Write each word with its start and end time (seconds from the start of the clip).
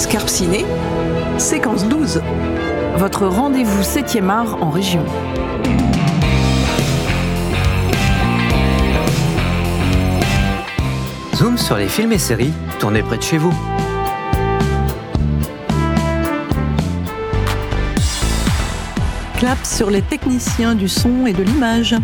Scarpe 0.00 0.30
Ciné, 0.30 0.64
séquence 1.36 1.86
12. 1.86 2.22
Votre 2.96 3.26
rendez-vous 3.26 3.82
7e 3.82 4.30
art 4.30 4.56
en 4.62 4.70
région. 4.70 5.04
Zoom 11.34 11.58
sur 11.58 11.76
les 11.76 11.86
films 11.86 12.12
et 12.12 12.18
séries 12.18 12.54
tournés 12.78 13.02
près 13.02 13.18
de 13.18 13.22
chez 13.22 13.36
vous. 13.36 13.52
Clap 19.36 19.58
sur 19.66 19.90
les 19.90 20.00
techniciens 20.00 20.74
du 20.74 20.88
son 20.88 21.26
et 21.26 21.34
de 21.34 21.42
l'image. 21.42 21.94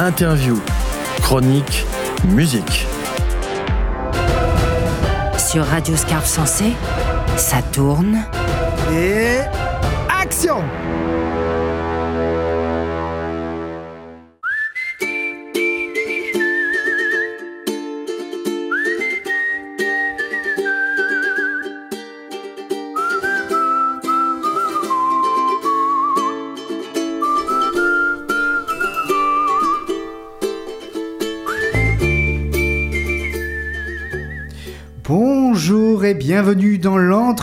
Interview, 0.00 0.58
chronique, 1.20 1.86
musique. 2.24 2.86
Sur 5.38 5.64
Radio 5.66 5.96
Scarpe 5.96 6.26
Sensé, 6.26 6.72
ça 7.36 7.62
tourne. 7.62 8.18
Et 8.92 9.38
action 10.22 10.62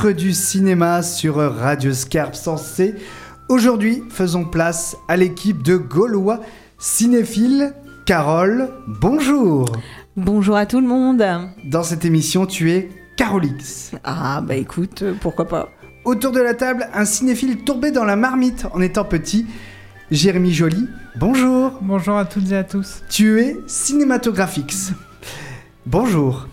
du 0.05 0.31
cinéma 0.31 1.01
sur 1.01 1.37
Radio 1.37 1.91
Scarpe 1.91 2.35
Sensé. 2.35 2.93
Aujourd'hui, 3.49 4.03
faisons 4.09 4.45
place 4.45 4.95
à 5.07 5.17
l'équipe 5.17 5.63
de 5.63 5.75
Gaulois 5.75 6.39
cinéphiles. 6.77 7.73
Carole, 8.05 8.69
bonjour 8.87 9.65
Bonjour 10.15 10.55
à 10.55 10.67
tout 10.67 10.81
le 10.81 10.87
monde. 10.87 11.25
Dans 11.65 11.81
cette 11.81 12.05
émission, 12.05 12.45
tu 12.45 12.71
es 12.71 12.89
Carolix. 13.17 13.91
Ah 14.03 14.41
bah 14.41 14.55
écoute, 14.55 15.01
euh, 15.01 15.13
pourquoi 15.19 15.47
pas. 15.47 15.69
Autour 16.05 16.31
de 16.31 16.41
la 16.41 16.53
table, 16.53 16.87
un 16.93 17.05
cinéphile 17.05 17.63
tombé 17.63 17.89
dans 17.89 18.05
la 18.05 18.15
marmite 18.15 18.67
en 18.73 18.81
étant 18.81 19.03
petit. 19.03 19.47
Jérémy 20.11 20.53
Joly, 20.53 20.87
bonjour 21.15 21.71
Bonjour 21.81 22.17
à 22.17 22.25
toutes 22.25 22.51
et 22.51 22.57
à 22.57 22.63
tous. 22.63 23.01
Tu 23.09 23.39
es 23.39 23.57
cinématographix. 23.65 24.91
Bonjour. 25.87 26.47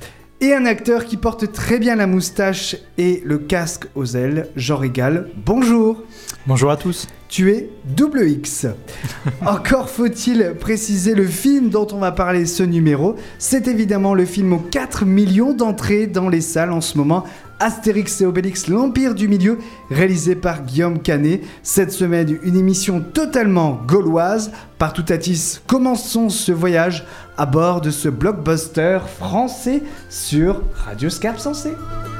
Et 0.45 0.53
un 0.53 0.67
acteur 0.67 1.07
qui 1.07 1.17
porte 1.17 1.53
très 1.53 1.79
bien 1.79 1.97
la 1.97 2.07
moustache 2.07 2.77
et 2.99 3.23
le 3.25 3.39
casque 3.39 3.87
aux 3.95 4.05
ailes, 4.15 4.51
Jean 4.57 4.77
Régal. 4.77 5.31
Bonjour. 5.47 6.03
Bonjour 6.47 6.71
à 6.71 6.77
tous. 6.77 7.09
Tu 7.31 7.51
es 7.51 7.71
double 7.87 8.29
X. 8.29 8.67
Encore 9.47 9.89
faut-il 9.89 10.55
préciser 10.61 11.15
le 11.15 11.25
film 11.25 11.71
dont 11.71 11.87
on 11.93 11.97
va 11.97 12.13
parler 12.13 12.45
ce 12.45 12.63
numéro. 12.63 13.17
C'est 13.39 13.69
évidemment 13.69 14.13
le 14.13 14.27
film 14.27 14.53
aux 14.53 14.59
4 14.59 15.07
millions 15.07 15.55
d'entrées 15.55 16.07
dans 16.07 16.29
les 16.29 16.43
salles 16.43 16.73
en 16.73 16.83
ce 16.83 16.99
moment. 16.99 17.25
Astérix 17.61 18.21
et 18.21 18.27
Obélix, 18.27 18.69
l'Empire 18.69 19.15
du 19.15 19.29
Milieu, 19.29 19.59
réalisé 19.91 20.35
par 20.35 20.63
Guillaume 20.63 21.01
Canet. 21.01 21.43
Cette 21.63 21.93
semaine, 21.93 22.39
une 22.43 22.57
émission 22.57 23.01
totalement 23.01 23.81
gauloise. 23.87 24.53
Partout 24.79 25.05
à 25.09 25.19
Tis, 25.19 25.61
commençons 25.67 26.29
ce 26.29 26.53
voyage 26.53 27.05
à 27.37 27.47
bord 27.47 27.81
de 27.81 27.91
ce 27.91 28.09
blockbuster 28.09 28.99
français 29.19 29.83
sur 30.09 30.63
Radio 30.75 31.11
Scarpe 31.11 31.39
Sensé.« 31.39 31.71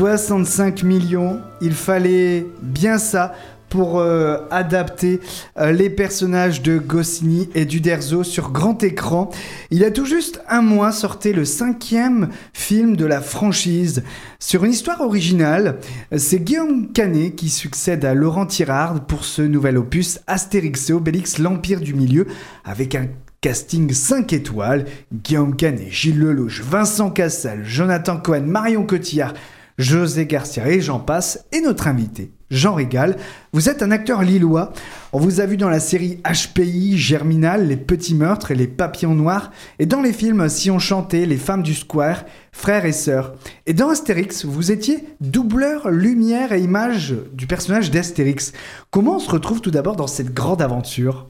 65 0.00 0.82
millions, 0.82 1.42
il 1.60 1.74
fallait 1.74 2.46
bien 2.62 2.96
ça 2.96 3.34
pour 3.68 3.98
euh, 3.98 4.38
adapter 4.50 5.20
euh, 5.58 5.72
les 5.72 5.90
personnages 5.90 6.62
de 6.62 6.78
Goscinny 6.78 7.50
et 7.54 7.66
d'Uderzo 7.66 8.24
sur 8.24 8.50
grand 8.50 8.82
écran. 8.82 9.28
Il 9.70 9.84
a 9.84 9.90
tout 9.90 10.06
juste 10.06 10.40
un 10.48 10.62
mois 10.62 10.90
sorti 10.90 11.34
le 11.34 11.44
cinquième 11.44 12.30
film 12.54 12.96
de 12.96 13.04
la 13.04 13.20
franchise. 13.20 14.02
Sur 14.38 14.64
une 14.64 14.70
histoire 14.70 15.02
originale, 15.02 15.80
c'est 16.16 16.42
Guillaume 16.42 16.92
Canet 16.92 17.36
qui 17.36 17.50
succède 17.50 18.06
à 18.06 18.14
Laurent 18.14 18.46
Tirard 18.46 19.04
pour 19.04 19.26
ce 19.26 19.42
nouvel 19.42 19.76
opus 19.76 20.20
Astérix 20.26 20.88
et 20.88 20.94
Obélix, 20.94 21.36
l'Empire 21.36 21.82
du 21.82 21.92
Milieu, 21.92 22.26
avec 22.64 22.94
un 22.94 23.08
Casting 23.42 23.92
5 23.92 24.32
étoiles, 24.32 24.86
Guillaume 25.12 25.56
Canet, 25.56 25.90
Gilles 25.90 26.18
Lelouch, 26.18 26.62
Vincent 26.62 27.10
Cassel, 27.10 27.64
Jonathan 27.64 28.16
Cohen, 28.16 28.46
Marion 28.46 28.86
Cotillard, 28.86 29.34
José 29.78 30.26
Garcia 30.26 30.68
et 30.68 30.80
j'en 30.80 30.98
passe, 30.98 31.46
et 31.52 31.60
notre 31.60 31.88
invité, 31.88 32.32
Jean 32.50 32.74
Régal. 32.74 33.16
Vous 33.52 33.68
êtes 33.68 33.82
un 33.82 33.90
acteur 33.90 34.22
lillois. 34.22 34.72
On 35.12 35.18
vous 35.18 35.40
a 35.40 35.46
vu 35.46 35.56
dans 35.56 35.68
la 35.68 35.80
série 35.80 36.20
HPI, 36.24 36.98
Germinal, 36.98 37.68
Les 37.68 37.76
Petits 37.76 38.14
Meurtres 38.14 38.50
et 38.50 38.54
Les 38.54 38.66
Papillons 38.66 39.14
Noirs, 39.14 39.50
et 39.78 39.86
dans 39.86 40.02
les 40.02 40.12
films 40.12 40.48
Si 40.48 40.70
on 40.70 40.78
chantait, 40.78 41.26
Les 41.26 41.36
Femmes 41.36 41.62
du 41.62 41.74
Square, 41.74 42.24
Frères 42.52 42.84
et 42.84 42.92
Sœurs. 42.92 43.34
Et 43.66 43.72
dans 43.72 43.90
Astérix, 43.90 44.44
vous 44.44 44.70
étiez 44.70 45.04
doubleur, 45.20 45.90
lumière 45.90 46.52
et 46.52 46.60
image 46.60 47.14
du 47.32 47.46
personnage 47.46 47.90
d'Astérix. 47.90 48.52
Comment 48.90 49.16
on 49.16 49.20
se 49.20 49.30
retrouve 49.30 49.60
tout 49.60 49.70
d'abord 49.70 49.96
dans 49.96 50.06
cette 50.06 50.34
grande 50.34 50.62
aventure? 50.62 51.28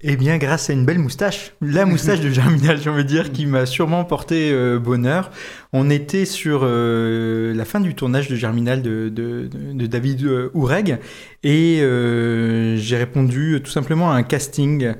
Eh 0.00 0.16
bien, 0.16 0.38
grâce 0.38 0.70
à 0.70 0.74
une 0.74 0.84
belle 0.84 1.00
moustache, 1.00 1.54
la 1.60 1.84
moustache 1.86 2.20
de 2.20 2.30
Germinal, 2.30 2.80
j'ai 2.80 2.88
envie 2.88 3.02
de 3.02 3.08
dire, 3.08 3.32
qui 3.32 3.46
m'a 3.46 3.66
sûrement 3.66 4.04
porté 4.04 4.52
euh, 4.52 4.78
bonheur. 4.78 5.32
On 5.72 5.90
était 5.90 6.24
sur 6.24 6.60
euh, 6.62 7.52
la 7.52 7.64
fin 7.64 7.80
du 7.80 7.96
tournage 7.96 8.28
de 8.28 8.36
Germinal 8.36 8.80
de, 8.80 9.08
de, 9.08 9.48
de 9.50 9.86
David 9.86 10.24
euh, 10.24 10.50
Oureg 10.54 10.98
et 11.42 11.80
euh, 11.82 12.76
j'ai 12.76 12.96
répondu 12.96 13.60
tout 13.62 13.70
simplement 13.70 14.12
à 14.12 14.14
un 14.14 14.22
casting 14.22 14.94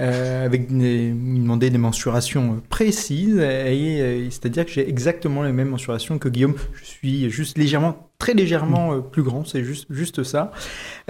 euh, 0.00 0.44
avec 0.44 0.76
des, 0.76 1.12
des 1.12 1.78
mensurations 1.78 2.60
précises 2.68 3.38
et, 3.38 4.00
euh, 4.00 4.30
c'est-à-dire 4.30 4.66
que 4.66 4.72
j'ai 4.72 4.88
exactement 4.88 5.42
les 5.42 5.52
mêmes 5.52 5.68
mensurations 5.68 6.18
que 6.18 6.28
Guillaume. 6.28 6.56
Je 6.74 6.84
suis 6.84 7.30
juste 7.30 7.58
légèrement, 7.58 8.10
très 8.18 8.34
légèrement 8.34 8.94
euh, 8.94 9.00
plus 9.00 9.22
grand, 9.22 9.44
c'est 9.44 9.62
juste, 9.64 9.86
juste 9.90 10.24
ça. 10.24 10.52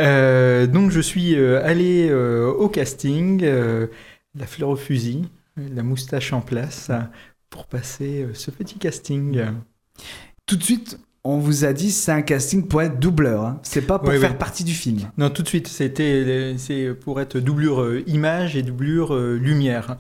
Euh, 0.00 0.67
donc 0.67 0.91
je 0.91 1.00
suis 1.00 1.34
euh, 1.34 1.65
allé 1.65 2.09
euh, 2.11 2.50
au 2.50 2.69
casting, 2.69 3.43
euh, 3.43 3.87
la 4.39 4.47
fleur 4.47 4.69
au 4.69 4.77
fusil, 4.77 5.28
la 5.56 5.83
moustache 5.83 6.33
en 6.33 6.41
place 6.41 6.89
euh, 6.91 7.00
pour 7.49 7.67
passer 7.67 8.25
euh, 8.25 8.34
ce 8.34 8.50
petit 8.50 8.78
casting. 8.78 9.43
Tout 10.47 10.56
de 10.56 10.62
suite, 10.62 10.99
on 11.25 11.39
vous 11.39 11.65
a 11.65 11.73
dit 11.73 11.91
c'est 11.91 12.12
un 12.12 12.23
casting 12.23 12.67
pour 12.67 12.83
être 12.83 12.99
doubleur. 13.01 13.45
hein. 13.45 13.59
C'est 13.62 13.83
pas 13.87 13.99
pour 13.99 14.11
Oui, 14.11 14.19
faire 14.21 14.33
oui. 14.33 14.37
partie 14.39 14.65
du 14.65 14.75
film. 14.75 15.01
Non, 15.17 15.31
tout 15.31 15.43
de 15.43 15.49
suite, 15.49 15.69
c'était 15.69 16.55
c'est 16.59 16.91
pour 16.95 17.21
être 17.21 17.39
doublure 17.39 17.81
euh, 17.83 18.03
image 18.07 18.57
et 18.57 18.62
doublure 18.62 19.15
euh, 19.15 19.37
lumière. 19.37 19.97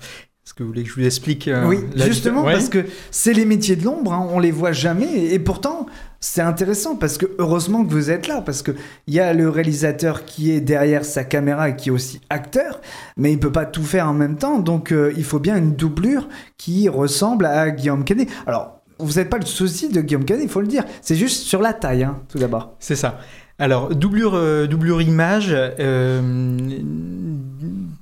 Est-ce 0.46 0.52
que 0.52 0.62
vous 0.62 0.68
voulez 0.68 0.82
que 0.82 0.90
je 0.90 0.94
vous 0.96 1.06
explique 1.06 1.48
euh, 1.48 1.66
oui, 1.66 1.78
justement, 1.96 2.42
parce 2.44 2.68
que 2.68 2.84
c'est 3.10 3.32
les 3.32 3.46
métiers 3.46 3.76
de 3.76 3.84
l'ombre, 3.86 4.12
hein, 4.12 4.28
on 4.30 4.38
les 4.38 4.50
voit 4.50 4.72
jamais, 4.72 5.32
et, 5.32 5.38
pourtant, 5.38 5.86
c'est 6.20 6.42
intéressant, 6.42 6.96
parce 6.96 7.16
que 7.16 7.24
heureusement 7.38 7.82
que 7.82 7.90
vous 7.90 8.10
êtes 8.10 8.28
là, 8.28 8.42
parce 8.42 8.62
qu'il 8.62 8.74
y 9.08 9.20
a 9.20 9.32
le 9.32 9.48
réalisateur 9.48 10.26
qui 10.26 10.50
est 10.50 10.60
derrière 10.60 11.06
sa 11.06 11.24
caméra 11.24 11.70
et 11.70 11.76
qui 11.76 11.88
est 11.88 11.92
aussi 11.92 12.20
acteur, 12.28 12.82
mais 13.16 13.32
il 13.32 13.40
peut 13.40 13.52
pas 13.52 13.64
tout 13.64 13.82
faire 13.84 14.06
en 14.06 14.12
même 14.12 14.36
temps, 14.36 14.58
donc 14.58 14.92
euh, 14.92 15.14
il 15.16 15.24
faut 15.24 15.38
bien 15.38 15.56
une 15.56 15.76
doublure 15.76 16.28
qui 16.58 16.90
ressemble 16.90 17.46
à 17.46 17.70
Guillaume 17.70 18.04
Canet. 18.04 18.28
Alors, 18.46 18.73
vous 18.98 19.14
n'êtes 19.14 19.30
pas 19.30 19.38
le 19.38 19.46
souci 19.46 19.88
de 19.88 20.00
Guillaume 20.00 20.24
Canet, 20.24 20.44
il 20.44 20.50
faut 20.50 20.60
le 20.60 20.66
dire, 20.66 20.84
c'est 21.02 21.16
juste 21.16 21.44
sur 21.44 21.60
la 21.60 21.72
taille, 21.72 22.04
hein, 22.04 22.20
tout 22.28 22.38
d'abord. 22.38 22.74
C'est 22.78 22.96
ça. 22.96 23.20
Alors, 23.58 23.94
doublure, 23.94 24.34
euh, 24.34 24.66
image, 25.00 25.50
euh, 25.52 26.20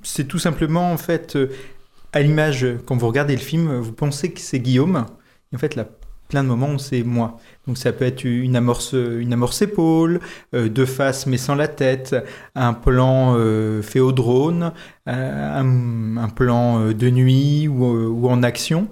c'est 0.01 0.27
tout 0.27 0.39
simplement, 0.39 0.91
en 0.91 0.97
fait, 0.97 1.35
euh, 1.35 1.51
à 2.11 2.21
l'image, 2.21 2.65
quand 2.85 2.97
vous 2.97 3.07
regardez 3.07 3.35
le 3.35 3.41
film, 3.41 3.77
vous 3.77 3.91
pensez 3.91 4.31
que 4.31 4.39
c'est 4.39 4.59
Guillaume. 4.59 5.05
Et 5.51 5.55
en 5.55 5.59
fait, 5.59 5.75
là, 5.75 5.85
plein 6.27 6.43
de 6.43 6.47
moments 6.47 6.79
c'est 6.79 7.03
moi. 7.03 7.37
Donc 7.67 7.77
ça 7.77 7.91
peut 7.91 8.05
être 8.05 8.23
une 8.23 8.55
amorce, 8.55 8.93
une 8.93 9.33
amorce 9.33 9.61
épaule, 9.61 10.19
deux 10.53 10.85
faces 10.85 11.27
mais 11.27 11.37
sans 11.37 11.53
la 11.53 11.67
tête, 11.67 12.15
un 12.55 12.73
plan 12.73 13.37
fait 13.83 13.99
au 13.99 14.11
drone, 14.11 14.71
un, 15.05 16.29
plan 16.35 16.91
de 16.91 17.09
nuit 17.09 17.67
ou 17.67 18.27
en 18.27 18.41
action. 18.41 18.87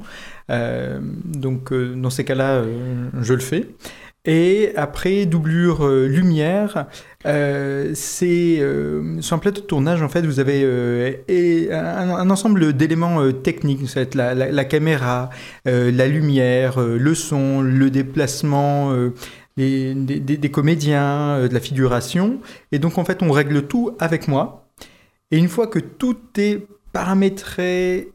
Euh, 0.52 1.00
donc 1.02 1.72
euh, 1.72 1.96
dans 1.96 2.10
ces 2.10 2.26
cas-là, 2.26 2.56
euh, 2.56 3.10
je 3.22 3.34
le 3.34 3.40
fais. 3.40 3.68
Et 4.24 4.74
après, 4.76 5.26
doublure 5.26 5.88
lumière, 5.88 6.86
c'est 7.26 8.62
sur 9.20 9.36
un 9.36 9.40
plateau 9.40 9.62
de 9.62 9.66
tournage, 9.66 10.04
en 10.04 10.10
fait, 10.10 10.22
vous 10.22 10.40
avez 10.40 10.64
un, 11.72 12.30
ensemble 12.30 12.74
d'éléments 12.74 13.32
techniques. 13.32 13.90
Ça 13.90 14.02
va 14.02 14.04
être 14.04 14.14
la, 14.14 14.66
caméra, 14.66 15.32
la 15.66 16.08
lumière, 16.08 16.80
le 16.80 17.16
son, 17.16 17.62
le 17.62 17.90
déplacement 17.90 18.96
des, 19.58 20.52
comédiens, 20.52 21.48
de 21.48 21.52
la 21.52 21.60
figuration. 21.60 22.42
Et 22.72 22.78
donc, 22.78 23.00
en 23.00 23.06
fait, 23.06 23.24
on 23.24 23.32
règle 23.32 23.64
tout 23.64 23.96
avec 24.00 24.28
moi. 24.28 24.68
Et 25.32 25.40
une 25.40 25.50
fois 25.50 25.66
que 25.66 25.80
tout 25.80 26.20
est 26.38 26.68
paramétré 26.94 28.12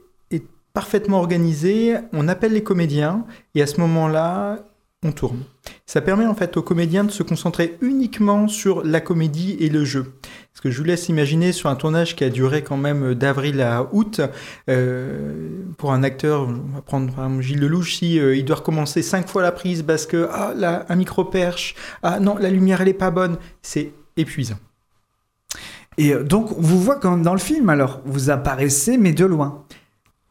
parfaitement 0.76 1.20
organisé, 1.20 1.96
on 2.12 2.28
appelle 2.28 2.52
les 2.52 2.62
comédiens. 2.62 3.24
Et 3.54 3.62
à 3.62 3.66
ce 3.66 3.80
moment-là, 3.80 4.58
on 5.02 5.10
tourne. 5.10 5.38
Ça 5.86 6.02
permet 6.02 6.26
en 6.26 6.34
fait 6.34 6.54
aux 6.58 6.62
comédiens 6.62 7.02
de 7.02 7.10
se 7.10 7.22
concentrer 7.22 7.78
uniquement 7.80 8.46
sur 8.46 8.84
la 8.84 9.00
comédie 9.00 9.56
et 9.58 9.70
le 9.70 9.86
jeu. 9.86 10.12
Parce 10.52 10.60
que 10.60 10.70
je 10.70 10.76
vous 10.76 10.84
laisse 10.84 11.08
imaginer 11.08 11.52
sur 11.52 11.70
un 11.70 11.76
tournage 11.76 12.14
qui 12.14 12.24
a 12.24 12.28
duré 12.28 12.62
quand 12.62 12.76
même 12.76 13.14
d'avril 13.14 13.62
à 13.62 13.88
août, 13.90 14.20
euh, 14.68 15.62
pour 15.78 15.94
un 15.94 16.02
acteur, 16.02 16.42
on 16.42 16.74
va 16.74 16.82
prendre 16.82 17.40
Gilles 17.40 17.60
Lelouch, 17.60 17.94
si 17.94 18.20
euh, 18.20 18.36
il 18.36 18.44
doit 18.44 18.56
recommencer 18.56 19.00
cinq 19.00 19.28
fois 19.28 19.40
la 19.40 19.52
prise 19.52 19.82
parce 19.82 20.04
que 20.04 20.28
ah 20.30 20.52
là 20.54 20.84
un 20.90 20.96
micro 20.96 21.24
perche, 21.24 21.74
ah 22.02 22.20
non 22.20 22.36
la 22.36 22.50
lumière 22.50 22.82
elle 22.82 22.88
est 22.88 22.92
pas 22.92 23.10
bonne, 23.10 23.38
c'est 23.62 23.94
épuisant. 24.18 24.58
Et 25.96 26.12
euh, 26.12 26.22
donc, 26.22 26.52
on 26.52 26.60
vous 26.60 26.82
voit 26.82 26.96
comme 26.96 27.22
dans 27.22 27.32
le 27.32 27.40
film, 27.40 27.70
alors. 27.70 28.02
Vous 28.04 28.28
apparaissez, 28.28 28.98
mais 28.98 29.12
de 29.12 29.24
loin. 29.24 29.64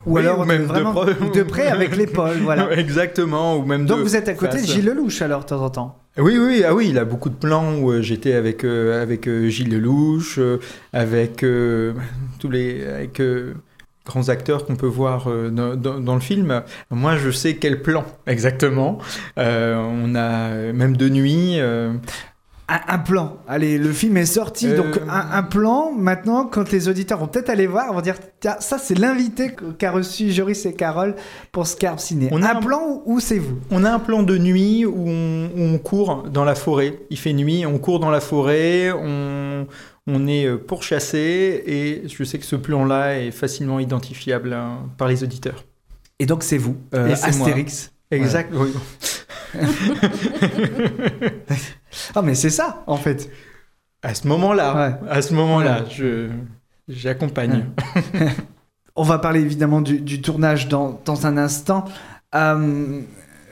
Ou 0.05 0.15
Oui, 0.15 0.21
alors, 0.21 0.39
ou 0.39 0.45
même 0.45 0.63
de 0.63 0.67
vraiment 0.67 0.91
pro- 0.91 1.05
de 1.05 1.43
près 1.43 1.67
avec 1.67 1.95
l'épaule, 1.97 2.37
voilà. 2.43 2.71
Exactement, 2.77 3.57
ou 3.57 3.65
même 3.65 3.85
Donc, 3.85 3.99
de 3.99 4.03
vous 4.03 4.15
êtes 4.15 4.29
à 4.29 4.33
côté 4.33 4.61
de. 4.61 4.65
Gilles 4.65 4.85
Lelouch, 4.85 5.21
alors, 5.21 5.41
de 5.41 5.45
temps 5.45 5.61
en 5.61 5.69
temps? 5.69 5.99
Oui, 6.17 6.37
oui, 6.37 6.63
ah 6.65 6.73
oui, 6.73 6.87
il 6.91 6.97
a 6.97 7.03
beaucoup 7.05 7.29
de 7.29 7.35
plans 7.35 7.75
où 7.77 7.91
euh, 7.91 8.01
j'étais 8.01 8.33
avec, 8.33 8.63
euh, 8.63 9.01
avec 9.01 9.27
euh, 9.27 9.49
Gilles 9.49 9.69
Lelouch, 9.69 10.39
avec 10.93 11.43
euh, 11.43 11.93
tous 12.39 12.49
les 12.49 12.85
avec, 12.85 13.19
euh, 13.19 13.53
grands 14.05 14.29
acteurs 14.29 14.65
qu'on 14.65 14.75
peut 14.75 14.85
voir 14.85 15.27
dans, 15.51 16.13
le 16.15 16.21
film. 16.21 16.61
Moi, 16.91 17.17
je 17.17 17.31
sais 17.31 17.55
quel 17.55 17.81
plan 17.81 18.05
exactement. 18.27 18.99
On 19.35 20.15
a 20.15 20.49
même 20.73 20.95
de 20.95 21.09
nuit. 21.09 21.59
Euh, 22.69 22.73
Un, 22.73 22.95
un 22.95 22.97
plan. 22.99 23.37
Allez, 23.47 23.77
le 23.77 23.91
film 23.93 24.17
est 24.17 24.25
sorti, 24.25 24.67
Euh, 24.67 24.77
donc 24.77 24.97
un, 25.09 25.29
un 25.31 25.43
plan. 25.43 25.91
Maintenant, 25.91 26.45
quand 26.45 26.71
les 26.71 26.87
auditeurs 26.89 27.19
vont 27.19 27.27
peut-être 27.27 27.49
aller 27.49 27.67
voir, 27.67 27.93
vont 27.93 28.01
dire 28.01 28.15
Tiens, 28.39 28.55
ça, 28.59 28.77
c'est 28.77 28.97
l'invité 28.97 29.51
qu'a 29.77 29.91
reçu 29.91 30.31
Joris 30.31 30.65
et 30.65 30.73
Carole 30.73 31.15
pour 31.51 31.67
Scarpe 31.67 31.99
Ciné. 31.99 32.29
On 32.31 32.41
a 32.43 32.53
un 32.53 32.57
un- 32.57 32.61
plan 32.61 32.81
ou, 32.87 33.03
ou 33.15 33.19
c'est 33.19 33.39
vous? 33.39 33.59
On 33.71 33.83
a 33.83 33.91
un 33.91 33.99
plan 33.99 34.23
de 34.23 34.37
nuit 34.37 34.85
où 34.85 35.07
on, 35.07 35.49
où 35.55 35.61
on 35.61 35.77
court 35.77 36.23
dans 36.31 36.45
la 36.45 36.55
forêt. 36.55 36.99
Il 37.09 37.17
fait 37.17 37.33
nuit, 37.33 37.65
on 37.65 37.77
court 37.77 37.99
dans 37.99 38.11
la 38.11 38.21
forêt, 38.21 38.91
on, 38.91 39.67
on 40.07 40.27
est 40.27 40.45
euh, 40.45 40.57
pourchassé 40.57 41.63
et 41.65 42.03
je 42.07 42.23
sais 42.23 42.39
que 42.39 42.45
ce 42.45 42.55
plan-là 42.55 43.19
est 43.19 43.31
facilement 43.31 43.79
identifiable 43.79 44.53
hein, 44.53 44.79
par 44.97 45.07
les 45.07 45.23
auditeurs. 45.23 45.63
Et 46.19 46.25
donc, 46.25 46.43
c'est 46.43 46.57
vous, 46.57 46.77
euh, 46.93 47.09
Et 47.09 47.15
c'est 47.15 47.35
moi. 47.37 47.47
Astérix. 47.47 47.91
Exact. 48.11 48.53
oui. 48.55 48.69
Ah, 52.15 52.21
mais 52.21 52.35
c'est 52.35 52.49
ça, 52.49 52.83
en 52.87 52.97
fait. 52.97 53.29
À 54.03 54.13
ce 54.13 54.27
moment-là, 54.27 54.75
Ouais. 55.03 55.09
à 55.09 55.21
ce 55.21 55.33
moment-là, 55.33 55.83
je 55.89 56.29
j'accompagne. 56.87 57.65
On 58.95 59.03
va 59.03 59.17
parler 59.19 59.41
évidemment 59.41 59.81
du, 59.81 59.99
du 59.99 60.21
tournage 60.21 60.67
dans, 60.69 61.01
dans 61.05 61.25
un 61.27 61.37
instant. 61.37 61.85
Euh, 62.33 63.01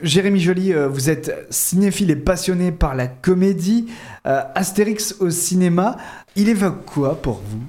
Jérémy 0.02 0.40
Joly, 0.40 0.72
euh, 0.72 0.88
vous 0.88 1.10
êtes 1.10 1.46
cinéphile 1.50 2.10
et 2.10 2.16
passionné 2.16 2.72
par 2.72 2.94
la 2.94 3.06
comédie. 3.08 3.86
Euh, 4.26 4.40
Astérix 4.54 5.16
au 5.20 5.30
cinéma, 5.30 5.96
il 6.36 6.48
évoque 6.48 6.84
quoi 6.86 7.20
pour 7.20 7.42
vous? 7.46 7.62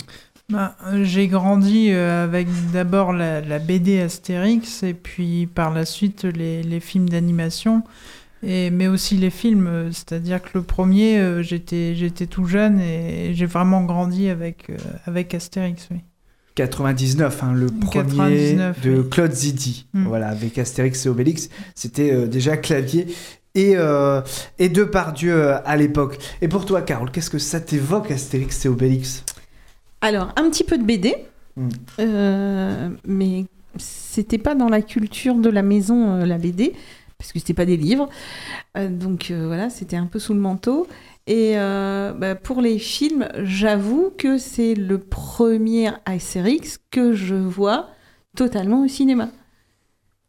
Bah, 0.49 0.75
euh, 0.85 1.03
j'ai 1.03 1.27
grandi 1.27 1.89
euh, 1.91 2.23
avec 2.23 2.47
d'abord 2.71 3.11
la, 3.13 3.41
la 3.41 3.59
BD 3.59 3.99
Astérix 3.99 4.83
et 4.83 4.93
puis 4.93 5.47
par 5.47 5.73
la 5.73 5.85
suite 5.85 6.23
les, 6.23 6.61
les 6.63 6.79
films 6.79 7.09
d'animation, 7.09 7.81
et, 8.45 8.69
mais 8.71 8.87
aussi 8.87 9.15
les 9.17 9.29
films. 9.29 9.67
euh, 9.67 9.91
C'est-à-dire 9.91 10.41
que 10.41 10.49
le 10.53 10.61
premier, 10.61 11.17
euh, 11.19 11.41
j'étais, 11.43 11.95
j'étais 11.95 12.27
tout 12.27 12.45
jeune 12.45 12.79
et 12.79 13.33
j'ai 13.33 13.45
vraiment 13.45 13.83
grandi 13.83 14.29
avec, 14.29 14.69
euh, 14.69 14.77
avec 15.05 15.33
Astérix. 15.33 15.87
Oui. 15.91 15.97
99, 16.55 17.43
hein, 17.43 17.53
le 17.53 17.65
premier 17.67 17.91
99, 17.91 18.81
de 18.81 18.99
oui. 19.01 19.09
Claude 19.09 19.31
Zidi, 19.33 19.87
Mm. 19.93 20.05
voilà, 20.07 20.27
avec 20.29 20.57
Astérix 20.57 21.05
et 21.05 21.09
Obélix. 21.09 21.49
C'était 21.75 22.11
euh, 22.13 22.27
déjà 22.27 22.55
Clavier 22.55 23.07
et, 23.55 23.73
euh, 23.75 24.21
et 24.59 24.69
Depardieu 24.69 25.53
à 25.67 25.75
l'époque. 25.75 26.17
Et 26.41 26.47
pour 26.47 26.65
toi, 26.65 26.81
Carole, 26.81 27.11
qu'est-ce 27.11 27.29
que 27.29 27.39
ça 27.39 27.59
t'évoque, 27.59 28.09
Astérix 28.11 28.65
et 28.65 28.69
Obélix? 28.69 29.23
Alors, 30.01 30.31
un 30.37 30.49
petit 30.49 30.63
peu 30.63 30.77
de 30.77 30.83
BD, 30.83 31.15
Mm. 31.57 31.69
euh, 31.99 32.89
mais 33.07 33.45
c'était 33.77 34.37
pas 34.37 34.55
dans 34.55 34.67
la 34.69 34.81
culture 34.81 35.35
de 35.35 35.49
la 35.49 35.61
maison, 35.61 36.15
euh, 36.21 36.25
la 36.25 36.37
BD, 36.37 36.73
parce 37.25 37.33
que 37.33 37.39
c'était 37.39 37.53
pas 37.53 37.65
des 37.65 37.77
livres. 37.77 38.07
Euh, 38.77 38.87
donc 38.87 39.31
euh, 39.31 39.47
voilà, 39.47 39.69
c'était 39.69 39.95
un 39.95 40.05
peu 40.05 40.19
sous 40.19 40.33
le 40.33 40.39
manteau. 40.39 40.87
Et 41.27 41.53
euh, 41.55 42.13
bah, 42.13 42.35
pour 42.35 42.61
les 42.61 42.77
films, 42.77 43.27
j'avoue 43.41 44.11
que 44.15 44.37
c'est 44.37 44.75
le 44.75 44.99
premier 44.99 45.89
Astérix 46.05 46.79
que 46.91 47.13
je 47.13 47.35
vois 47.35 47.89
totalement 48.37 48.83
au 48.83 48.87
cinéma. 48.87 49.29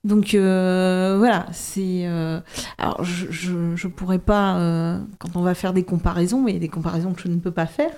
Donc 0.04 0.36
voilà, 0.36 1.46
c'est. 1.52 2.06
alors 2.78 3.02
je, 3.02 3.26
je, 3.30 3.74
je 3.74 3.88
pourrais 3.88 4.20
pas, 4.20 5.00
quand 5.18 5.34
on 5.34 5.42
va 5.42 5.54
faire 5.54 5.72
des 5.72 5.82
comparaisons, 5.82 6.40
mais 6.40 6.60
des 6.60 6.68
comparaisons 6.68 7.12
que 7.12 7.22
je 7.22 7.28
ne 7.28 7.40
peux 7.40 7.50
pas 7.50 7.66
faire. 7.66 7.90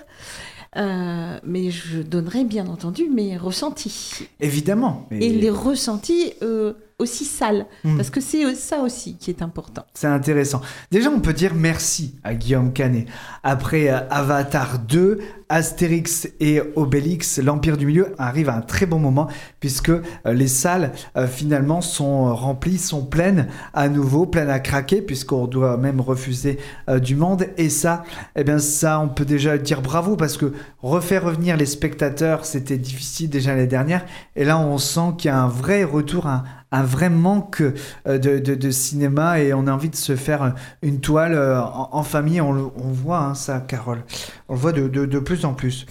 Euh, 0.77 1.39
mais 1.43 1.71
je 1.71 2.01
donnerai 2.01 2.43
bien 2.43 2.67
entendu 2.67 3.09
mes 3.09 3.37
ressentis. 3.37 4.27
Évidemment. 4.39 5.07
Et 5.11 5.29
les 5.29 5.49
ressentis 5.49 6.33
euh, 6.43 6.73
aussi 6.99 7.25
sales. 7.25 7.65
Mm. 7.83 7.95
Parce 7.95 8.09
que 8.09 8.21
c'est 8.21 8.53
ça 8.55 8.79
aussi 8.79 9.17
qui 9.17 9.31
est 9.31 9.41
important. 9.41 9.85
C'est 9.93 10.07
intéressant. 10.07 10.61
Déjà, 10.91 11.09
on 11.09 11.21
peut 11.21 11.33
dire 11.33 11.55
merci 11.55 12.15
à 12.23 12.35
Guillaume 12.35 12.73
Canet. 12.73 13.07
Après 13.43 13.89
euh, 13.89 13.99
Avatar 14.09 14.79
2, 14.79 15.19
Astérix 15.47 16.27
et 16.39 16.61
Obélix, 16.75 17.39
l'Empire 17.39 17.77
du 17.77 17.87
Milieu 17.87 18.13
arrive 18.19 18.49
à 18.49 18.55
un 18.55 18.61
très 18.61 18.85
bon 18.85 18.99
moment 18.99 19.27
puisque 19.59 19.89
euh, 19.89 20.01
les 20.25 20.47
salles 20.47 20.91
euh, 21.15 21.25
finalement 21.25 21.81
sont 21.81 22.35
remplies, 22.35 22.77
sont 22.77 23.03
pleines 23.03 23.47
à 23.73 23.89
nouveau, 23.89 24.25
pleines 24.25 24.49
à 24.49 24.59
craquer 24.59 25.01
puisqu'on 25.01 25.47
doit 25.47 25.77
même 25.77 26.01
refuser 26.01 26.59
du 27.01 27.15
monde. 27.15 27.47
Et 27.57 27.69
ça, 27.69 28.03
eh 28.35 28.43
bien 28.43 28.59
ça, 28.59 28.99
on 28.99 29.07
peut 29.07 29.25
déjà 29.25 29.57
dire 29.57 29.81
bravo 29.81 30.15
parce 30.15 30.37
que 30.37 30.53
refaire 30.81 31.23
revenir 31.23 31.57
les 31.57 31.65
spectateurs, 31.65 32.45
c'était 32.45 32.77
difficile 32.77 33.29
déjà 33.29 33.55
l'année 33.55 33.67
dernière. 33.67 34.05
Et 34.35 34.43
là, 34.43 34.59
on 34.59 34.77
sent 34.77 35.13
qu'il 35.17 35.29
y 35.29 35.31
a 35.31 35.41
un 35.41 35.47
vrai 35.47 35.83
retour, 35.83 36.27
un, 36.27 36.43
un 36.71 36.83
vrai 36.83 37.09
manque 37.09 37.61
euh, 38.07 38.17
de, 38.17 38.39
de- 38.39 38.55
de 38.55 38.71
cinéma 38.71 39.39
et 39.39 39.53
on 39.53 39.67
a 39.67 39.71
envie 39.71 39.89
de 39.89 39.95
se 39.95 40.15
faire 40.15 40.53
une 40.81 40.99
toile 41.01 41.33
euh, 41.33 41.61
en, 41.61 41.89
en 41.91 42.03
famille. 42.03 42.41
On, 42.41 42.51
le- 42.53 42.67
on 42.77 42.91
voit 42.91 43.19
hein, 43.19 43.35
ça, 43.35 43.59
Carole. 43.59 44.03
On 44.47 44.53
le 44.53 44.59
voit 44.59 44.71
de, 44.71 44.87
de- 44.87 45.05
de 45.05 45.19
plus 45.19 45.45
en 45.45 45.53
plus. 45.53 45.85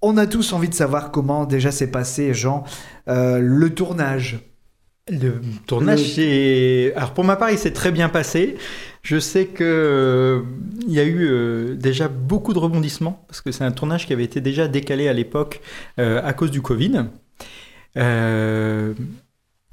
On 0.00 0.16
a 0.16 0.26
tous 0.28 0.52
envie 0.52 0.68
de 0.68 0.74
savoir 0.74 1.10
comment 1.10 1.44
déjà 1.44 1.72
s'est 1.72 1.90
passé, 1.90 2.32
Jean, 2.32 2.62
euh, 3.08 3.40
le 3.40 3.74
tournage. 3.74 4.38
Le 5.10 5.40
tournage, 5.66 6.04
c'est... 6.14 6.92
Alors 6.94 7.14
pour 7.14 7.24
ma 7.24 7.36
part, 7.36 7.50
il 7.50 7.58
s'est 7.58 7.72
très 7.72 7.90
bien 7.90 8.08
passé. 8.10 8.56
Je 9.02 9.18
sais 9.18 9.46
que 9.46 9.64
euh, 9.64 10.42
il 10.86 10.92
y 10.92 11.00
a 11.00 11.04
eu 11.04 11.26
euh, 11.26 11.74
déjà 11.76 12.08
beaucoup 12.08 12.52
de 12.52 12.58
rebondissements 12.58 13.24
parce 13.26 13.40
que 13.40 13.50
c'est 13.50 13.64
un 13.64 13.72
tournage 13.72 14.06
qui 14.06 14.12
avait 14.12 14.24
été 14.24 14.40
déjà 14.42 14.68
décalé 14.68 15.08
à 15.08 15.14
l'époque 15.14 15.62
euh, 15.98 16.20
à 16.22 16.32
cause 16.34 16.50
du 16.50 16.60
Covid. 16.60 17.06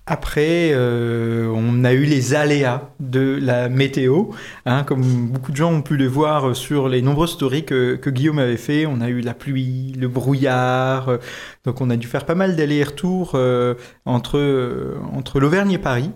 Après, 0.08 0.70
euh, 0.72 1.52
on 1.56 1.84
a 1.84 1.94
eu 1.94 2.04
les 2.04 2.36
aléas 2.36 2.92
de 3.00 3.40
la 3.42 3.70
météo, 3.70 4.26
hein, 4.68 4.84
comme 4.84 5.02
beaucoup 5.02 5.52
de 5.52 5.58
gens 5.58 5.74
ont 5.74 5.82
pu 5.82 5.98
le 5.98 6.06
voir 6.06 6.56
sur 6.56 6.88
les 6.90 7.02
nombreuses 7.02 7.32
stories 7.32 7.66
que, 7.66 8.00
Guillaume 8.10 8.38
avait 8.38 8.58
fait. 8.58 8.86
On 8.86 9.02
a 9.02 9.10
eu 9.10 9.22
la 9.22 9.34
pluie, 9.34 9.94
le 9.94 10.08
brouillard, 10.08 11.10
euh, 11.10 11.18
donc 11.64 11.82
on 11.82 11.90
a 11.90 11.98
dû 11.98 12.06
faire 12.06 12.26
pas 12.26 12.36
mal 12.36 12.56
d'allers-retours 12.56 13.32
euh, 13.34 13.74
entre, 14.06 14.96
entre 15.12 15.40
l'Auvergne 15.40 15.72
et 15.72 15.80
Paris. 15.80 16.12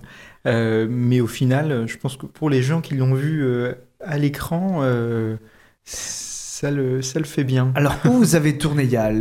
Mais 0.46 1.20
au 1.20 1.28
final, 1.28 1.86
je 1.88 1.98
pense 1.98 2.18
que 2.18 2.26
pour 2.26 2.50
les 2.50 2.64
gens 2.64 2.82
qui 2.82 2.96
l'ont 2.96 3.14
vu 3.14 3.46
à 4.04 4.18
l'écran, 4.18 4.82
ça, 5.84 6.72
le, 6.72 7.02
ça 7.02 7.20
le 7.20 7.26
fait 7.26 7.44
bien. 7.44 7.72
Alors, 7.76 7.96
où 8.06 8.14
vous 8.14 8.36
avez 8.36 8.58
tourné 8.58 8.84
Il 8.84 8.92
y 8.92 8.98
a 8.98 9.12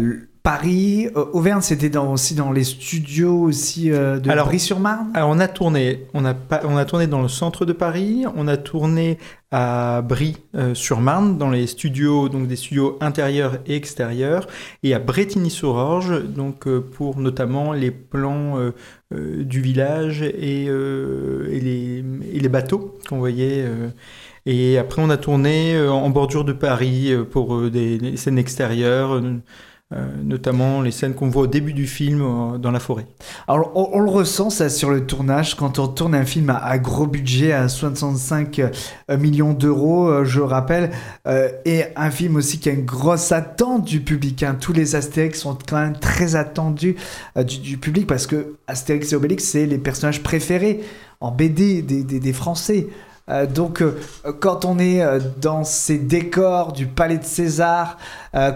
Paris, 0.49 1.11
euh, 1.15 1.27
Auvergne, 1.35 1.61
c'était 1.61 1.91
dans, 1.91 2.11
aussi 2.11 2.35
dans 2.35 2.53
les 2.53 2.65
studios 2.65 3.39
aussi 3.39 3.93
euh, 3.93 4.19
de 4.19 4.31
Brie-sur-Marne 4.31 5.11
Alors 5.13 5.29
on 5.29 5.41
a 5.41 5.47
tourné, 5.47 6.07
on 6.15 6.25
a, 6.25 6.33
on 6.65 6.79
a 6.79 6.87
tourné 6.87 7.07
dans 7.07 7.21
le 7.21 7.29
centre 7.29 7.67
de 7.67 7.75
Paris, 7.75 8.25
on 8.35 8.49
a 8.49 8.57
tourné 8.57 9.19
à 9.51 10.01
Brie-sur-Marne, 10.01 11.37
dans 11.37 11.51
les 11.51 11.67
studios, 11.67 12.31
donc 12.31 12.47
des 12.47 12.57
studios 12.57 12.97
intérieurs 13.03 13.59
et 13.67 13.77
extérieurs, 13.77 14.47
et 14.83 14.95
à 14.95 14.99
Bretigny-sur-Orge, 14.99 16.25
donc 16.25 16.67
euh, 16.67 16.81
pour 16.81 17.19
notamment 17.19 17.75
les 17.75 17.91
plans 17.91 18.59
euh, 18.59 18.71
euh, 19.13 19.45
du 19.45 19.61
village 19.61 20.23
et, 20.23 20.65
euh, 20.71 21.47
et, 21.51 21.61
les, 21.61 22.05
et 22.33 22.41
les 22.41 22.49
bateaux 22.49 22.99
qu'on 23.07 23.19
voyait. 23.19 23.65
euh, 23.67 23.89
Et 24.47 24.79
après, 24.79 25.03
on 25.03 25.11
a 25.11 25.19
tourné 25.19 25.77
euh, 25.77 25.91
en 25.91 26.09
bordure 26.09 26.45
de 26.45 26.55
Paris 26.55 27.13
euh, 27.13 27.25
pour 27.25 27.55
euh, 27.55 27.71
des, 27.71 27.99
des 27.99 28.17
scènes 28.17 28.39
extérieures, 28.39 29.21
euh, 29.95 30.07
notamment 30.23 30.83
les 30.83 30.91
scènes 30.91 31.15
qu'on 31.15 31.31
voit 31.31 31.45
au 31.45 31.47
début 31.47 31.73
du 31.73 31.87
film 31.87 32.21
euh, 32.21 32.59
dans 32.59 32.71
la 32.71 32.79
forêt. 32.79 33.07
Alors, 33.47 33.73
on, 33.75 34.01
le 34.01 34.11
ressent 34.11 34.51
ça 34.51 34.69
sur 34.69 34.91
le 34.91 35.07
tournage 35.07 35.55
quand 35.55 35.79
on 35.79 35.89
tourne 35.89 36.15
un 36.15 36.27
film 36.27 36.51
à, 36.51 36.79
gros 36.79 37.07
budget, 37.07 37.53
à 37.53 37.69
65 37.69 38.59
euh, 38.59 39.17
millions 39.17 39.55
d'euros, 39.55 40.27
je 40.27 40.41
rappelle, 40.41 40.91
et 41.65 41.85
un 41.97 42.11
film 42.11 42.37
aussi 42.37 42.59
qui 42.59 42.69
a 42.69 42.73
une 42.73 42.85
grosse 42.85 43.33
attente 43.33 43.87
du 43.87 44.03
public. 44.03 44.43
hein. 44.43 44.59
Tous 44.61 44.75
les 44.75 44.95
Astérix 44.95 45.41
sont 45.41 45.57
quand 45.67 45.81
même 45.81 45.99
très 45.99 46.37
attendus 46.37 46.97
du, 47.47 47.79
public 47.79 48.07
parce 48.07 48.27
que 48.27 48.57
Astérix 48.67 49.13
et 49.13 49.17
Obélix, 49.17 49.45
c'est 49.45 49.65
les 49.65 49.79
personnages 49.79 50.23
préférés 50.23 50.81
en 51.21 51.31
BD 51.31 51.81
des 51.81 52.33
Français. 52.35 52.89
Euh, 53.29 53.47
donc, 53.47 53.83
euh, 53.83 53.99
quand 54.41 54.65
on 54.65 54.79
est 54.79 55.03
euh, 55.03 55.21
dans 55.41 55.65
ces 55.65 55.99
décors 55.99 56.73
du 56.73 56.87
Palais 56.87 57.19
de 57.19 57.25
César, 57.25 57.99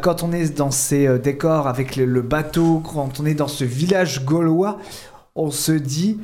quand 0.03 0.23
on 0.23 0.33
est 0.33 0.57
dans 0.57 0.71
ces 0.71 1.19
décors 1.19 1.67
avec 1.67 1.97
le, 1.97 2.23
bateau, 2.23 2.81
quand 2.81 3.21
on 3.21 3.27
est 3.27 3.35
dans 3.35 3.49
ce 3.49 3.65
village 3.65 4.25
gaulois, 4.25 4.79
on 5.35 5.51
se 5.51 5.73
dit 5.73 6.21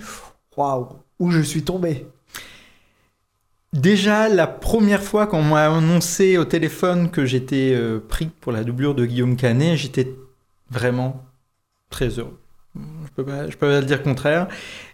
waouh, 0.56 0.88
où 1.18 1.30
je 1.30 1.40
suis 1.40 1.62
tombé. 1.62 2.06
Déjà, 3.72 4.28
la 4.28 4.46
première 4.46 5.02
fois 5.02 5.26
qu'on 5.26 5.42
m'a 5.42 5.66
annoncé 5.66 6.38
au 6.38 6.44
téléphone 6.44 7.10
que 7.10 7.24
j'étais 7.24 7.76
pris 8.08 8.26
pour 8.26 8.52
la 8.52 8.64
doublure 8.64 8.94
de 8.94 9.06
Guillaume 9.06 9.36
Canet, 9.36 9.76
j'étais 9.76 10.14
vraiment 10.70 11.24
très 11.90 12.08
heureux. 12.18 12.38
Je 12.76 13.10
peux 13.16 13.24
pas, 13.24 13.48
je 13.48 13.56
peux 13.56 13.66
pas 13.66 13.80
dire 13.80 14.02
contraire. 14.02 14.48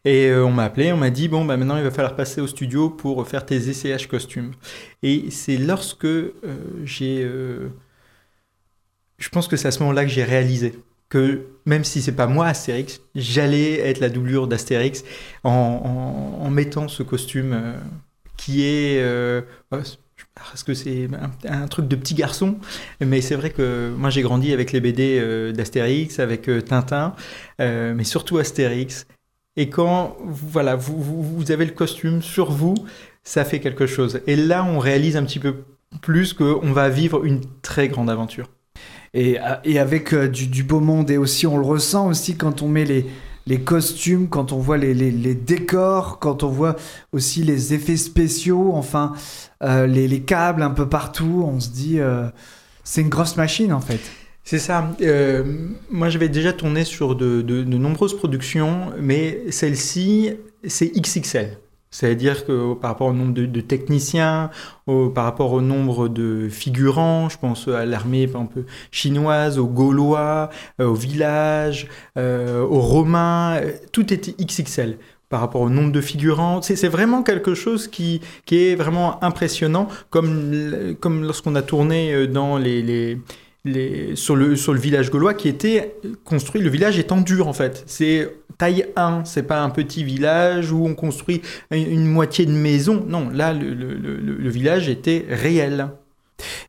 Et 0.05 0.27
euh, 0.27 0.45
on 0.45 0.53
m'a 0.53 0.65
appelé, 0.65 0.93
on 0.93 0.99
m'a 0.99 1.11
dit 1.11 1.29
bon 1.29 1.45
bah 1.45 1.57
maintenant 1.57 1.79
il 1.79 1.83
va 1.83 1.91
falloir 1.91 2.15
passer 2.15 2.41
au 2.41 2.47
studio 2.47 2.91
pour 2.91 3.27
faire 3.27 3.47
tes 3.47 3.69
essayages 3.69 4.07
costumes. 4.07 4.53
Et 5.03 5.31
c'est 5.31 5.57
lorsque 5.57 6.05
euh, 6.05 6.31
j'ai, 6.85 7.23
euh, 7.25 7.69
je 9.19 9.29
pense 9.31 9.49
que 9.49 9.57
c'est 9.57 9.69
à 9.69 9.71
ce 9.71 9.81
moment-là 9.81 10.05
que 10.05 10.11
j'ai 10.11 10.25
réalisé 10.25 10.79
que 11.09 11.47
même 11.65 11.85
si 11.85 12.03
c'est 12.03 12.13
pas 12.13 12.27
moi 12.27 12.47
Astérix, 12.47 13.01
j'allais 13.15 13.79
être 13.81 14.01
la 14.01 14.09
doublure 14.11 14.47
d'Astérix 14.49 15.05
en, 15.45 16.51
mettant 16.51 16.89
ce 16.89 17.03
costume 17.03 17.75
qui 18.37 18.65
est 18.65 19.03
ouais, 19.73 19.83
parce 20.35 20.65
que 20.65 20.75
c'est 20.75 21.09
un, 21.49 21.69
truc 21.69 21.89
de 21.89 21.97
petit 21.97 22.15
garçon, 22.15 22.59
mais 23.01 23.21
c'est 23.21 23.37
vrai 23.37 23.51
que 23.51 23.93
moi 23.97 24.11
j'ai 24.11 24.23
grandi 24.23 24.53
avec 24.53 24.73
les 24.73 24.81
BD 24.81 25.19
euh, 25.21 25.53
d'Astérix, 25.53 26.19
avec 26.19 26.51
Tintin, 26.65 27.15
mais 27.59 28.05
surtout 28.05 28.39
Astérix. 28.39 29.07
Et 29.57 29.69
quand 29.69 30.17
voilà, 30.25 30.77
vous, 30.77 31.01
vous, 31.01 31.53
avez 31.53 31.65
le 31.65 31.73
costume 31.73 32.23
sur 32.23 32.51
vous, 32.51 32.75
ça 33.23 33.45
fait 33.45 33.61
quelque 33.61 33.87
chose. 33.87 34.21
Et 34.27 34.37
là, 34.37 34.65
on 34.65 34.79
réalise 34.79 35.17
un 35.17 35.25
petit 35.25 35.39
peu 35.39 35.65
plus 36.03 36.33
qu'on 36.33 36.73
va 36.73 36.89
vivre 36.89 37.25
une 37.25 37.41
très 37.63 37.89
grande 37.89 38.11
aventure. 38.11 38.51
Et, 39.15 39.39
euh, 39.39 39.55
et 39.65 39.79
avec 39.79 40.13
euh, 40.13 40.29
du, 40.29 40.65
beau 40.65 40.81
monde, 40.81 41.11
et 41.11 41.19
aussi 41.19 41.47
on 41.47 41.57
le 41.57 41.65
ressent 41.65 42.09
aussi 42.09 42.37
quand 42.37 42.63
on 42.63 42.69
met 42.69 42.85
les, 42.85 43.07
les 43.47 43.61
costumes, 43.61 44.29
quand 44.29 44.51
on 44.51 44.59
voit 44.59 44.77
les, 44.77 44.93
les- 44.93 45.35
décors, 45.37 46.19
quand 46.19 46.43
on 46.43 46.49
voit 46.49 46.75
aussi 47.13 47.45
les 47.45 47.75
effets 47.75 47.97
spéciaux, 47.97 48.73
enfin 48.75 49.13
euh, 49.63 49.87
les, 49.87 50.09
les 50.09 50.23
câbles 50.23 50.63
un 50.63 50.71
peu 50.71 50.89
partout, 50.89 51.45
on 51.47 51.61
se 51.61 51.69
dit 51.69 52.01
euh, 52.01 52.29
c'est 52.83 53.03
une 53.03 53.09
grosse 53.09 53.37
machine 53.37 53.73
en 53.73 53.81
fait. 53.81 54.01
C'est 54.45 54.59
ça. 54.59 54.91
Euh, 55.01 55.43
moi, 55.91 56.11
j'avais 56.11 56.29
déjà 56.29 56.53
tourné 56.53 56.85
sur 56.85 57.17
de, 57.17 57.43
nombreuses 57.65 58.17
productions, 58.17 58.93
mais 59.01 59.51
celle-ci, 59.51 60.35
c'est 60.67 60.93
XXL. 60.95 61.59
C'est-à-dire 61.95 62.45
que 62.45 62.75
par 62.75 62.91
rapport 62.91 63.07
au 63.07 63.13
nombre 63.13 63.33
de, 63.35 63.61
techniciens, 63.61 64.51
par 65.15 65.23
rapport 65.23 65.53
au 65.53 65.61
nombre 65.61 66.09
de 66.09 66.49
figurants, 66.49 67.29
je 67.29 67.39
pense 67.39 67.69
à 67.69 67.87
l'armée 67.87 68.27
par 68.27 68.43
exemple, 68.43 68.65
chinoise, 68.91 69.61
aux 69.61 69.69
Gaulois, 69.69 70.51
euh, 70.81 70.87
aux 70.87 70.95
villages, 70.95 71.87
euh, 72.19 72.63
aux 72.63 72.81
Romains, 72.81 73.59
euh, 73.59 73.71
tout 73.93 74.13
était 74.13 74.35
XXL 74.45 74.99
par 75.29 75.39
rapport 75.39 75.61
au 75.61 75.71
nombre 75.71 75.93
de 75.93 76.01
figurants. 76.01 76.61
C'est 76.63 76.89
vraiment 76.89 77.23
quelque 77.23 77.55
chose 77.55 77.87
qui, 77.87 78.21
est 78.51 78.75
vraiment 78.75 79.23
impressionnant, 79.23 79.87
comme, 80.11 80.51
lorsqu'on 81.23 81.55
a 81.55 81.63
tourné 81.63 82.27
dans 82.27 82.59
les, 82.59 83.21
les, 83.65 84.15
sur, 84.17 84.37
le, 84.37 84.57
sur 84.57 84.73
le 84.75 84.79
village 84.81 85.11
gaulois 85.11 85.35
qui 85.35 85.49
était 85.49 85.97
construit, 86.25 86.61
le 86.61 86.71
village 86.71 86.99
est 86.99 87.13
en 87.13 87.21
dur 87.21 87.49
en 87.49 87.53
fait. 87.53 87.83
C'est 87.87 88.31
taille 88.59 88.87
1, 88.97 89.25
c'est 89.25 89.43
pas 89.45 89.63
un 89.63 89.71
petit 89.71 90.05
village 90.05 90.71
où 90.71 90.87
on 90.87 90.95
construit 90.95 91.43
une, 91.71 91.91
une 91.91 92.07
moitié 92.07 92.47
de 92.47 92.53
maison. 92.53 93.05
Non, 93.09 93.29
là, 93.33 93.53
le, 93.53 93.73
le- 93.75 93.95
le- 93.95 94.19
le 94.37 94.51
village 94.51 94.89
était 94.89 95.25
réel. 95.29 95.89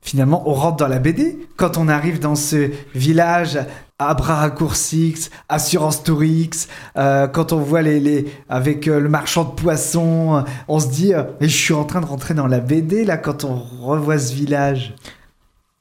Finalement, 0.01 0.43
on 0.47 0.53
rentre 0.53 0.77
dans 0.77 0.87
la 0.87 0.99
BD 0.99 1.37
quand 1.57 1.77
on 1.77 1.87
arrive 1.87 2.19
dans 2.19 2.35
ce 2.35 2.69
village 2.93 3.59
à 3.97 4.13
bras 4.13 4.35
raccourcis, 4.35 5.29
assurance 5.49 6.03
Tourix, 6.03 6.67
euh, 6.97 7.27
quand 7.27 7.51
on 7.53 7.59
voit 7.59 7.81
les, 7.81 7.99
les 7.99 8.25
avec 8.49 8.87
euh, 8.87 8.99
le 8.99 9.09
marchand 9.09 9.43
de 9.45 9.51
poissons, 9.51 10.35
euh, 10.37 10.41
on 10.67 10.79
se 10.79 10.87
dit, 10.89 11.13
euh, 11.13 11.23
je 11.41 11.47
suis 11.47 11.73
en 11.73 11.83
train 11.85 12.01
de 12.01 12.05
rentrer 12.05 12.33
dans 12.33 12.47
la 12.47 12.59
BD 12.59 13.05
là 13.05 13.17
quand 13.17 13.43
on 13.43 13.55
revoit 13.55 14.19
ce 14.19 14.33
village. 14.33 14.93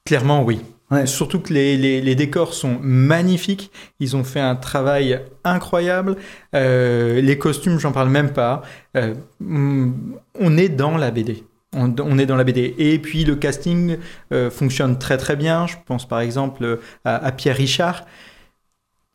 Clairement, 0.07 0.43
oui. 0.43 0.61
Surtout 1.07 1.41
que 1.41 1.53
les, 1.53 2.15
décors 2.15 2.55
sont 2.55 2.79
magnifiques. 2.81 3.73
Ils 4.01 4.17
ont 4.17 4.25
fait 4.25 4.41
un 4.41 4.55
travail 4.55 5.21
incroyable. 5.43 6.17
Euh, 6.55 7.21
les 7.21 7.39
costumes, 7.39 7.79
j'en 7.79 7.93
parle 7.93 8.11
même 8.11 8.33
pas. 8.33 8.63
Euh, 8.97 9.15
mm, 9.41 9.93
on 10.39 10.57
est 10.57 10.69
dans 10.69 10.97
la 10.97 11.11
BD. 11.11 11.45
On, 11.77 12.19
est 12.19 12.27
dans 12.27 12.37
la 12.37 12.45
BD. 12.45 12.75
Et 12.79 13.01
puis 13.01 13.25
le 13.25 13.35
casting 13.35 13.97
euh, 14.33 14.51
fonctionne 14.51 14.99
très 14.99 15.17
très 15.17 15.35
bien. 15.35 15.67
Je 15.67 15.75
pense 15.85 16.07
par 16.07 16.21
exemple 16.21 16.79
à, 17.05 17.33
Pierre 17.33 17.57
Richard. 17.57 18.07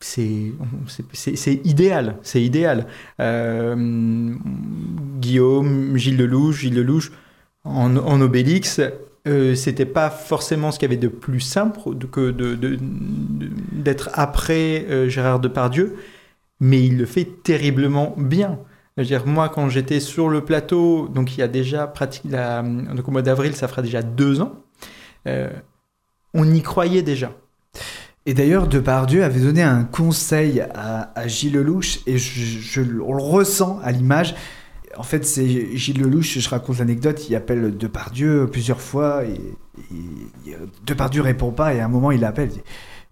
C'est 0.00 0.52
idéal, 1.64 2.16
c'est 2.22 2.42
idéal. 2.42 2.86
Guillaume, 5.18 5.96
Gilles 5.96 6.18
Lelouch, 6.18 6.56
Gilles 6.56 6.74
Lelouch 6.74 7.12
en, 7.64 7.96
en 7.96 8.20
Obélix, 8.20 8.80
euh, 9.26 9.54
c'était 9.54 9.86
pas 9.86 10.10
forcément 10.10 10.70
ce 10.72 10.78
qu'il 10.78 10.88
y 10.88 10.92
avait 10.92 11.00
de 11.00 11.08
plus 11.08 11.40
simple 11.40 11.80
que 12.10 12.30
de- 12.30 12.56
d'être 13.72 14.10
après 14.14 14.86
euh, 14.88 15.08
Gérard 15.08 15.40
Depardieu, 15.40 15.96
mais 16.60 16.84
il 16.84 16.96
le 16.98 17.06
fait 17.06 17.26
terriblement 17.42 18.14
bien. 18.16 18.58
Dire, 18.98 19.26
moi, 19.26 19.48
quand 19.48 19.70
j'étais 19.70 19.98
sur 20.00 20.28
le 20.28 20.44
plateau, 20.44 21.08
donc 21.08 21.34
il 21.34 21.40
y 21.40 21.42
a 21.42 21.48
déjà 21.48 21.86
pratiquement, 21.86 22.32
la- 22.32 22.62
donc 22.62 23.08
au 23.08 23.10
mois 23.10 23.22
d'avril, 23.22 23.54
ça 23.56 23.66
fera 23.66 23.80
déjà 23.80 24.02
deux 24.02 24.42
ans, 24.42 24.52
euh, 25.26 25.48
on 26.34 26.44
y 26.52 26.60
croyait 26.60 27.02
déjà. 27.02 27.32
Et 28.26 28.34
d'ailleurs, 28.34 28.68
Depardieu 28.68 29.24
avait 29.24 29.40
donné 29.40 29.62
un 29.62 29.84
conseil 29.84 30.60
à, 30.74 31.12
à 31.18 31.26
Gilles 31.28 31.54
Lelouch, 31.54 32.00
et 32.06 32.18
je, 32.18 32.40
je- 32.42 33.00
on 33.00 33.14
le 33.14 33.22
ressent 33.22 33.80
à 33.82 33.90
l'image. 33.92 34.34
En 34.96 35.02
fait, 35.04 35.24
c'est 35.24 35.76
Gilles 35.76 36.00
Lelouch, 36.00 36.38
je 36.38 36.48
raconte 36.48 36.78
l'anecdote, 36.78 37.28
il 37.28 37.36
appelle 37.36 37.76
Depardieu 37.76 38.48
plusieurs 38.50 38.80
fois, 38.80 39.22
et, 39.24 39.34
et- 39.94 40.50
et 40.50 40.56
Depardieu 40.84 41.22
répond 41.22 41.52
pas, 41.52 41.74
et 41.74 41.80
à 41.80 41.84
un 41.84 41.88
moment, 41.88 42.10
il 42.10 42.20
l'appelle, 42.20 42.48
il 42.50 42.54
dit 42.56 42.62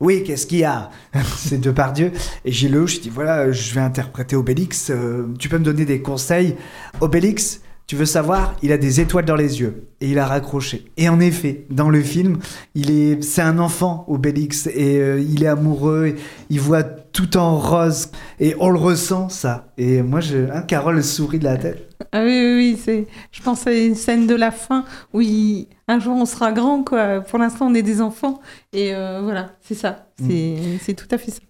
Oui, 0.00 0.24
qu'est-ce 0.24 0.46
qu'il 0.46 0.58
y 0.58 0.64
a? 0.64 0.90
C'est 1.36 1.60
Depardieu. 1.60 2.10
Et 2.44 2.50
Gilles 2.50 2.72
Lelouch 2.72 3.00
dit 3.00 3.10
Voilà, 3.10 3.52
je 3.52 3.74
vais 3.74 3.80
interpréter 3.80 4.34
Obélix, 4.34 4.90
euh, 4.90 5.26
tu 5.38 5.48
peux 5.48 5.58
me 5.58 5.64
donner 5.64 5.84
des 5.84 6.02
conseils 6.02 6.56
Obélix, 7.00 7.60
tu 7.88 7.96
veux 7.96 8.04
savoir, 8.06 8.54
il 8.62 8.70
a 8.70 8.76
des 8.78 9.00
étoiles 9.00 9.24
dans 9.24 9.34
les 9.34 9.60
yeux. 9.60 9.88
Et 10.00 10.10
il 10.10 10.18
a 10.20 10.26
raccroché. 10.26 10.84
Et 10.96 11.08
en 11.08 11.18
effet, 11.18 11.64
dans 11.70 11.88
le 11.88 12.00
film, 12.02 12.38
il 12.76 12.90
est, 12.92 13.20
c'est 13.24 13.42
un 13.42 13.58
enfant, 13.58 14.04
Obélix, 14.06 14.68
et 14.68 14.98
euh, 14.98 15.20
il 15.20 15.42
est 15.42 15.48
amoureux, 15.48 16.06
et 16.08 16.16
il 16.50 16.60
voit 16.60 16.84
tout 16.84 17.36
en 17.36 17.58
rose, 17.58 18.10
et 18.38 18.54
on 18.60 18.68
le 18.68 18.78
ressent, 18.78 19.28
ça. 19.30 19.72
Et 19.78 20.02
moi, 20.02 20.20
je, 20.20 20.36
hein, 20.52 20.62
Carole 20.62 21.02
sourit 21.02 21.40
de 21.40 21.44
la 21.44 21.56
tête. 21.56 21.88
Ah 22.12 22.22
oui, 22.22 22.28
oui, 22.30 22.54
oui, 22.56 22.80
c'est... 22.80 23.06
je 23.32 23.42
pense 23.42 23.66
à 23.66 23.72
une 23.72 23.96
scène 23.96 24.26
de 24.28 24.34
la 24.36 24.50
fin 24.52 24.84
où 25.12 25.20
il- 25.20 25.66
un 25.88 25.98
jour 25.98 26.14
on 26.14 26.26
sera 26.26 26.52
grand, 26.52 26.84
quoi. 26.84 27.22
Pour 27.22 27.38
l'instant, 27.38 27.66
on 27.68 27.74
est 27.74 27.82
des 27.82 28.00
enfants. 28.02 28.38
Et 28.72 28.94
euh, 28.94 29.20
voilà, 29.22 29.52
c'est 29.62 29.74
ça. 29.74 30.06
C'est... 30.24 30.56
c'est 30.82 30.94
tout 30.94 31.08
à 31.10 31.18
fait 31.18 31.30
ça. 31.32 31.40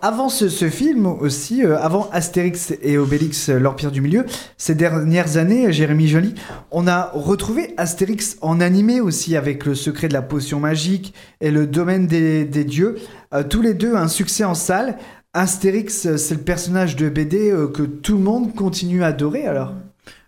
Avant 0.00 0.28
ce, 0.28 0.68
film 0.68 1.06
aussi, 1.06 1.64
euh, 1.64 1.76
avant 1.76 2.08
Astérix 2.12 2.72
et 2.82 2.98
Obélix, 2.98 3.48
euh, 3.48 3.58
l'Empire 3.58 3.90
du 3.90 4.00
Milieu, 4.00 4.24
ces 4.56 4.76
dernières 4.76 5.38
années, 5.38 5.72
Jérémy 5.72 6.06
Joly, 6.06 6.34
on 6.70 6.86
a 6.86 7.10
retrouvé 7.14 7.74
Astérix 7.76 8.36
en 8.40 8.60
animé 8.60 9.00
aussi 9.00 9.36
avec 9.36 9.64
le 9.64 9.74
secret 9.74 10.06
de 10.06 10.12
la 10.12 10.22
potion 10.22 10.60
magique 10.60 11.14
et 11.40 11.50
le 11.50 11.66
domaine 11.66 12.06
des, 12.06 12.44
dieux. 12.64 12.96
Euh, 13.34 13.42
tous 13.42 13.60
les 13.60 13.74
deux 13.74 13.96
un 13.96 14.06
succès 14.06 14.44
en 14.44 14.54
salle. 14.54 14.98
Astérix, 15.32 16.06
euh, 16.06 16.16
c'est 16.16 16.34
le 16.36 16.42
personnage 16.42 16.94
de 16.94 17.08
BD 17.08 17.52
que 17.74 17.82
tout 17.82 18.16
le 18.16 18.22
monde 18.22 18.54
continue 18.54 19.02
à 19.02 19.08
adorer 19.08 19.46
alors. 19.48 19.72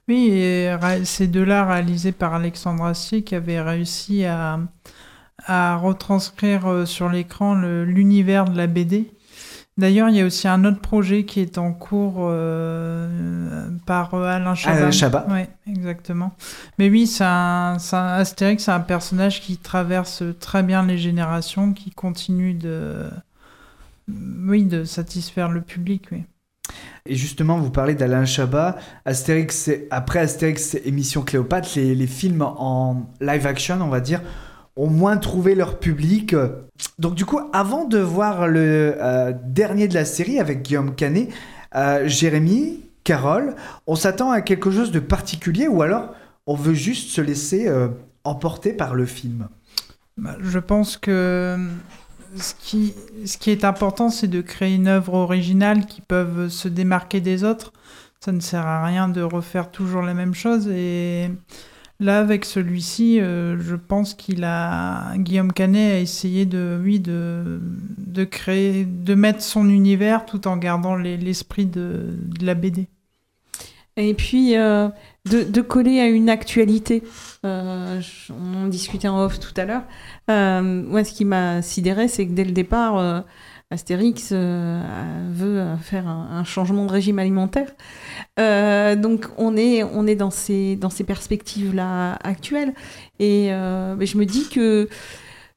Oui, 0.09 0.31
et 0.33 0.75
ra- 0.75 1.05
ces 1.05 1.29
deux-là 1.29 1.65
réalisés 1.65 2.11
par 2.13 2.35
Alexandre 2.35 2.87
Astier 2.87 3.23
qui 3.23 3.37
avait 3.37 3.61
réussi 3.61 4.25
à, 4.25 4.59
à 5.47 5.77
retranscrire 5.77 6.83
sur 6.87 7.09
l'écran 7.09 7.55
l'univers 7.55 8.47
de 8.47 8.57
la 8.57 8.67
BD. 8.67 9.13
D'ailleurs, 9.81 10.11
il 10.11 10.17
y 10.17 10.21
a 10.21 10.27
aussi 10.27 10.47
un 10.47 10.63
autre 10.67 10.81
projet 10.81 11.25
qui 11.25 11.41
est 11.41 11.57
en 11.57 11.73
cours 11.73 12.17
euh, 12.19 13.67
par 13.87 14.15
Alain 14.15 14.55
Chabat. 14.55 14.77
Alain 14.77 14.91
Chabat. 14.91 15.27
Oui, 15.31 15.41
exactement. 15.67 16.37
Mais 16.79 16.91
oui, 16.91 17.07
c'est 17.07 17.25
un, 17.25 17.79
Astérix, 17.91 18.65
c'est 18.65 18.73
un 18.73 18.81
personnage 18.81 19.41
qui 19.41 19.57
traverse 19.57 20.23
très 20.39 20.63
bien 20.63 20.85
les 20.85 20.99
générations, 20.99 21.73
qui 21.73 21.93
continue 21.93 22.53
de, 22.53 23.09
oui, 24.47 24.65
de 24.65 24.85
satisfaire 24.85 25.49
le 25.51 25.63
public. 25.63 26.09
Oui. 26.13 26.25
Et 27.07 27.17
justement, 27.17 27.57
vous 27.57 27.71
parlez 27.71 27.95
d'Alain 27.95 28.27
Chabat. 28.27 28.77
Astérix, 29.07 29.71
après 29.91 30.19
Astérix 30.19 30.77
Émission 30.85 31.23
Cléopâtre, 31.23 31.71
les, 31.77 31.95
les 31.95 32.07
films 32.07 32.43
en 32.43 33.11
live 33.23 33.47
action, 33.47 33.79
on 33.81 33.89
va 33.89 34.01
dire, 34.01 34.21
ont 34.81 34.89
moins 34.89 35.19
trouvé 35.19 35.55
leur 35.55 35.79
public. 35.79 36.35
Donc 36.99 37.15
du 37.15 37.27
coup, 37.27 37.39
avant 37.53 37.85
de 37.85 37.99
voir 37.99 38.49
le 38.49 38.95
euh, 38.97 39.33
dernier 39.45 39.89
de 39.89 39.95
la 39.95 40.07
série 40.07 40.41
avec 40.41 40.63
Guillaume 40.63 40.95
Canet, 40.95 41.29
euh, 41.75 42.09
Jérémy, 42.09 42.81
Carole, 43.05 43.55
on 43.87 43.95
s'attend 43.95 44.31
à 44.31 44.41
quelque 44.41 44.71
chose 44.71 44.91
de 44.91 44.99
particulier 44.99 45.69
ou 45.69 45.83
alors 45.83 46.15
on 46.47 46.55
veut 46.55 46.73
juste 46.75 47.11
se 47.11 47.21
laisser 47.21 47.69
euh, 47.69 47.89
emporter 48.25 48.73
par 48.73 48.95
le 48.95 49.05
film? 49.05 49.49
Bah, 50.17 50.37
Je 50.41 50.59
pense 50.59 50.97
que 50.97 51.59
ce 52.37 52.55
qui, 52.59 52.95
ce 53.27 53.37
qui 53.37 53.51
est 53.51 53.65
important, 53.65 54.09
c'est 54.09 54.29
de 54.29 54.41
créer 54.41 54.75
une 54.75 54.89
œuvre 54.89 55.13
originale 55.13 55.85
qui 55.85 56.01
peuvent 56.01 56.49
se 56.49 56.69
démarquer 56.69 57.21
des 57.21 57.45
autres. 57.45 57.75
Ça 58.19 58.33
ne 58.33 58.41
sert 58.41 58.67
à 58.67 58.85
rien 58.87 59.09
de 59.09 59.21
refaire 59.21 59.71
toujours 59.71 60.01
la 60.01 60.15
même 60.15 60.35
chose. 60.35 60.69
Et 60.69 61.31
là, 62.01 62.19
avec 62.19 62.45
celui-ci, 62.45 63.21
euh, 63.21 63.61
je 63.61 63.77
pense 63.77 64.15
qu'il 64.15 64.43
a 64.45 65.17
Guillaume 65.17 65.53
Canet 65.53 65.93
a 65.95 66.01
essayé 66.01 66.47
de, 66.47 66.81
oui, 66.83 66.99
de, 66.99 67.61
créer, 68.25 68.85
de 68.85 69.15
mettre 69.15 69.43
son 69.43 69.69
univers 69.69 70.27
tout 70.27 70.49
en 70.49 70.57
gardant 70.57 70.97
les- 70.97 71.17
l'esprit 71.17 71.67
de, 71.67 72.17
la 72.41 72.55
BD. 72.55 72.89
Et 73.97 74.15
puis, 74.15 74.57
euh, 74.57 74.89
de, 75.27 75.61
coller 75.61 76.01
à 76.01 76.07
une 76.07 76.31
actualité. 76.31 77.03
Euh, 77.45 78.01
on 78.31 78.65
en 78.65 78.67
discutait 78.69 79.09
en 79.09 79.23
off 79.23 79.39
tout 79.39 79.53
à 79.61 79.65
l'heure. 79.67 79.83
Moi, 80.29 81.05
ce 81.05 81.13
qui 81.13 81.25
m'a 81.25 81.61
sidéré, 81.61 82.09
c'est 82.09 82.27
que 82.27 82.33
dès 82.33 82.45
le 82.45 82.53
départ, 82.53 83.25
Astérix 83.73 84.31
euh, 84.33 84.83
veut 85.31 85.77
faire 85.81 86.09
un, 86.09 86.43
changement 86.43 86.87
de 86.87 86.91
régime 86.91 87.21
alimentaire. 87.21 87.71
Euh, 88.41 88.97
donc, 88.97 89.27
on 89.39 89.57
est, 89.57 89.85
on 89.85 90.09
est 90.09 90.17
dans 90.17 90.33
ces, 90.33 90.75
dans 90.75 90.91
ces 90.91 91.05
perspectives-là 91.05 92.15
actuelles. 92.25 92.75
Et 93.21 93.53
euh, 93.53 93.95
je 94.05 94.19
me 94.19 94.27
dis 94.27 94.49
que 94.49 94.89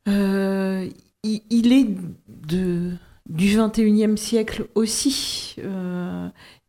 il, 0.06 1.74
est 1.74 1.88
de, 2.28 2.92
du 3.28 3.58
21e 3.58 4.16
siècle 4.18 4.68
aussi. 4.76 5.56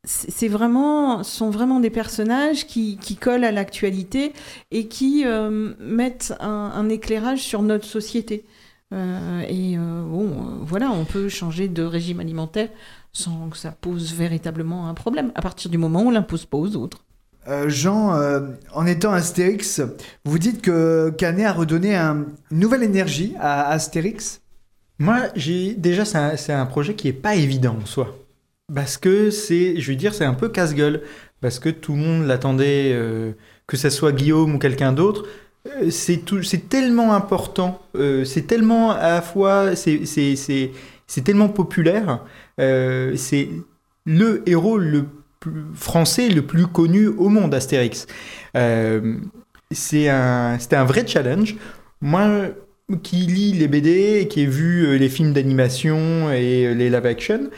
C'est 0.04 0.48
vraiment, 0.48 1.22
sont 1.24 1.50
vraiment 1.50 1.78
des 1.78 1.90
personnages 1.90 2.66
qui, 2.66 2.96
qui 2.96 3.16
collent 3.16 3.44
à 3.44 3.52
l'actualité 3.52 4.32
et 4.70 4.88
qui 4.88 5.24
mettent 5.78 6.32
un 6.40 6.88
éclairage 6.88 7.40
sur 7.40 7.60
notre 7.60 7.86
société. 7.86 8.44
Euh, 8.94 9.42
et 9.48 9.76
euh, 9.76 10.02
bon, 10.04 10.26
euh, 10.26 10.30
voilà, 10.62 10.90
on 10.90 11.04
peut 11.04 11.28
changer 11.28 11.68
de 11.68 11.82
régime 11.82 12.20
alimentaire 12.20 12.68
sans 13.12 13.48
que 13.48 13.56
ça 13.56 13.72
pose 13.72 14.14
véritablement 14.14 14.88
un 14.88 14.94
problème, 14.94 15.32
à 15.34 15.42
partir 15.42 15.70
du 15.70 15.78
moment 15.78 16.02
où 16.02 16.08
on 16.08 16.10
l'impose 16.10 16.46
pas 16.46 16.56
aux 16.58 16.76
autres. 16.76 17.04
Euh, 17.48 17.68
Jean, 17.68 18.14
euh, 18.14 18.40
en 18.72 18.86
étant 18.86 19.12
Astérix, 19.12 19.82
vous 20.24 20.38
dites 20.38 20.62
que 20.62 21.10
Canet 21.18 21.46
a 21.46 21.52
redonné 21.52 21.94
un- 21.94 22.24
une 22.50 22.58
nouvelle 22.58 22.82
énergie 22.82 23.34
à 23.38 23.68
Astérix? 23.68 24.40
Moi, 24.98 25.18
j'ai 25.34 25.74
déjà, 25.74 26.04
c'est 26.04 26.52
un, 26.52 26.66
projet 26.66 26.94
qui 26.94 27.08
est 27.08 27.12
pas 27.12 27.34
évident 27.34 27.76
en 27.82 27.86
soi. 27.86 28.16
Parce 28.72 28.96
que 28.96 29.30
c'est, 29.30 29.78
je 29.80 29.90
veux 29.90 29.96
dire, 29.96 30.14
c'est 30.14 30.24
un 30.24 30.34
peu 30.34 30.48
casse-gueule. 30.48 31.02
Parce 31.40 31.58
que 31.58 31.68
tout 31.68 31.92
le 31.92 31.98
monde 31.98 32.26
l'attendait, 32.26 32.92
euh, 32.94 33.32
que 33.66 33.76
ce 33.76 33.90
soit 33.90 34.12
Guillaume 34.12 34.54
ou 34.54 34.58
quelqu'un 34.58 34.92
d'autre. 34.92 35.26
Euh, 35.66 35.90
c'est 35.90 36.68
tellement 36.68 37.14
important, 37.14 37.80
euh, 37.96 38.24
c'est 38.24 38.42
tellement 38.46 38.90
à 38.92 39.10
la 39.14 39.22
fois, 39.22 39.74
c'est- 39.76 40.04
tellement 41.24 41.48
populaire. 41.48 42.24
euh, 42.60 43.16
c'est 43.16 43.48
le 44.06 44.42
héros 44.48 44.78
le 44.78 45.04
plus 45.40 45.64
français 45.74 46.28
le 46.28 46.42
plus 46.42 46.66
connu 46.66 47.08
au 47.08 47.28
monde, 47.28 47.54
Astérix. 47.54 48.06
C'est 49.70 50.08
un, 50.08 50.58
c'était 50.58 50.76
un 50.76 50.84
vrai 50.84 51.06
challenge. 51.06 51.56
Moi, 52.00 52.48
qui 53.02 53.16
lit 53.16 53.52
les 53.52 53.66
BD 53.68 54.20
et 54.20 54.28
qui 54.28 54.42
ai 54.42 54.46
vu 54.46 54.98
les 54.98 55.08
films 55.08 55.32
d'animation 55.32 56.30
et 56.30 56.74
les 56.74 56.90
live 56.90 57.06
action, 57.06 57.50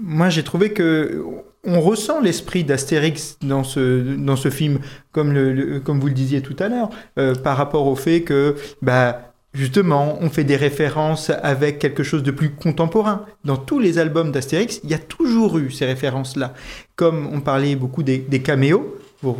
moi 0.00 0.28
j'ai 0.30 0.42
trouvé 0.42 0.72
que 0.72 1.22
on 1.66 1.80
ressent 1.80 2.20
l'esprit 2.20 2.64
d'Astérix 2.64 3.38
dans 3.42 3.64
ce, 3.64 4.14
dans 4.16 4.36
ce 4.36 4.50
film, 4.50 4.78
comme, 5.12 5.32
le, 5.32 5.80
comme 5.80 6.00
vous 6.00 6.08
le 6.08 6.12
disiez 6.14 6.40
tout 6.42 6.56
à 6.58 6.68
l'heure, 6.68 6.90
euh, 7.18 7.34
par 7.34 7.56
rapport 7.56 7.86
au 7.86 7.96
fait 7.96 8.22
que, 8.22 8.54
bah, 8.82 9.32
justement, 9.52 10.18
on 10.20 10.30
fait 10.30 10.44
des 10.44 10.56
références 10.56 11.30
avec 11.42 11.78
quelque 11.78 12.02
chose 12.02 12.22
de 12.22 12.30
plus 12.30 12.50
contemporain. 12.50 13.24
Dans 13.44 13.56
tous 13.56 13.78
les 13.78 13.98
albums 13.98 14.32
d'Astérix, 14.32 14.80
il 14.84 14.90
y 14.90 14.94
a 14.94 14.98
toujours 14.98 15.58
eu 15.58 15.70
ces 15.70 15.86
références-là. 15.86 16.54
Comme 16.96 17.28
on 17.32 17.40
parlait 17.40 17.76
beaucoup 17.76 18.02
des, 18.02 18.18
des 18.18 18.40
caméos, 18.40 18.96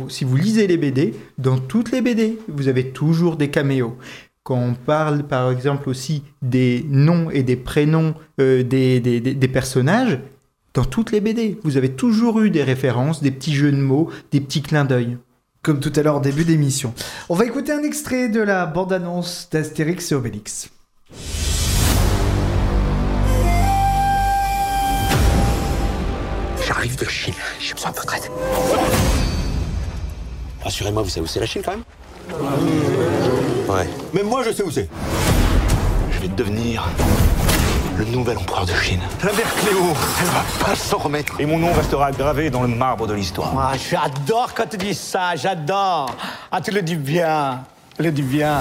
si 0.09 0.23
vous 0.23 0.35
lisez 0.35 0.65
les 0.67 0.77
BD, 0.77 1.13
dans 1.37 1.57
toutes 1.59 1.91
les 1.91 2.01
BD, 2.01 2.39
vous 2.47 2.67
avez 2.67 2.89
toujours 2.89 3.35
des 3.35 3.49
caméos. 3.49 3.97
Quand 4.43 4.57
on 4.59 4.73
parle, 4.73 5.23
par 5.23 5.51
exemple, 5.51 5.89
aussi 5.89 6.23
des 6.41 6.85
noms 6.89 7.29
et 7.29 7.43
des 7.43 7.55
prénoms 7.55 8.13
euh, 8.39 8.63
des- 8.63 8.99
des- 8.99 9.19
des 9.19 9.47
personnages, 9.47 10.19
dans 10.75 10.83
toutes 10.83 11.13
les 11.13 11.21
BD, 11.21 11.57
vous 11.63 11.77
avez 11.77 11.93
toujours 11.93 12.41
eu 12.41 12.49
des 12.49 12.61
références, 12.61 13.23
des 13.23 13.31
petits 13.31 13.55
jeux 13.55 13.71
de 13.71 13.77
mots, 13.77 14.11
des 14.31 14.41
petits 14.41 14.61
clins 14.61 14.83
d'œil. 14.83 15.17
Comme 15.63 15.79
tout 15.79 15.91
à 15.95 16.03
l'heure, 16.03 16.17
au 16.17 16.19
début 16.19 16.43
d'émission. 16.43 16.93
On 17.29 17.35
va 17.35 17.45
écouter 17.45 17.71
un 17.71 17.81
extrait 17.81 18.27
de 18.27 18.41
la 18.41 18.65
bande-annonce 18.65 19.47
d'Astérix 19.51 20.11
et 20.11 20.15
Obélix. 20.15 20.69
J'arrive 26.67 26.97
de 26.99 27.05
Chine. 27.05 27.33
J'ai 27.59 27.73
besoin 27.73 27.91
de 27.91 27.95
votre 27.95 28.13
aide. 28.13 28.29
Rassurez-moi, 30.61 31.03
vous 31.03 31.09
savez 31.09 31.21
où 31.21 31.27
c'est 31.27 31.39
la 31.39 31.45
Chine 31.45 31.61
quand 31.63 31.71
même? 31.71 31.83
Ouais. 33.69 33.87
Même 34.13 34.27
moi, 34.27 34.43
je 34.43 34.51
sais 34.51 34.63
où 34.63 34.71
c'est. 34.71 34.89
Je 36.11 36.19
vais 36.19 36.27
devenir 36.27 36.85
le 37.97 38.05
nouvel 38.05 38.37
empereur 38.37 38.65
de 38.65 38.73
Chine. 38.73 39.01
La 39.23 39.31
mère 39.33 39.53
Cléo, 39.55 39.83
elle 40.19 40.25
va 40.27 40.65
pas 40.65 40.75
s'en 40.75 40.97
remettre. 40.97 41.39
Et 41.39 41.45
mon 41.45 41.57
nom 41.57 41.71
restera 41.73 42.11
gravé 42.11 42.49
dans 42.49 42.61
le 42.61 42.67
marbre 42.67 43.07
de 43.07 43.13
l'histoire. 43.13 43.51
Ah, 43.57 43.73
j'adore 43.77 44.53
quand 44.53 44.69
tu 44.69 44.77
dis 44.77 44.93
ça, 44.93 45.35
j'adore. 45.35 46.11
Ah, 46.51 46.61
tu 46.61 46.71
le 46.71 46.81
dis 46.81 46.95
bien, 46.95 47.63
tu 47.97 48.03
le 48.03 48.11
dis 48.11 48.21
bien. 48.21 48.59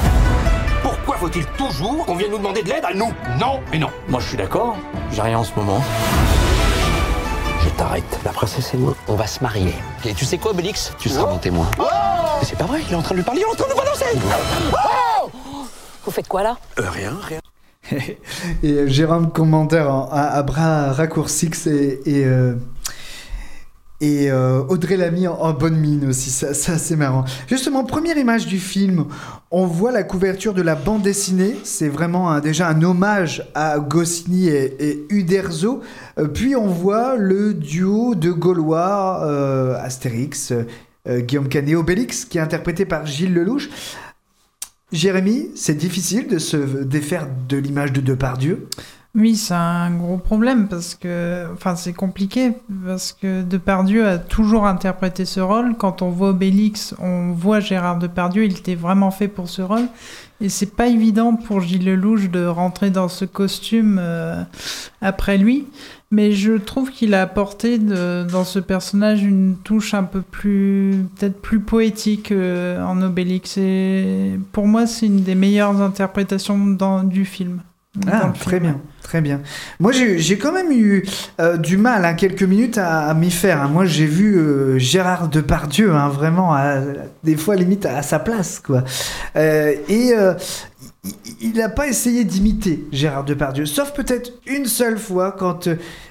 Pourquoi 0.82 1.16
faut-il 1.16 1.44
toujours 1.58 2.04
qu'on 2.06 2.14
vienne 2.14 2.30
nous 2.30 2.38
demander 2.38 2.62
de 2.62 2.68
l'aide 2.68 2.84
à 2.84 2.94
nous? 2.94 3.12
Non 3.40 3.60
et 3.72 3.78
non. 3.78 3.90
Moi, 4.08 4.20
je 4.20 4.28
suis 4.28 4.36
d'accord. 4.36 4.76
J'ai 5.12 5.22
rien 5.22 5.38
en 5.38 5.44
ce 5.44 5.52
moment. 5.56 5.82
Je 7.64 7.68
t'arrête. 7.70 8.20
La 8.24 8.32
princesse 8.32 8.72
et 8.74 8.76
moi, 8.76 8.94
on 9.08 9.14
va 9.14 9.26
se 9.26 9.42
marier. 9.42 9.74
Et 10.04 10.14
tu 10.14 10.24
sais 10.24 10.38
quoi, 10.38 10.50
Obélix? 10.52 10.92
Tu 10.98 11.08
seras 11.08 11.26
mon 11.30 11.38
témoin. 11.38 11.66
Mais 11.78 12.46
c'est 12.46 12.58
pas 12.58 12.64
vrai, 12.66 12.80
il 12.86 12.92
est 12.92 12.96
en 12.96 13.02
train 13.02 13.12
de 13.14 13.18
lui 13.18 13.24
parler, 13.24 13.40
il 13.40 13.48
est 13.48 13.52
en 13.52 13.54
train 13.56 13.66
de 13.66 13.70
nous 13.70 13.76
balancer 13.78 14.04
Vous 16.04 16.10
faites 16.10 16.28
quoi 16.28 16.42
là? 16.42 16.56
Euh, 16.78 16.90
Rien, 16.90 17.12
rien. 17.22 17.38
Et 18.62 18.72
euh, 18.72 18.86
Jérôme 18.88 19.30
commentaire 19.30 19.92
en- 19.92 20.08
à, 20.10 20.42
bras 20.42 20.92
raccourcis 20.92 21.50
et, 21.66 22.00
et, 22.06 22.24
euh, 22.24 22.54
et 24.00 24.30
euh, 24.30 24.62
Audrey 24.68 24.96
Lamy 24.96 25.28
en, 25.28 25.34
en 25.34 25.52
bonne 25.52 25.76
mine 25.76 26.08
aussi, 26.08 26.30
ça, 26.30 26.52
ça 26.54 26.78
c'est 26.78 26.96
marrant. 26.96 27.24
Justement, 27.48 27.84
première 27.84 28.16
image 28.18 28.46
du 28.46 28.58
film, 28.58 29.06
on 29.50 29.66
voit 29.66 29.92
la 29.92 30.02
couverture 30.02 30.52
de 30.54 30.62
la 30.62 30.74
bande 30.74 31.02
dessinée, 31.02 31.56
c'est 31.64 31.88
vraiment 31.88 32.40
déjà 32.40 32.68
un 32.68 32.82
hommage 32.82 33.48
à 33.54 33.78
Goscinny 33.78 34.48
et, 34.48 34.74
et 34.88 35.06
Uderzo, 35.10 35.80
puis 36.32 36.56
on 36.56 36.66
voit 36.66 37.16
le 37.16 37.54
duo 37.54 38.14
de 38.14 38.30
Gaulois, 38.32 39.76
Astérix, 39.80 40.52
Guillaume 41.08 41.48
Canet, 41.48 41.76
Obélix, 41.76 42.24
qui 42.24 42.38
est 42.38 42.40
interprété 42.40 42.84
par 42.86 43.06
Gilles 43.06 43.34
Lelouch. 43.34 43.68
Jérémy, 44.94 45.48
c'est 45.56 45.74
difficile 45.76 46.28
de 46.28 46.38
se 46.38 46.56
défaire 46.56 47.26
de 47.48 47.56
l'image 47.56 47.92
de 47.92 48.00
Depardieu? 48.00 48.68
Oui, 49.16 49.34
c'est 49.34 49.54
un 49.54 49.90
gros 49.90 50.18
problème 50.18 50.68
parce 50.68 50.94
que, 50.94 51.46
enfin, 51.52 51.74
c'est 51.74 51.92
compliqué 51.92 52.52
parce 52.86 53.12
que 53.12 53.42
Depardieu 53.42 54.06
a 54.06 54.18
toujours 54.18 54.66
interprété 54.66 55.24
ce 55.24 55.40
rôle. 55.40 55.76
Quand 55.76 56.02
on 56.02 56.10
voit 56.10 56.30
Obélix, 56.30 56.94
on 57.00 57.32
voit 57.32 57.58
Gérard 57.58 57.98
Depardieu, 57.98 58.44
il 58.44 58.52
était 58.52 58.74
vraiment 58.76 59.10
fait 59.10 59.28
pour 59.28 59.48
ce 59.48 59.62
rôle. 59.62 59.86
Et 60.40 60.48
c'est 60.48 60.74
pas 60.74 60.88
évident 60.88 61.36
pour 61.36 61.60
Gilles 61.60 61.84
Lelouch 61.84 62.28
de 62.28 62.44
rentrer 62.44 62.90
dans 62.90 63.08
ce 63.08 63.24
costume 63.24 63.98
euh, 64.00 64.42
après 65.00 65.38
lui. 65.38 65.66
Mais 66.10 66.32
je 66.32 66.52
trouve 66.52 66.90
qu'il 66.90 67.14
a 67.14 67.22
apporté 67.22 67.78
dans 67.78 68.44
ce 68.44 68.60
personnage 68.60 69.24
une 69.24 69.56
touche 69.56 69.94
un 69.94 70.04
peu 70.04 70.22
plus, 70.22 71.06
peut-être 71.16 71.40
plus 71.40 71.58
poétique 71.58 72.30
euh, 72.30 72.84
en 72.84 73.02
Obélix. 73.02 73.58
Pour 74.52 74.68
moi, 74.68 74.86
c'est 74.86 75.06
une 75.06 75.22
des 75.22 75.34
meilleures 75.34 75.80
interprétations 75.80 76.58
du 77.02 77.24
film. 77.24 77.62
Ah, 78.10 78.32
très 78.40 78.58
bien, 78.58 78.80
très 79.02 79.20
bien. 79.20 79.40
Moi, 79.78 79.92
j'ai 79.92 80.36
quand 80.36 80.52
même 80.52 80.72
eu 80.72 81.04
euh, 81.40 81.56
du 81.56 81.76
mal, 81.76 82.04
hein, 82.04 82.14
quelques 82.14 82.42
minutes 82.42 82.76
à, 82.76 83.02
à 83.08 83.14
m'y 83.14 83.30
faire. 83.30 83.62
hein. 83.62 83.68
Moi, 83.68 83.84
j'ai 83.84 84.06
vu 84.06 84.36
euh, 84.36 84.78
Gérard 84.78 85.28
Depardieu, 85.28 85.94
hein, 85.94 86.08
vraiment, 86.08 86.52
à- 86.54 86.80
des 87.22 87.36
fois 87.36 87.54
limite 87.54 87.86
à, 87.86 88.02
sa 88.02 88.18
place, 88.18 88.58
quoi. 88.58 88.82
Euh, 89.36 89.74
et 89.88 90.12
il- 91.40 91.54
n'a 91.54 91.68
pas 91.68 91.86
essayé 91.86 92.24
d'imiter 92.24 92.84
Gérard 92.90 93.24
Depardieu, 93.24 93.66
sauf 93.66 93.92
peut-être 93.92 94.32
une 94.46 94.66
seule 94.66 94.98
fois 94.98 95.32
quand 95.32 95.68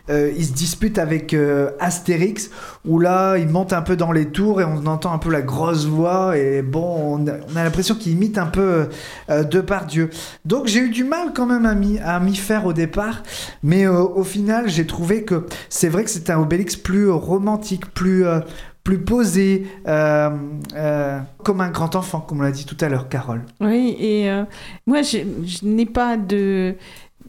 euh, 0.09 0.31
il 0.37 0.45
se 0.45 0.53
dispute 0.53 0.97
avec 0.99 1.33
euh, 1.33 1.71
Astérix, 1.79 2.49
où 2.85 2.99
là, 2.99 3.37
il 3.37 3.47
monte 3.47 3.73
un 3.73 3.81
peu 3.81 3.95
dans 3.95 4.11
les 4.11 4.27
tours 4.27 4.61
et 4.61 4.63
on 4.63 4.85
entend 4.85 5.11
un 5.13 5.17
peu 5.17 5.31
la 5.31 5.41
grosse 5.41 5.85
voix, 5.85 6.37
et 6.37 6.61
bon, 6.61 7.19
on 7.19 7.27
a, 7.27 7.33
on 7.51 7.55
a 7.55 7.63
l'impression 7.63 7.95
qu'il 7.95 8.13
imite 8.13 8.37
un 8.37 8.45
peu 8.45 8.87
euh, 9.29 9.43
Depardieu. 9.43 10.09
Donc 10.45 10.67
j'ai 10.67 10.79
eu 10.79 10.89
du 10.89 11.03
mal 11.03 11.31
quand 11.33 11.45
même 11.45 11.65
à 11.65 12.19
m'y, 12.19 12.35
faire 12.35 12.65
au 12.65 12.73
départ, 12.73 13.23
mais 13.63 13.85
euh, 13.85 14.01
au 14.01 14.23
final, 14.23 14.69
j'ai 14.69 14.85
trouvé 14.85 15.23
que 15.23 15.45
c'est 15.69 15.89
vrai 15.89 16.03
que 16.03 16.09
c'est 16.09 16.29
un 16.29 16.39
Obélix 16.39 16.75
plus 16.75 17.09
romantique, 17.09 17.93
plus... 17.93 18.25
plus 18.83 18.99
posé, 18.99 19.65
euh, 19.87 20.29
euh, 20.75 21.19
comme 21.43 21.61
un 21.61 21.69
grand 21.69 21.95
enfant, 21.95 22.19
comme 22.19 22.39
on 22.39 22.43
l'a 22.43 22.51
dit 22.51 22.65
tout 22.65 22.77
à 22.81 22.89
l'heure, 22.89 23.07
Carole. 23.07 23.43
Oui, 23.61 23.95
et 23.97 24.29
euh, 24.29 24.43
moi, 24.85 25.01
je, 25.01 25.19
n'ai 25.63 25.85
pas 25.85 26.17
de 26.17 26.75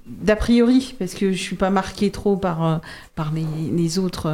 d'a 0.07 0.37
priori 0.37 0.95
parce 0.99 1.15
que 1.15 1.33
je 1.33 1.39
suis 1.39 1.57
pas 1.57 1.71
marquée 1.71 2.11
trop 2.11 2.37
par 2.37 2.83
par 3.15 3.33
les, 3.33 3.47
les 3.75 3.99
autres 3.99 4.31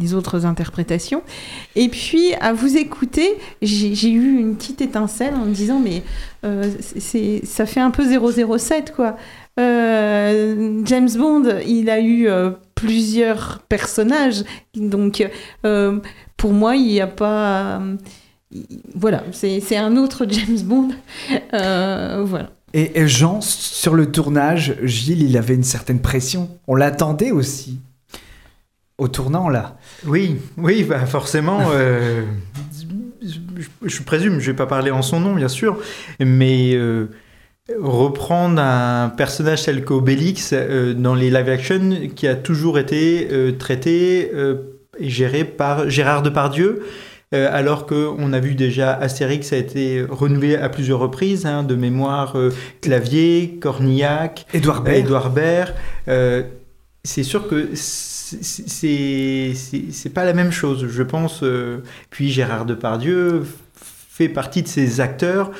les 0.00 0.14
autres 0.14 0.46
interprétations. 0.46 1.22
Et 1.76 1.88
puis 1.88 2.34
à 2.40 2.52
vous 2.52 2.76
écouter 2.76 3.36
j'ai 3.62 4.10
eu 4.10 4.36
une 4.36 4.56
petite 4.56 4.80
étincelle 4.80 5.34
en 5.34 5.44
me 5.44 5.52
disant 5.52 5.78
mais 5.78 6.02
c'est 6.80 7.40
ça 7.44 7.66
fait 7.66 7.78
un 7.78 7.92
peu 7.92 8.02
007 8.02 8.94
quoi. 8.96 9.16
James 9.56 11.10
Bond 11.16 11.60
il 11.64 11.88
a 11.88 12.00
eu 12.00 12.28
plusieurs 12.74 13.60
personnages. 13.68 14.42
Donc 14.74 15.24
pour 16.36 16.52
moi 16.52 16.76
il 16.76 16.86
n'y 16.86 17.00
a 17.00 17.06
pas 17.06 17.80
il- 18.52 18.66
voilà 18.94 19.24
c'est 19.32 19.76
un 19.76 19.96
autre 19.96 20.26
James 20.30 20.60
Bond 20.64 20.90
Euh, 21.54 22.22
voilà 22.26 22.50
Et, 22.74 23.00
et 23.00 23.08
Jean, 23.08 23.40
sur 23.40 23.94
le 23.94 24.10
tournage, 24.12 24.74
Gilles, 24.82 25.22
il 25.22 25.36
avait 25.38 25.54
une 25.54 25.64
certaine 25.64 26.00
pression. 26.00 26.50
On 26.66 26.74
l'attendait 26.74 27.30
aussi. 27.30 27.78
Au 28.98 29.08
tournant, 29.08 29.48
là. 29.48 29.76
Oui, 30.06 30.36
oui, 30.58 30.84
bah 30.84 31.06
forcément. 31.06 31.60
euh, 31.72 32.22
je, 33.22 33.38
je 33.88 34.02
présume, 34.02 34.40
je 34.40 34.50
vais 34.50 34.56
pas 34.56 34.66
parler 34.66 34.90
en 34.90 35.02
son 35.02 35.20
nom, 35.20 35.34
bien 35.34 35.48
sûr, 35.48 35.78
mais 36.20 36.74
euh, 36.74 37.06
reprendre 37.80 38.60
un 38.60 39.08
personnage 39.16 39.64
tel 39.64 39.84
qu'Obélix 39.84 40.50
euh, 40.52 40.92
dans 40.94 41.14
les 41.14 41.30
live 41.30 41.48
action 41.48 42.08
qui 42.14 42.26
a 42.26 42.34
toujours 42.34 42.78
été 42.78 43.28
euh, 43.32 43.52
traité 43.52 44.30
géré 45.00 45.44
par 45.44 45.88
Gérard 45.90 46.22
Depardieu. 46.22 46.82
euh, 47.34 47.48
alors 47.50 47.86
qu'on 47.86 48.32
a 48.32 48.38
vu 48.38 48.54
déjà 48.54 48.92
Astérix 48.94 49.52
a 49.52 49.56
été 49.56 50.04
renouvelé 50.08 50.54
à 50.56 50.68
plusieurs 50.68 51.00
reprises, 51.00 51.44
hein, 51.44 51.64
de 51.64 51.74
mémoire 51.74 52.36
euh, 52.36 52.52
Clavier, 52.80 53.58
Cornillac, 53.60 54.46
Édouard 54.54 55.30
Baird. 55.30 55.74
Euh, 56.06 56.44
c'est 57.02 57.24
sûr 57.24 57.48
que 57.48 57.70
c'est- 57.74 59.54
pas 60.14 60.24
la 60.24 60.32
même 60.34 60.52
chose, 60.52 60.86
je 60.88 61.02
pense. 61.02 61.42
puis 62.10 62.30
Gérard 62.30 62.64
Depardieu 62.64 63.42
fait 63.74 64.28
partie 64.28 64.62
de 64.62 64.68
ces 64.68 65.00
acteurs 65.00 65.50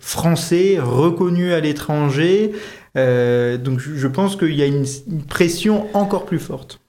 français 0.00 0.78
reconnus 0.80 1.52
à 1.52 1.60
l'étranger. 1.60 2.52
Donc 2.94 3.78
je 3.80 3.94
je 3.96 4.06
pense 4.06 4.36
qu'il 4.36 4.54
y 4.54 4.62
a 4.62 4.66
une, 4.66 4.84
une 5.08 5.24
pression 5.24 5.86
encore 5.94 6.24
plus 6.26 6.38
forte. 6.38 6.80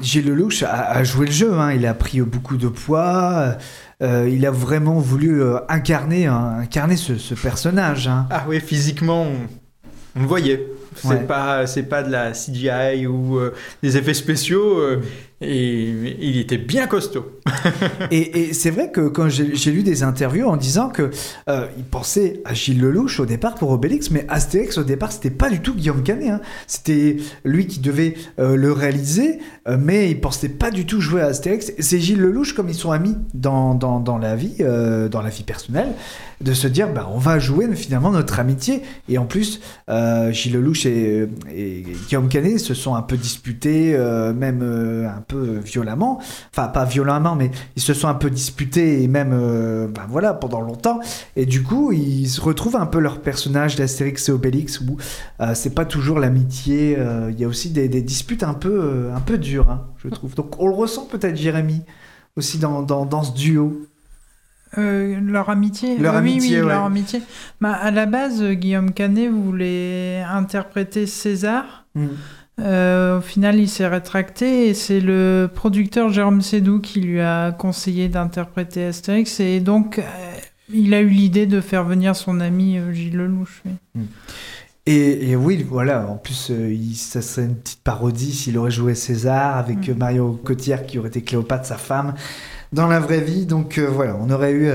Gilles 0.00 0.24
Lelouch 0.26 0.62
a, 0.62 0.90
a 0.90 1.04
joué 1.04 1.26
le 1.26 1.32
jeu, 1.32 1.52
hein. 1.52 1.72
il 1.72 1.86
a 1.86 1.94
pris 1.94 2.20
beaucoup 2.22 2.56
de 2.56 2.68
poids, 2.68 3.56
euh, 4.02 4.28
il 4.30 4.46
a 4.46 4.50
vraiment 4.50 4.98
voulu 4.98 5.42
euh, 5.42 5.58
incarner, 5.68 6.26
hein, 6.26 6.56
incarner 6.60 6.96
ce, 6.96 7.18
ce 7.18 7.34
personnage. 7.34 8.08
hein. 8.08 8.26
Ah 8.30 8.44
oui, 8.48 8.58
physiquement, 8.60 9.24
on, 9.24 9.36
on 10.16 10.22
le 10.22 10.26
voyait. 10.26 10.66
C'est 10.96 11.08
Ouais. 11.08 11.16
pas, 11.24 11.64
de 12.02 12.10
la 12.10 12.32
CGI 12.32 13.06
ou 13.06 13.38
euh, 13.38 13.54
des 13.82 13.96
effets 13.96 14.12
spéciaux. 14.14 14.78
Il 15.42 16.38
était 16.38 16.58
bien 16.58 16.86
costaud. 16.86 17.40
et 18.10 18.52
c'est 18.52 18.70
vrai 18.70 18.90
que 18.90 19.08
quand 19.08 19.28
j'ai 19.28 19.70
lu 19.72 19.82
des 19.82 20.02
interviews 20.02 20.46
en 20.46 20.56
disant 20.56 20.88
que 20.88 21.10
euh, 21.48 21.66
il 21.76 21.84
pensait 21.84 22.40
à 22.44 22.54
Gilles 22.54 22.80
Lelouch 22.80 23.20
au 23.20 23.26
départ 23.26 23.54
pour 23.54 23.70
Obélix, 23.70 24.10
mais 24.10 24.24
Astérix 24.28 24.78
au 24.78 24.84
départ 24.84 25.12
c'était 25.12 25.30
pas 25.30 25.50
du 25.50 25.60
tout 25.60 25.74
Guillaume 25.74 26.02
Canet. 26.02 26.30
hein. 26.30 26.40
C'était 26.66 27.16
lui 27.44 27.66
qui 27.66 27.80
devait 27.80 28.14
euh, 28.38 28.56
le 28.56 28.72
réaliser, 28.72 29.38
euh, 29.68 29.76
mais 29.80 30.10
il 30.10 30.20
pensait 30.20 30.48
pas 30.48 30.70
du 30.70 30.86
tout 30.86 31.00
jouer 31.00 31.22
à 31.22 31.26
Astérix. 31.26 31.72
C'est 31.78 31.98
Gilles 31.98 32.20
Lelouch 32.20 32.54
comme 32.54 32.68
ils 32.68 32.74
sont 32.74 32.90
amis 32.90 33.16
dans, 33.34 33.78
la 34.20 34.36
vie, 34.36 34.58
dans 34.58 35.22
la 35.22 35.30
vie 35.30 35.42
personnelle, 35.42 35.92
de 36.40 36.52
se 36.52 36.66
dire 36.66 36.92
bah 36.92 37.08
on 37.12 37.18
va 37.18 37.38
jouer 37.38 37.72
finalement 37.74 38.10
notre 38.10 38.38
amitié. 38.38 38.82
Et 39.08 39.18
en 39.18 39.24
plus 39.24 39.60
Gilles 40.30 40.52
Lelouch 40.52 40.86
et, 40.86 41.28
et 41.54 41.84
Guillaume 42.08 42.28
Canet 42.28 42.58
se 42.58 42.74
sont 42.74 42.94
un 42.94 43.02
peu 43.02 43.16
disputés, 43.16 43.96
même 44.34 44.62
un 44.62 45.20
peu 45.22 45.31
violemment. 45.40 46.20
Enfin, 46.50 46.68
pas 46.68 46.84
violemment, 46.84 47.34
mais 47.34 47.50
ils 47.76 47.82
se 47.82 47.94
sont 47.94 48.08
un 48.08 48.14
peu 48.14 48.30
disputés 48.30 49.02
et 49.02 49.08
même, 49.08 49.32
euh, 49.32 49.88
ben 49.88 50.02
voilà, 50.08 50.34
pendant 50.34 50.60
longtemps. 50.60 51.00
Et 51.36 51.46
du 51.46 51.62
coup, 51.62 51.92
ils 51.92 52.26
se 52.28 52.40
retrouvent 52.40 52.76
un 52.76 52.86
peu 52.86 52.98
leur 52.98 53.20
personnage 53.20 53.76
d'Astérix 53.76 54.28
et 54.28 54.32
Obélix 54.32 54.80
où 54.80 54.96
euh, 55.40 55.54
c'est 55.54 55.74
pas 55.74 55.84
toujours 55.84 56.18
l'amitié. 56.18 56.96
euh, 56.98 57.30
Il 57.32 57.40
y 57.40 57.44
a 57.44 57.48
aussi 57.48 57.70
des, 57.70 57.88
des 57.88 58.02
disputes 58.02 58.42
un 58.42 58.54
peu, 58.54 58.80
euh, 58.82 59.14
un 59.14 59.20
peu 59.20 59.38
dures, 59.38 59.70
hein, 59.70 59.86
je 60.02 60.08
trouve. 60.08 60.34
Donc, 60.34 60.60
on 60.60 60.66
le 60.68 60.74
ressent 60.74 61.06
peut-être, 61.06 61.36
Jérémy, 61.36 61.82
aussi 62.36 62.58
dans, 62.58 62.82
dans, 62.82 63.04
dans 63.06 63.22
ce 63.22 63.32
duo. 63.34 63.86
Euh, 64.78 65.20
leur 65.20 65.50
amitié 65.50 65.98
Leur 65.98 66.14
oui, 66.14 66.18
amitié, 66.20 66.56
oui, 66.60 66.62
ouais. 66.62 66.72
leur 66.72 66.84
amitié. 66.84 67.20
Bah, 67.60 67.72
à 67.74 67.90
la 67.90 68.06
base, 68.06 68.42
Guillaume 68.42 68.92
Canet 68.92 69.30
voulait 69.30 70.22
interpréter 70.22 71.06
César. 71.06 71.84
Mm. 71.94 72.06
Euh, 72.60 73.18
au 73.18 73.20
final, 73.20 73.58
il 73.58 73.68
s'est 73.68 73.86
rétracté 73.88 74.68
et 74.68 74.74
c'est 74.74 75.00
le 75.00 75.48
producteur 75.52 76.10
Jérôme 76.12 76.42
Sédou 76.42 76.80
qui 76.80 77.00
lui 77.00 77.20
a 77.20 77.50
conseillé 77.52 78.08
d'interpréter 78.08 78.84
Astérix. 78.86 79.40
Et 79.40 79.60
donc, 79.60 79.98
euh, 79.98 80.02
il 80.72 80.92
a 80.94 81.00
eu 81.00 81.08
l'idée 81.08 81.46
de 81.46 81.60
faire 81.60 81.84
venir 81.84 82.14
son 82.14 82.40
ami 82.40 82.78
euh, 82.78 82.92
Gilles 82.92 83.16
Lelouch. 83.16 83.62
oui. 83.64 84.02
Et, 84.84 85.30
et 85.30 85.36
oui, 85.36 85.64
voilà, 85.68 86.08
en 86.08 86.16
plus, 86.16 86.50
il- 86.50 86.96
ça 86.96 87.22
serait 87.22 87.46
une 87.46 87.54
petite 87.54 87.82
parodie 87.84 88.32
s'il 88.32 88.58
aurait 88.58 88.72
joué 88.72 88.96
César 88.96 89.56
avec 89.56 89.88
euh, 89.88 89.94
Mario 89.94 90.32
Cotillard 90.44 90.86
qui 90.86 90.98
aurait 90.98 91.08
été 91.08 91.22
Cléopâtre, 91.22 91.66
sa 91.66 91.76
femme, 91.76 92.14
dans 92.72 92.88
la 92.88 92.98
vraie 92.98 93.20
vie. 93.20 93.46
Donc 93.46 93.78
euh, 93.78 93.86
voilà, 93.88 94.16
on 94.20 94.28
aurait 94.28 94.52
eu 94.52 94.70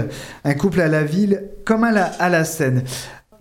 un 0.45 0.53
couple 0.53 0.79
à 0.79 0.87
la 0.87 1.03
ville 1.03 1.43
comme 1.65 1.83
à 1.83 1.91
la, 1.91 2.05
à 2.05 2.29
la 2.29 2.45
scène. 2.45 2.83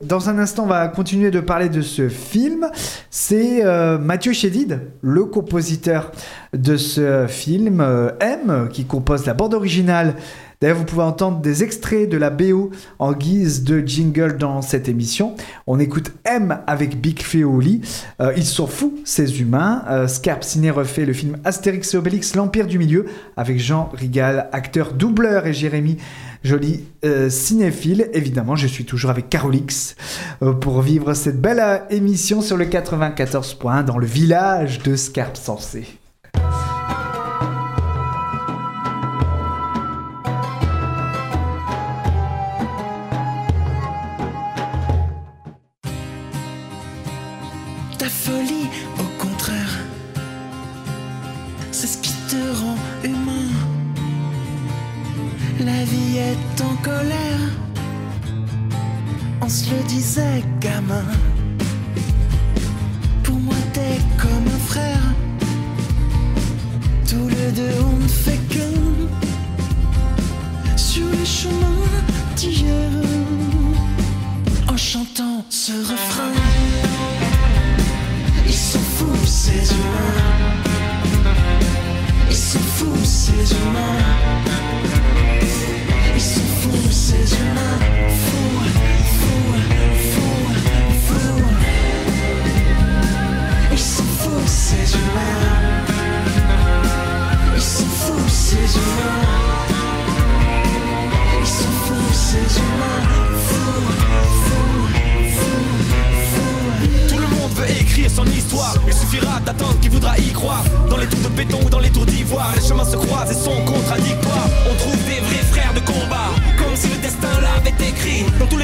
Dans 0.03 0.29
un 0.29 0.39
instant, 0.39 0.65
on 0.65 0.67
va 0.67 0.89
continuer 0.89 1.31
de 1.31 1.41
parler 1.41 1.71
de 1.71 1.81
ce 1.81 2.11
film. 2.11 2.69
C'est 3.09 3.65
euh, 3.65 3.97
Mathieu 3.97 4.35
Chédid, 4.35 4.81
le 5.01 5.25
compositeur 5.25 6.13
de 6.53 6.77
ce 6.77 7.25
film, 7.27 7.81
euh, 7.81 8.11
M, 8.21 8.69
qui 8.71 8.85
compose 8.85 9.25
la 9.25 9.33
bande 9.33 9.55
originale. 9.55 10.17
D'ailleurs, 10.61 10.79
vous 10.79 10.85
pouvez 10.85 11.03
entendre 11.03 11.41
des 11.41 11.63
extraits 11.63 12.09
de 12.09 12.17
la 12.17 12.31
BO 12.31 12.71
en 12.99 13.13
guise 13.13 13.63
de 13.63 13.81
jingle 13.81 14.39
dans 14.39 14.63
cette 14.63 14.89
émission. 14.89 15.35
On 15.67 15.79
écoute 15.79 16.13
M 16.25 16.61
avec 16.67 16.99
Big 16.99 17.21
Feoli. 17.21 17.83
Euh, 18.23 18.33
ils 18.39 18.47
sont 18.47 18.67
fous, 18.67 18.95
ces 19.05 19.43
humains. 19.43 19.85
Euh, 19.91 20.09
Scarpe 20.09 20.45
Ciné 20.45 20.71
refait 20.71 21.05
le 21.05 21.13
film 21.13 21.37
Astérix 21.45 21.93
et 21.93 21.99
Obélix, 21.99 22.35
l'Empire 22.35 22.67
du 22.67 22.79
Milieu, 22.79 23.05
avec 23.37 23.59
Jean 23.59 23.91
Rigal, 23.93 24.49
acteur 24.53 24.95
doubleur, 24.95 25.47
et 25.47 25.53
Jérémy 25.53 25.99
Joly, 26.47 26.85
euh, 27.05 27.29
cinéphile. 27.29 28.09
Évidemment, 28.13 28.55
je 28.55 28.69
suis 28.69 28.85
toujours 28.85 29.11
avec 29.11 29.29
Carolix 29.29 29.97
euh, 30.43 30.53
pour 30.53 30.81
vivre 30.81 31.13
cette 31.13 31.41
belle 31.41 31.59
euh, 31.59 31.79
émission 31.91 32.41
sur 32.41 32.57
le 32.57 32.67
94.1 32.67 33.85
dans 33.85 33.99
le 33.99 34.07
village 34.07 34.81
de 34.83 34.95
Scarpe 34.95 35.37
Sensé. 35.37 35.99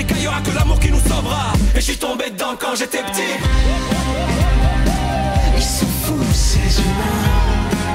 Écrit. 0.02 0.12
Dans 0.12 0.12
tous 0.12 0.14
les 0.14 0.14
cas, 0.14 0.14
il 0.18 0.24
y 0.24 0.28
aura 0.28 0.40
que 0.40 0.50
l'amour 0.50 0.78
qui 0.78 0.90
nous 0.90 1.00
sauvera. 1.00 1.52
Et 1.74 1.80
je 1.80 1.84
suis 1.84 1.96
tombé 1.96 2.30
dedans 2.30 2.54
quand 2.58 2.74
j'étais 2.76 3.02
petit. 3.02 3.34
Ils 5.56 5.62
sont 5.62 5.92
fous 6.02 6.32
ces 6.32 6.80
humains. 6.80 7.28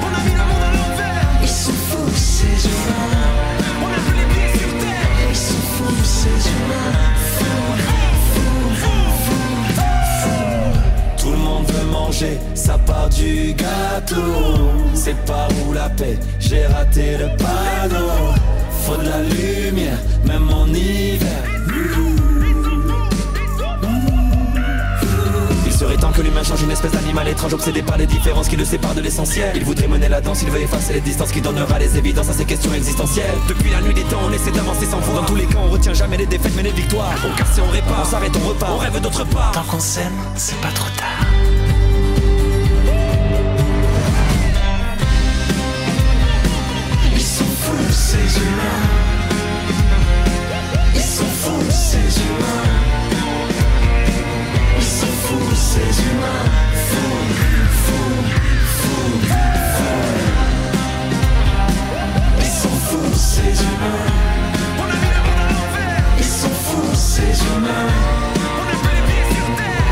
On 0.02 0.10
a 0.16 0.20
mis 0.24 0.32
le 0.32 0.44
monde 0.50 0.64
à 0.68 0.72
l'envers. 0.76 1.22
Ils 1.42 1.48
sont 1.48 1.72
fous 1.72 2.14
ces 2.14 2.66
humains. 2.66 3.16
On 3.82 3.88
a 3.88 4.00
plus 4.06 4.16
les 4.20 4.28
pieds 4.32 4.50
sur 4.58 4.72
terre. 4.82 5.10
Ils 5.30 5.36
sont 5.36 5.64
fous 5.76 6.04
ces 6.04 6.48
humains. 6.50 7.04
Manger 11.90 12.38
sa 12.54 12.76
part 12.76 13.08
du 13.08 13.54
gâteau. 13.54 14.16
C'est 14.94 15.16
pas 15.24 15.48
où 15.66 15.72
la 15.72 15.88
paix, 15.88 16.18
j'ai 16.38 16.66
raté 16.66 17.16
le 17.16 17.28
panneau. 17.36 18.34
Faut 18.82 18.96
de 18.96 19.08
la 19.08 19.22
lumière, 19.22 19.98
même 20.26 20.50
en 20.52 20.66
hiver. 20.66 21.57
Il 25.66 25.72
serait 25.72 25.96
temps 25.96 26.10
que 26.10 26.22
l'humain 26.22 26.42
change 26.42 26.62
une 26.62 26.70
espèce 26.70 26.90
d'animal 26.92 27.28
étrange 27.28 27.54
obsédé 27.54 27.82
par 27.82 27.96
les 27.98 28.06
différences 28.06 28.48
qui 28.48 28.56
le 28.56 28.64
séparent 28.64 28.94
de 28.94 29.00
l'essentiel. 29.00 29.52
Il 29.54 29.64
voudrait 29.64 29.86
mener 29.86 30.08
la 30.08 30.20
danse, 30.20 30.42
il 30.42 30.50
veut 30.50 30.60
effacer 30.60 30.92
les 30.92 31.00
distances 31.00 31.30
qui 31.30 31.40
donnera 31.40 31.78
les 31.78 31.96
évidences 31.96 32.28
à 32.28 32.32
ces 32.32 32.44
questions 32.44 32.74
existentielles. 32.74 33.34
Depuis 33.48 33.70
la 33.70 33.80
nuit 33.80 33.94
des 33.94 34.02
temps, 34.02 34.20
on 34.28 34.32
essaie 34.32 34.50
d'avancer 34.50 34.86
sans 34.86 35.00
foi. 35.00 35.20
Dans 35.20 35.26
tous 35.26 35.36
les 35.36 35.46
cas, 35.46 35.58
on 35.64 35.70
retient 35.70 35.94
jamais 35.94 36.16
les 36.16 36.26
défaites 36.26 36.52
mais 36.56 36.64
les 36.64 36.72
victoires. 36.72 37.14
On 37.24 37.36
casse 37.36 37.58
et 37.58 37.60
on 37.60 37.70
répare, 37.70 38.02
on 38.02 38.10
s'arrête, 38.10 38.32
on 38.36 38.48
repart, 38.48 38.72
on 38.74 38.78
rêve 38.78 39.00
d'autre 39.00 39.24
part. 39.24 39.52
Tant 39.52 39.62
qu'on 39.62 39.80
s'aime, 39.80 40.18
c'est 40.36 40.60
pas 40.60 40.72
trop 40.72 40.90
tard. 40.96 41.17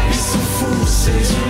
Ils 0.09 0.15
sont 0.15 0.39
fous 0.39 0.87
ces 0.87 1.11
humains. 1.11 1.46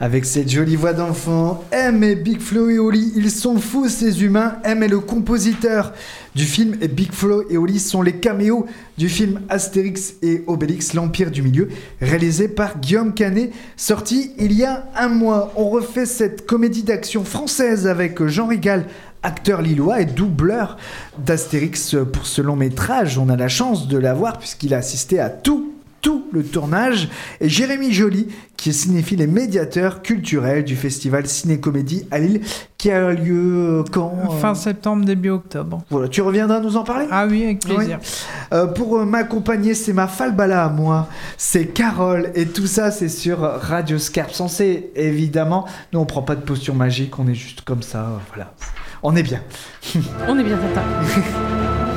Avec 0.00 0.26
cette 0.26 0.48
jolie 0.48 0.76
voix 0.76 0.92
d'enfant, 0.92 1.64
M 1.72 2.04
et 2.04 2.14
Big 2.14 2.40
Flo 2.40 2.70
et 2.70 2.78
Oli, 2.78 3.12
ils 3.16 3.32
sont 3.32 3.58
fous 3.58 3.88
ces 3.88 4.22
humains. 4.22 4.58
M 4.62 4.84
est 4.84 4.88
le 4.88 5.00
compositeur 5.00 5.92
du 6.36 6.44
film 6.44 6.76
et 6.80 6.86
Big 6.86 7.10
Flo 7.10 7.42
et 7.50 7.56
Oli 7.56 7.80
sont 7.80 8.00
les 8.00 8.12
caméos 8.12 8.66
du 8.96 9.08
film 9.08 9.40
Astérix 9.48 10.14
et 10.22 10.44
Obélix, 10.46 10.94
l'Empire 10.94 11.32
du 11.32 11.42
Milieu, 11.42 11.68
réalisé 12.00 12.46
par 12.46 12.78
Guillaume 12.78 13.12
Canet, 13.12 13.52
sorti 13.76 14.30
il 14.38 14.52
y 14.52 14.62
a 14.62 14.86
un 14.94 15.08
mois. 15.08 15.52
On 15.56 15.68
refait 15.68 16.06
cette 16.06 16.46
comédie 16.46 16.84
d'action 16.84 17.24
française 17.24 17.88
avec 17.88 18.24
Jean 18.24 18.46
Rigal, 18.46 18.86
acteur 19.24 19.62
lillois 19.62 20.00
et 20.00 20.04
doubleur 20.04 20.76
d'Astérix 21.18 21.96
pour 22.12 22.24
ce 22.24 22.40
long 22.40 22.54
métrage. 22.54 23.18
On 23.18 23.28
a 23.28 23.36
la 23.36 23.48
chance 23.48 23.88
de 23.88 23.98
l'avoir 23.98 24.38
puisqu'il 24.38 24.74
a 24.74 24.78
assisté 24.78 25.18
à 25.18 25.28
tout 25.28 25.72
tout 26.00 26.26
le 26.32 26.44
tournage 26.44 27.08
et 27.40 27.48
Jérémy 27.48 27.92
Joly 27.92 28.28
qui 28.56 28.70
est 28.70 28.72
cinéphile 28.72 29.20
et 29.20 29.26
médiateur 29.26 30.02
culturel 30.02 30.64
du 30.64 30.74
festival 30.74 31.26
Ciné-Comédie 31.26 32.06
à 32.10 32.18
Lille 32.18 32.40
qui 32.76 32.90
a 32.90 33.12
lieu 33.12 33.84
quand 33.92 34.12
euh, 34.12 34.38
Fin 34.40 34.54
septembre, 34.54 35.04
début 35.04 35.30
octobre. 35.30 35.82
Voilà, 35.90 36.08
tu 36.08 36.22
reviendras 36.22 36.60
nous 36.60 36.76
en 36.76 36.84
parler? 36.84 37.06
Ah 37.10 37.26
oui, 37.28 37.44
avec 37.44 37.60
plaisir. 37.60 37.98
Oui. 38.00 38.08
Euh, 38.52 38.66
pour 38.66 38.98
euh, 38.98 39.04
m'accompagner, 39.04 39.74
c'est 39.74 39.92
ma 39.92 40.08
falbala 40.08 40.64
à 40.64 40.68
moi, 40.68 41.08
c'est 41.36 41.66
Carole 41.66 42.30
et 42.34 42.46
tout 42.46 42.66
ça 42.66 42.90
c'est 42.90 43.08
sur 43.08 43.40
Radio 43.40 43.98
Scarpe 43.98 44.32
Sensé 44.32 44.90
évidemment. 44.96 45.66
Nous 45.92 46.00
on 46.00 46.06
prend 46.06 46.22
pas 46.22 46.34
de 46.34 46.42
posture 46.42 46.74
magique, 46.74 47.18
on 47.18 47.28
est 47.28 47.34
juste 47.34 47.62
comme 47.62 47.82
ça, 47.82 48.20
voilà. 48.28 48.54
On 49.02 49.14
est 49.14 49.22
bien. 49.22 49.40
On 50.28 50.36
est 50.36 50.42
bien 50.42 50.58
tata. 50.58 50.82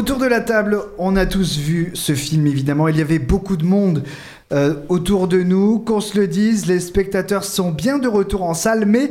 Autour 0.00 0.16
de 0.16 0.24
la 0.24 0.40
table, 0.40 0.78
on 0.96 1.14
a 1.14 1.26
tous 1.26 1.58
vu 1.58 1.90
ce 1.92 2.14
film, 2.14 2.46
évidemment. 2.46 2.88
Il 2.88 2.96
y 2.96 3.02
avait 3.02 3.18
beaucoup 3.18 3.58
de 3.58 3.66
monde 3.66 4.02
euh, 4.50 4.76
autour 4.88 5.28
de 5.28 5.42
nous. 5.42 5.78
Qu'on 5.78 6.00
se 6.00 6.18
le 6.18 6.26
dise, 6.26 6.64
les 6.64 6.80
spectateurs 6.80 7.44
sont 7.44 7.70
bien 7.70 7.98
de 7.98 8.08
retour 8.08 8.44
en 8.44 8.54
salle, 8.54 8.86
mais 8.86 9.10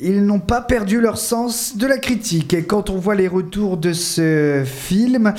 ils 0.00 0.24
n'ont 0.24 0.38
pas 0.38 0.60
perdu 0.60 1.00
leur 1.00 1.18
sens 1.18 1.76
de 1.76 1.88
la 1.88 1.98
critique. 1.98 2.54
Et 2.54 2.62
quand 2.62 2.90
on 2.90 2.96
voit 2.96 3.16
les 3.16 3.26
retours 3.26 3.76
de 3.76 3.92
ce 3.92 4.62
film, 4.64 5.34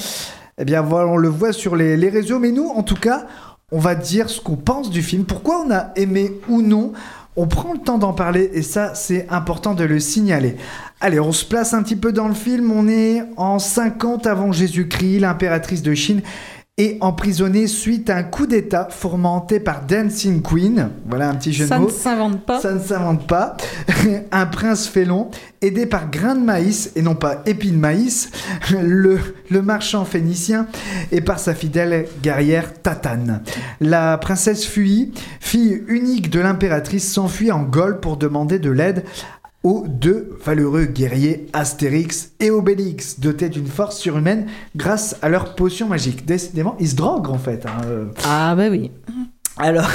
eh 0.58 0.66
bien 0.66 0.84
on 0.84 1.16
le 1.16 1.30
voit 1.30 1.54
sur 1.54 1.78
les, 1.78 1.96
les 1.96 2.10
réseaux. 2.10 2.40
Mais 2.40 2.52
nous, 2.52 2.68
en 2.68 2.84
tout 2.84 3.00
cas, 3.00 3.28
on 3.72 3.80
va 3.80 3.96
dire 3.96 4.30
ce 4.30 4.42
qu'on 4.42 4.58
pense 4.58 4.90
du 4.90 5.02
film. 5.02 5.24
Pourquoi 5.24 5.64
on 5.66 5.72
a 5.72 5.94
aimé 5.96 6.34
ou 6.50 6.62
non 6.62 6.92
on 7.36 7.48
prend 7.48 7.74
le 7.74 7.80
temps 7.80 7.98
d'en 7.98 8.13
parler 8.13 8.50
et 8.54 8.62
ça, 8.62 8.95
c'est 8.95 9.28
important 9.30 9.74
de 9.74 9.84
le 9.84 10.00
signaler. 10.00 10.56
Allez, 11.02 11.19
on 11.19 11.34
se 11.34 11.43
place 11.43 11.74
un 11.74 11.84
petit 11.84 11.98
peu 11.98 12.13
dans 12.13 12.28
le 12.28 12.34
film. 12.34 12.71
On 12.71 12.88
est 12.88 13.24
en 13.36 13.60
50 13.60 14.26
avant 14.26 14.52
Jésus-Christ. 14.52 15.19
L'impératrice 15.19 15.82
de 15.82 15.93
Chine 15.93 16.21
est 16.78 16.98
emprisonnée 17.00 17.68
suite 17.68 18.10
à 18.10 18.18
un 18.18 18.24
coup 18.24 18.48
d'État 18.48 18.90
fomenté 18.92 19.62
par 19.62 19.86
Dancing 19.86 20.42
Queen. 20.42 20.90
Voilà 21.08 21.30
un 21.30 21.36
petit 21.36 21.54
jeu 21.54 21.66
Ça 21.66 21.76
de 21.76 21.80
ne 21.82 21.86
mots. 21.86 21.92
s'invente 21.92 22.46
pas. 22.46 22.60
Ça 22.60 22.74
ne 22.74 22.80
s'invente 22.82 23.26
pas. 23.28 23.56
un 24.34 24.46
prince 24.46 24.86
félon, 24.86 25.30
aidé 25.62 25.86
par 25.86 26.12
grain 26.12 26.36
de 26.36 26.42
maïs 26.42 26.92
et 26.98 27.02
non 27.02 27.16
pas 27.16 27.44
épis 27.46 27.72
de 27.72 27.78
maïs, 27.78 28.30
le, 28.72 29.20
le 29.50 29.62
marchand 29.62 30.04
phénicien 30.04 30.68
et 31.14 31.22
par 31.22 31.40
sa 31.40 31.56
fidèle 31.56 32.08
guerrière 32.22 32.74
Tatane. 32.82 33.42
La 33.80 34.18
princesse 34.18 34.66
Fuyi, 34.66 35.14
fille 35.40 35.82
unique 35.88 36.30
de 36.30 36.42
l'impératrice, 36.42 37.10
s'enfuit 37.10 37.54
en 37.54 37.64
Gaule 37.64 38.02
pour 38.02 38.18
demander 38.18 38.60
de 38.60 38.70
l'aide 38.70 39.06
aux 39.65 39.84
deux 39.88 40.38
valeureux 40.45 40.86
guerriers 40.86 41.47
Astérix 41.51 42.32
et 42.39 42.51
Obélix, 42.51 43.19
dotés 43.19 43.49
d'une 43.49 43.65
force 43.65 43.97
surhumaine 43.97 44.45
grâce 44.75 45.17
à 45.23 45.30
leur 45.30 45.56
potion 45.56 45.88
magique. 45.88 46.23
Décidément, 46.23 46.75
ils 46.80 46.89
se 46.89 46.95
droguent 46.95 47.30
en 47.32 47.39
fait. 47.39 47.65
hein. 47.65 47.82
Ah 48.23 48.54
bah 48.56 48.67
oui. 48.69 48.91
Alors, 49.58 49.89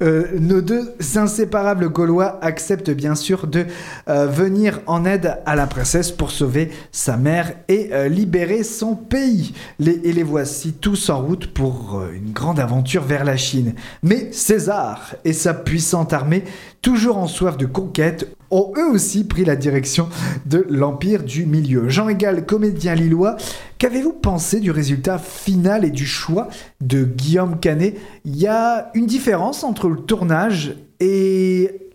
euh, 0.00 0.24
nos 0.40 0.62
deux 0.62 0.94
inséparables 1.16 1.90
Gaulois 1.90 2.38
acceptent 2.42 2.90
bien 2.90 3.14
sûr 3.14 3.46
de 3.46 3.66
euh, 4.08 4.26
venir 4.26 4.80
en 4.86 5.04
aide 5.04 5.36
à 5.44 5.54
la 5.54 5.66
princesse 5.66 6.10
pour 6.10 6.30
sauver 6.30 6.70
sa 6.92 7.18
mère 7.18 7.52
et 7.68 7.90
euh, 7.92 8.08
libérer 8.08 8.62
son 8.62 8.94
pays. 8.96 9.52
Les- 9.78 10.00
et 10.04 10.14
les 10.14 10.22
voici 10.22 10.72
tous 10.72 11.10
en 11.10 11.20
route 11.20 11.48
pour 11.52 12.02
une 12.14 12.32
grande 12.32 12.58
aventure 12.58 13.02
vers 13.04 13.24
la 13.24 13.36
Chine. 13.36 13.74
Mais 14.02 14.32
César 14.32 15.14
et 15.26 15.34
sa 15.34 15.52
puissante 15.52 16.14
armée, 16.14 16.44
toujours 16.80 17.18
en 17.18 17.26
soif 17.26 17.58
de 17.58 17.66
conquête, 17.66 18.34
ont 18.50 18.72
eux 18.78 18.90
aussi 18.92 19.24
pris 19.24 19.44
la 19.44 19.56
direction 19.56 20.08
de 20.46 20.66
l'Empire 20.70 21.22
du 21.22 21.44
Milieu. 21.46 21.88
Jean 21.88 22.08
Égal, 22.08 22.44
comédien 22.46 22.94
lillois, 22.94 23.36
qu'avez-vous 23.82 24.12
pensé 24.12 24.60
du 24.60 24.70
résultat 24.70 25.18
final 25.18 25.84
et 25.84 25.90
du 25.90 26.06
choix 26.06 26.48
de 26.80 27.02
Guillaume 27.02 27.58
Canet? 27.58 27.98
Il 28.24 28.36
y 28.36 28.46
a 28.46 28.92
une 28.94 29.06
différence 29.06 29.64
entre 29.64 29.88
le 29.88 29.96
tournage 29.96 30.76
et 31.00 31.90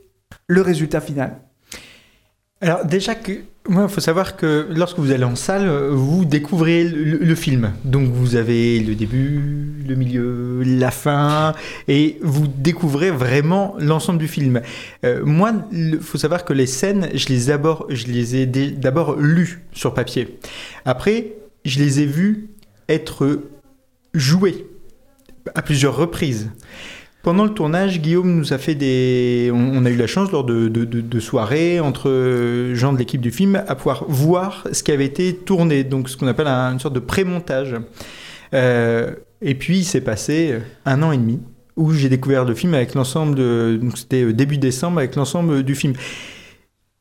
le 0.48 0.62
résultat 0.62 1.00
final? 1.00 1.40
Alors 2.60 2.84
déjà 2.84 3.16
que 3.16 3.32
il 3.70 3.90
faut 3.90 4.02
savoir 4.02 4.36
que 4.36 4.68
lorsque 4.70 5.00
vous 5.00 5.12
allez 5.12 5.24
en 5.24 5.36
salle, 5.36 5.68
vous 5.92 6.26
découvrez 6.26 6.86
le, 6.86 7.36
film. 7.36 7.74
Donc 7.84 8.10
vous 8.10 8.36
avez 8.36 8.80
le 8.80 8.96
début, 8.96 9.84
le 9.86 9.96
milieu, 9.96 10.64
la 10.64 10.90
fin, 10.90 11.54
et 11.90 12.18
vous 12.22 12.48
découvrez 12.48 13.12
vraiment 13.12 13.76
l'ensemble 13.78 14.20
du 14.20 14.30
film. 14.30 14.62
Euh, 15.04 15.22
moi, 15.26 15.52
il 15.74 16.00
faut 16.00 16.18
savoir 16.18 16.46
que 16.46 16.54
les 16.54 16.66
scènes, 16.66 17.10
je 17.14 17.28
les, 17.28 18.36
ai 18.38 18.46
d'abord 18.46 19.18
lues 19.18 19.66
sur 19.74 19.94
papier. 19.94 20.40
Après, 20.86 21.34
je 21.68 21.80
les 21.80 22.00
ai 22.02 22.06
vues 22.06 22.50
être 22.90 23.42
jouées 24.14 24.66
à 25.56 25.62
plusieurs 25.62 25.96
reprises. 25.96 26.50
Pendant 27.24 27.44
le 27.44 27.50
tournage, 27.54 28.00
Guillaume 28.00 28.34
nous 28.38 28.54
a 28.54 28.58
fait 28.58 28.76
des. 28.76 29.52
On, 29.54 29.84
a 29.86 29.90
eu 29.90 29.98
la 29.98 30.08
chance 30.08 30.32
lors 30.32 30.46
de, 30.46 31.20
soirées 31.20 31.80
entre 31.82 32.72
gens 32.74 32.94
de 32.94 32.98
l'équipe 32.98 33.20
du 33.20 33.32
film 33.32 33.62
à 33.68 33.76
pouvoir 33.76 34.06
voir 34.08 34.66
ce 34.72 34.82
qui 34.82 34.92
avait 34.94 35.06
été 35.06 35.36
tourné, 35.36 35.84
donc 35.84 36.08
ce 36.10 36.16
qu'on 36.16 36.28
appelle 36.28 36.48
un- 36.48 36.72
une 36.72 36.80
sorte 36.80 36.96
de 36.96 37.02
pré-montage. 37.02 37.76
Euh, 38.54 39.12
et 39.42 39.56
puis 39.56 39.80
il 39.80 39.84
s'est 39.84 40.02
passé 40.02 40.56
un 40.86 41.04
an 41.04 41.12
et 41.12 41.18
demi 41.18 41.42
où 41.76 41.92
j'ai 41.92 42.08
découvert 42.08 42.46
le 42.46 42.56
film 42.56 42.74
avec 42.74 42.94
l'ensemble. 42.96 43.36
Donc 43.80 43.98
c'était 43.98 44.24
euh, 44.24 44.32
début 44.34 44.58
décembre 44.58 45.00
avec 45.00 45.16
l'ensemble 45.18 45.64
du 45.64 45.76
film. 45.76 45.94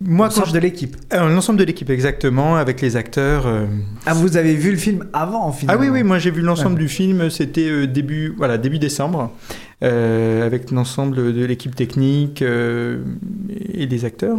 Moi, 0.04 0.26
L'ensemble 0.26 0.52
de 0.52 0.59
l'équipe. 0.59 0.94
Euh, 1.14 1.28
L'ensemble 1.30 1.59
de 1.59 1.64
l'équipe, 1.64 1.88
exactement, 1.88 2.56
avec 2.56 2.82
les 2.82 2.96
acteurs. 2.96 3.46
euh, 3.46 3.64
Ah, 4.04 4.12
vous 4.12 4.37
avez 4.37 4.54
vu 4.54 4.70
le 4.70 4.76
film 4.76 5.06
avant, 5.14 5.50
finalement 5.52 5.80
ah 5.82 5.87
oui, 5.87 5.88
oui, 5.90 6.02
moi 6.02 6.18
j'ai 6.18 6.30
vu 6.30 6.42
l'ensemble 6.42 6.74
Ouais. 6.74 6.82
du 6.82 6.88
film, 6.88 7.30
c'était 7.30 7.66
euh, 7.70 7.87
début, 7.87 8.35
voilà, 8.37 8.59
début 8.59 8.78
décembre, 8.78 9.32
avec 9.80 10.70
l'ensemble 10.70 11.32
de 11.32 11.44
l'équipe 11.46 11.74
technique 11.74 12.42
et 12.42 13.87
des 13.87 14.04
acteurs. 14.04 14.38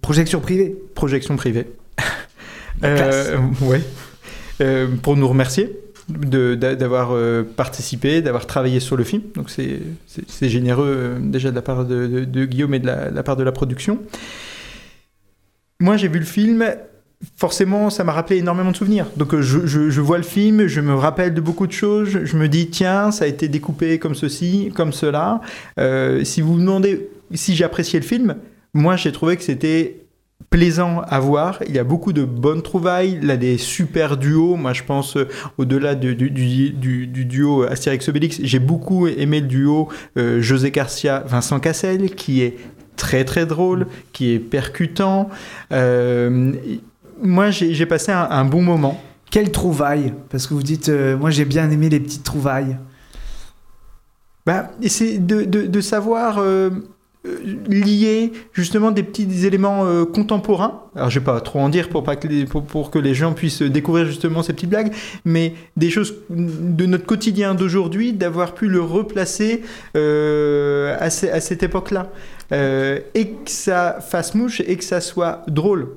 Projection 0.00 0.40
privée 0.40 0.76
Projection 0.96 1.36
privée. 1.36 1.66
Ouais. 2.82 3.80
Pour 5.02 5.16
nous 5.16 5.28
remercier 5.28 5.78
d'avoir 6.08 7.12
euh, 7.12 7.42
participé, 7.42 8.20
d'avoir 8.22 8.46
travaillé 8.46 8.80
sur 8.80 8.96
le 8.96 9.04
film. 9.04 9.22
Donc 9.34 9.50
c'est- 9.50 9.80
généreux 10.48 10.94
euh, 10.96 11.18
déjà 11.20 11.50
de 11.50 11.54
la 11.54 11.62
part 11.62 11.84
de, 11.84 12.44
Guillaume 12.44 12.74
et 12.74 12.78
de 12.78 12.86
la, 12.86 13.22
part 13.22 13.36
de 13.36 13.42
la 13.42 13.52
production. 13.52 13.98
Moi 15.80 15.96
j'ai 15.96 16.08
vu 16.08 16.18
le 16.18 16.24
film, 16.24 16.64
forcément 17.36 17.90
ça 17.90 18.04
m'a 18.04 18.12
rappelé 18.12 18.38
énormément 18.38 18.70
de 18.70 18.76
souvenirs. 18.76 19.06
Donc 19.16 19.34
euh, 19.34 19.42
je, 19.42 19.66
je- 19.66 20.00
vois 20.00 20.18
le 20.18 20.24
film, 20.24 20.66
je 20.66 20.80
me 20.80 20.94
rappelle 20.94 21.32
de 21.34 21.40
beaucoup 21.40 21.66
de 21.66 21.72
choses, 21.72 22.08
je, 22.24 22.36
me 22.36 22.48
dis 22.48 22.68
tiens 22.68 23.10
ça 23.10 23.24
a 23.24 23.28
été 23.28 23.48
découpé 23.48 23.98
comme 23.98 24.14
ceci, 24.14 24.70
comme 24.74 24.92
cela. 24.92 25.40
Si 26.22 26.40
vous 26.40 26.54
me 26.54 26.60
demandez 26.60 27.08
si 27.32 27.54
j'ai 27.56 27.64
apprécié 27.64 27.98
le 27.98 28.04
film, 28.04 28.36
moi 28.74 28.96
j'ai 28.96 29.10
trouvé 29.12 29.36
que 29.36 29.42
c'était 29.42 30.03
plaisant 30.50 31.00
à 31.08 31.18
voir. 31.20 31.60
Il 31.68 31.74
y 31.74 31.78
a 31.78 31.84
beaucoup 31.84 32.12
de 32.12 32.24
bonnes 32.24 32.62
trouvailles. 32.62 33.18
Il 33.22 33.30
a 33.30 33.36
des 33.36 33.58
super 33.58 34.16
duos. 34.16 34.56
Moi, 34.56 34.72
je 34.72 34.82
pense 34.84 35.16
euh, 35.16 35.28
au-delà 35.58 35.94
du, 35.94 36.14
du- 36.14 36.30
du- 36.30 36.70
du- 36.70 37.06
du 37.06 37.24
duo 37.24 37.62
Astérix 37.64 38.08
Obélix, 38.08 38.40
j'ai 38.42 38.58
beaucoup 38.60 39.06
aimé 39.08 39.40
le 39.40 39.46
duo 39.46 39.88
euh, 40.16 40.40
José 40.40 40.70
Garcia 40.70 41.24
Vincent 41.26 41.58
Cassel, 41.60 42.14
qui 42.14 42.42
est 42.42 42.56
très 42.96 43.24
très 43.24 43.46
drôle, 43.46 43.86
qui 44.12 44.30
est 44.32 44.38
percutant. 44.38 45.28
Euh, 45.72 46.52
moi, 47.22 47.50
j'ai 47.50 47.86
passé 47.86 48.12
un, 48.12 48.28
un 48.30 48.44
bon 48.44 48.62
moment. 48.62 49.02
Quelle 49.30 49.50
trouvaille 49.50 50.12
Parce 50.30 50.46
que 50.46 50.54
vous 50.54 50.62
dites, 50.62 50.88
moi 51.18 51.30
j'ai 51.30 51.44
bien 51.44 51.68
aimé 51.70 51.88
les 51.88 51.98
petites 51.98 52.22
trouvailles. 52.22 52.76
Bah, 54.46 54.70
c'est 54.86 55.18
de, 55.24 55.42
de- 55.44 55.66
de 55.66 55.80
savoir 55.80 56.38
lier 57.24 58.32
justement 58.52 58.90
des 58.90 59.02
petits 59.02 59.46
éléments 59.46 59.84
euh, 59.86 60.04
contemporains. 60.04 60.82
Alors, 60.94 61.10
je 61.10 61.18
vais 61.18 61.24
pas 61.24 61.40
trop 61.40 61.60
en 61.60 61.68
dire 61.68 61.88
pour, 61.88 62.04
pas 62.04 62.16
que 62.16 62.28
les, 62.28 62.44
pour, 62.44 62.64
pour 62.64 62.90
que 62.90 62.98
les 62.98 63.14
gens 63.14 63.32
puissent 63.32 63.62
découvrir 63.62 64.06
justement 64.06 64.42
ces 64.42 64.52
petites 64.52 64.70
blagues, 64.70 64.92
mais 65.24 65.54
des 65.76 65.90
choses 65.90 66.14
de 66.30 66.86
notre 66.86 67.06
quotidien 67.06 67.54
d'aujourd'hui, 67.54 68.12
d'avoir 68.12 68.54
pu 68.54 68.68
le 68.68 68.80
replacer 68.80 69.62
euh, 69.96 70.96
à, 71.00 71.10
ce- 71.10 71.26
à 71.26 71.40
cette 71.40 71.62
époque-là. 71.62 72.10
Euh, 72.52 73.00
et 73.14 73.28
que 73.28 73.50
ça 73.50 73.98
fasse 74.00 74.34
mouche 74.34 74.60
et 74.66 74.76
que 74.76 74.84
ça 74.84 75.00
soit 75.00 75.42
drôle. 75.48 75.88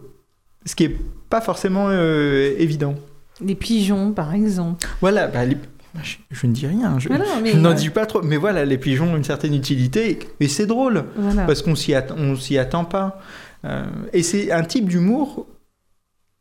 Ce 0.65 0.75
qui 0.75 0.85
est 0.85 0.95
pas 1.29 1.41
forcément 1.41 1.87
euh, 1.89 2.53
évident. 2.57 2.95
Les 3.41 3.55
pigeons, 3.55 4.11
par 4.13 4.33
exemple. 4.33 4.87
Voilà, 5.01 5.27
bah, 5.27 5.45
les- 5.45 5.57
je, 6.03 6.17
je 6.31 6.47
ne 6.47 6.53
dis 6.53 6.67
rien, 6.67 6.99
je, 6.99 7.07
Voilà, 7.07 7.25
mais, 7.41 7.51
je 7.51 7.57
n'en 7.57 7.73
dis 7.73 7.89
pas 7.89 8.05
trop. 8.05 8.21
Mais 8.21 8.37
voilà, 8.37 8.65
les 8.65 8.77
pigeons 8.77 9.13
ont 9.13 9.17
une 9.17 9.23
certaine 9.23 9.53
utilité 9.53 10.19
et 10.39 10.47
c'est 10.47 10.65
drôle 10.65 11.05
Voilà. 11.17 11.45
parce 11.45 11.61
qu'on 11.61 11.75
s'y 11.75 11.93
att- 11.93 12.13
s'y 12.39 12.57
attend 12.57 12.85
pas. 12.85 13.21
Euh, 13.65 13.85
et 14.13 14.23
c'est 14.23 14.51
un 14.51 14.63
type 14.63 14.87
d'humour 14.87 15.47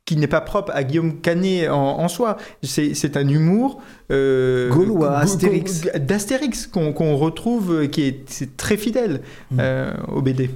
qui 0.05 0.16
n'est 0.16 0.29
pas 0.29 0.40
propre 0.40 0.71
à 0.75 0.85
Guillaume 0.85 1.21
Canet 1.21 1.69
en, 1.69 1.99
en 1.99 2.09
soi. 2.09 2.37
C'est 2.62 3.16
un 3.16 3.27
humour 3.29 3.81
euh, 4.12 4.71
Gaulois, 4.71 5.16
Astérix. 5.19 5.83
d'Astérix 5.99 6.66
qu'on 6.69 7.16
retrouve, 7.16 7.73
euh, 7.73 7.87
qui 7.88 8.03
est, 8.03 8.57
très 8.57 8.77
fidèle 8.77 9.21
Mm. 9.51 9.57
euh, 9.61 9.92
au 10.14 10.23
BD. 10.23 10.51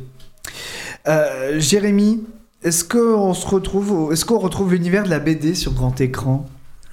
Euh, 1.08 1.58
Jérémy, 1.58 2.22
est-ce 2.62 2.84
qu'on 2.84 3.34
se 3.34 3.46
retrouve, 3.46 4.12
est-ce 4.12 4.24
qu'on 4.24 4.38
retrouve 4.38 4.72
l'univers 4.72 5.04
de 5.04 5.10
la 5.10 5.18
BD 5.18 5.54
sur 5.54 5.72
grand 5.72 6.00
écran? 6.00 6.46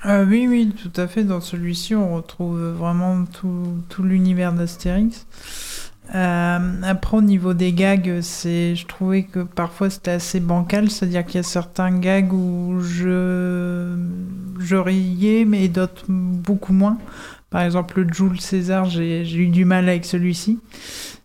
Euh, 0.08 0.26
oui, 0.26 0.48
oui, 0.48 0.74
tout 0.82 1.02
à 1.02 1.08
fait. 1.08 1.24
Dans 1.24 1.42
celui-ci, 1.42 1.94
on 1.96 2.16
retrouve 2.16 2.60
vraiment 2.60 3.26
tout, 3.26 3.84
tout 3.90 4.04
l'univers 4.04 4.54
d'Astérix. 4.54 5.28
Euh, 6.16 6.82
après, 6.84 7.18
au 7.18 7.22
niveau 7.22 7.54
des 7.54 7.74
gags, 7.74 8.22
c'est, 8.22 8.76
je 8.76 8.86
trouvais 8.88 9.24
que 9.24 9.40
parfois 9.40 9.90
c'était 9.90 10.12
assez 10.12 10.40
bancal, 10.40 10.90
c'est-à-dire 10.90 11.26
qu'il 11.26 11.36
y 11.36 11.40
a 11.40 11.44
certains 11.44 11.92
gags 12.00 12.32
où 12.32 12.80
je, 12.80 13.98
je 14.60 14.76
riais, 14.78 15.44
mais 15.46 15.68
d'autres 15.68 16.06
beaucoup 16.08 16.72
moins. 16.72 16.98
Par 17.50 17.62
exemple, 17.62 18.02
le 18.02 18.14
Jules 18.14 18.40
César, 18.40 18.86
j'ai, 18.86 19.26
j'ai 19.26 19.40
eu 19.40 19.50
du 19.50 19.66
mal 19.66 19.90
avec 19.90 20.06
celui-ci. 20.06 20.60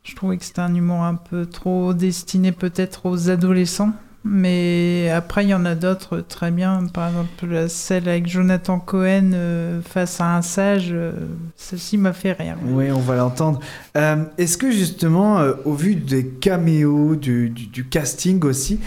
Je 0.02 0.16
trouvais 0.16 0.36
que 0.36 0.44
c'était 0.44 0.60
un 0.60 0.74
humour 0.74 1.04
un 1.04 1.14
peu 1.14 1.46
trop 1.46 1.94
destiné 1.94 2.50
peut-être 2.50 3.06
aux 3.06 3.30
adolescents. 3.30 3.92
Mais 4.24 5.10
après, 5.10 5.44
il 5.44 5.48
y 5.48 5.54
en 5.54 5.64
a 5.64 5.74
d'autres 5.74 6.20
très 6.20 6.50
bien. 6.50 6.86
Par 6.92 7.08
exemple, 7.08 7.68
celle 7.68 8.08
avec 8.08 8.28
Jonathan 8.28 8.78
Cohen 8.78 9.32
euh, 9.34 9.80
face 9.82 10.20
à 10.20 10.36
un 10.36 10.42
sage, 10.42 10.90
euh, 10.92 11.12
celle-ci 11.56 11.98
m'a 11.98 12.12
fait 12.12 12.32
rire. 12.32 12.56
Oui, 12.64 12.90
on 12.92 13.00
va 13.00 13.16
l'entendre. 13.16 13.58
Euh, 13.96 14.24
est-ce 14.38 14.56
que 14.56 14.70
justement, 14.70 15.40
au 15.64 15.74
vu 15.74 15.96
des 15.96 16.26
caméos, 16.28 17.16
du, 17.16 17.50
du- 17.50 17.88
casting 17.88 18.42
aussi, 18.44 18.78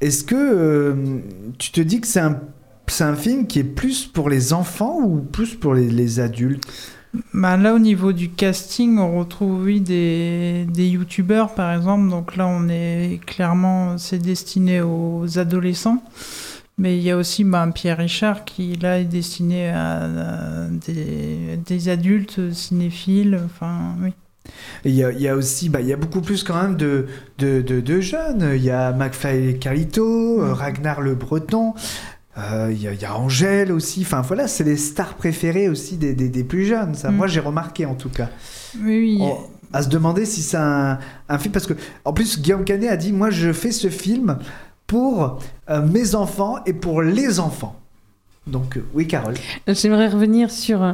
est-ce 0.00 0.24
que 0.24 0.96
tu 1.58 1.70
te 1.70 1.80
dis 1.80 2.00
que 2.00 2.06
c'est 2.08 2.20
un, 2.20 2.40
un 3.00 3.14
film 3.14 3.46
qui 3.46 3.60
est 3.60 3.64
plus 3.64 4.06
pour 4.06 4.28
les 4.28 4.52
enfants 4.52 4.98
ou 5.00 5.18
plus 5.20 5.54
pour 5.54 5.74
les, 5.74 5.88
les 5.88 6.18
adultes? 6.18 6.64
Bah, 7.34 7.56
là, 7.56 7.74
au 7.74 7.78
niveau 7.80 8.12
du 8.12 8.30
casting, 8.30 8.98
on 8.98 9.18
retrouve 9.18 9.64
oui, 9.64 9.80
des, 9.80 10.64
des 10.68 10.86
youtubeurs, 10.88 11.54
par 11.54 11.72
exemple. 11.74 12.08
Donc 12.08 12.36
là, 12.36 12.46
on 12.46 12.68
est 12.68 13.20
clairement, 13.26 13.98
c'est 13.98 14.18
destiné 14.18 14.80
aux 14.80 15.38
adolescents. 15.38 16.02
Mais 16.78 16.96
il 16.96 17.02
y 17.02 17.10
a 17.10 17.16
aussi 17.16 17.44
bah, 17.44 17.68
Pierre 17.74 17.98
Richard 17.98 18.44
qui, 18.44 18.76
là, 18.76 19.00
est 19.00 19.04
destiné 19.04 19.70
à, 19.70 20.04
à 20.04 20.68
des, 20.86 21.58
des 21.66 21.88
adultes 21.88 22.52
cinéphiles. 22.52 23.40
Enfin, 23.44 23.96
oui. 24.02 24.12
Il 24.84 24.92
y 24.92 25.04
a, 25.04 25.12
il 25.12 25.20
y 25.20 25.28
a 25.28 25.34
aussi, 25.36 25.68
bah, 25.68 25.80
il 25.80 25.88
y 25.88 25.92
a 25.92 25.96
beaucoup 25.96 26.22
plus 26.22 26.42
quand 26.44 26.60
même 26.62 26.76
de, 26.76 27.06
de, 27.38 27.60
de- 27.60 27.80
de 27.80 28.00
jeunes. 28.00 28.52
Il 28.54 28.62
y 28.62 28.70
a 28.70 28.92
McFly 28.92 29.48
et 29.48 29.58
Carlito, 29.58 30.42
euh, 30.42 30.54
Ragnar 30.54 31.00
le 31.00 31.14
Breton. 31.14 31.74
Euh, 32.52 32.68
Il 32.72 32.80
y, 32.82 32.88
a- 32.88 32.92
il 32.92 33.00
y 33.00 33.04
a 33.04 33.16
Angèle 33.16 33.72
aussi. 33.72 34.02
Enfin 34.02 34.20
voilà, 34.22 34.48
c'est 34.48 34.64
les 34.64 34.76
stars 34.76 35.14
préférées 35.14 35.68
aussi 35.68 35.96
des, 35.96 36.14
des- 36.14 36.28
des 36.28 36.44
plus 36.44 36.64
jeunes. 36.66 36.94
Ça, 36.94 37.10
Mm. 37.10 37.16
moi 37.16 37.26
j'ai 37.26 37.40
remarqué 37.40 37.86
en 37.86 37.94
tout 37.94 38.08
cas. 38.10 38.28
Oui, 38.82 38.98
oui. 39.00 39.18
On- 39.20 39.38
à 39.72 39.82
se 39.82 39.88
demander 39.88 40.24
si 40.26 40.42
c'est 40.42 40.56
un, 40.56 40.98
un 41.28 41.38
film 41.38 41.52
parce 41.52 41.66
que 41.66 41.74
en 42.04 42.12
plus 42.12 42.40
Guillaume 42.40 42.64
Canet 42.64 42.90
a 42.90 42.96
dit 42.96 43.12
moi 43.12 43.30
je 43.30 43.52
fais 43.52 43.70
ce 43.70 43.88
film 43.88 44.38
pour 44.88 45.38
euh, 45.68 45.86
mes 45.86 46.16
enfants 46.16 46.56
et 46.66 46.72
pour 46.72 47.02
les 47.02 47.38
enfants. 47.38 47.76
Donc 48.48 48.76
euh, 48.78 48.84
oui 48.94 49.06
Carole. 49.06 49.34
J'aimerais 49.68 50.08
revenir 50.08 50.50
sur, 50.50 50.82
euh, 50.82 50.92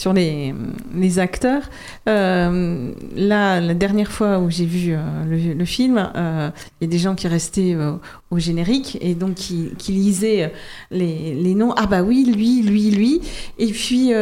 sur 0.00 0.14
les, 0.14 0.54
les 0.94 1.18
acteurs. 1.18 1.64
Euh, 2.08 2.90
là, 3.14 3.60
la 3.60 3.74
dernière 3.74 4.10
fois 4.10 4.38
où 4.38 4.48
j'ai 4.48 4.64
vu 4.64 4.94
euh, 4.94 5.54
le, 5.54 5.64
film, 5.66 6.10
euh, 6.16 6.48
il 6.80 6.84
y 6.86 6.88
a 6.88 6.90
des 6.90 6.98
gens 6.98 7.14
qui 7.14 7.28
restaient 7.28 7.76
au 8.30 8.38
générique 8.38 8.96
et 9.02 9.14
donc 9.14 9.34
qui, 9.34 9.74
lisaient 9.88 10.54
les, 10.90 11.54
noms. 11.54 11.74
Ah 11.76 11.86
bah 11.86 12.02
oui, 12.02 12.24
lui, 12.34 12.62
lui, 12.62 12.90
lui. 12.90 13.20
Et 13.58 13.68
puis. 13.68 14.12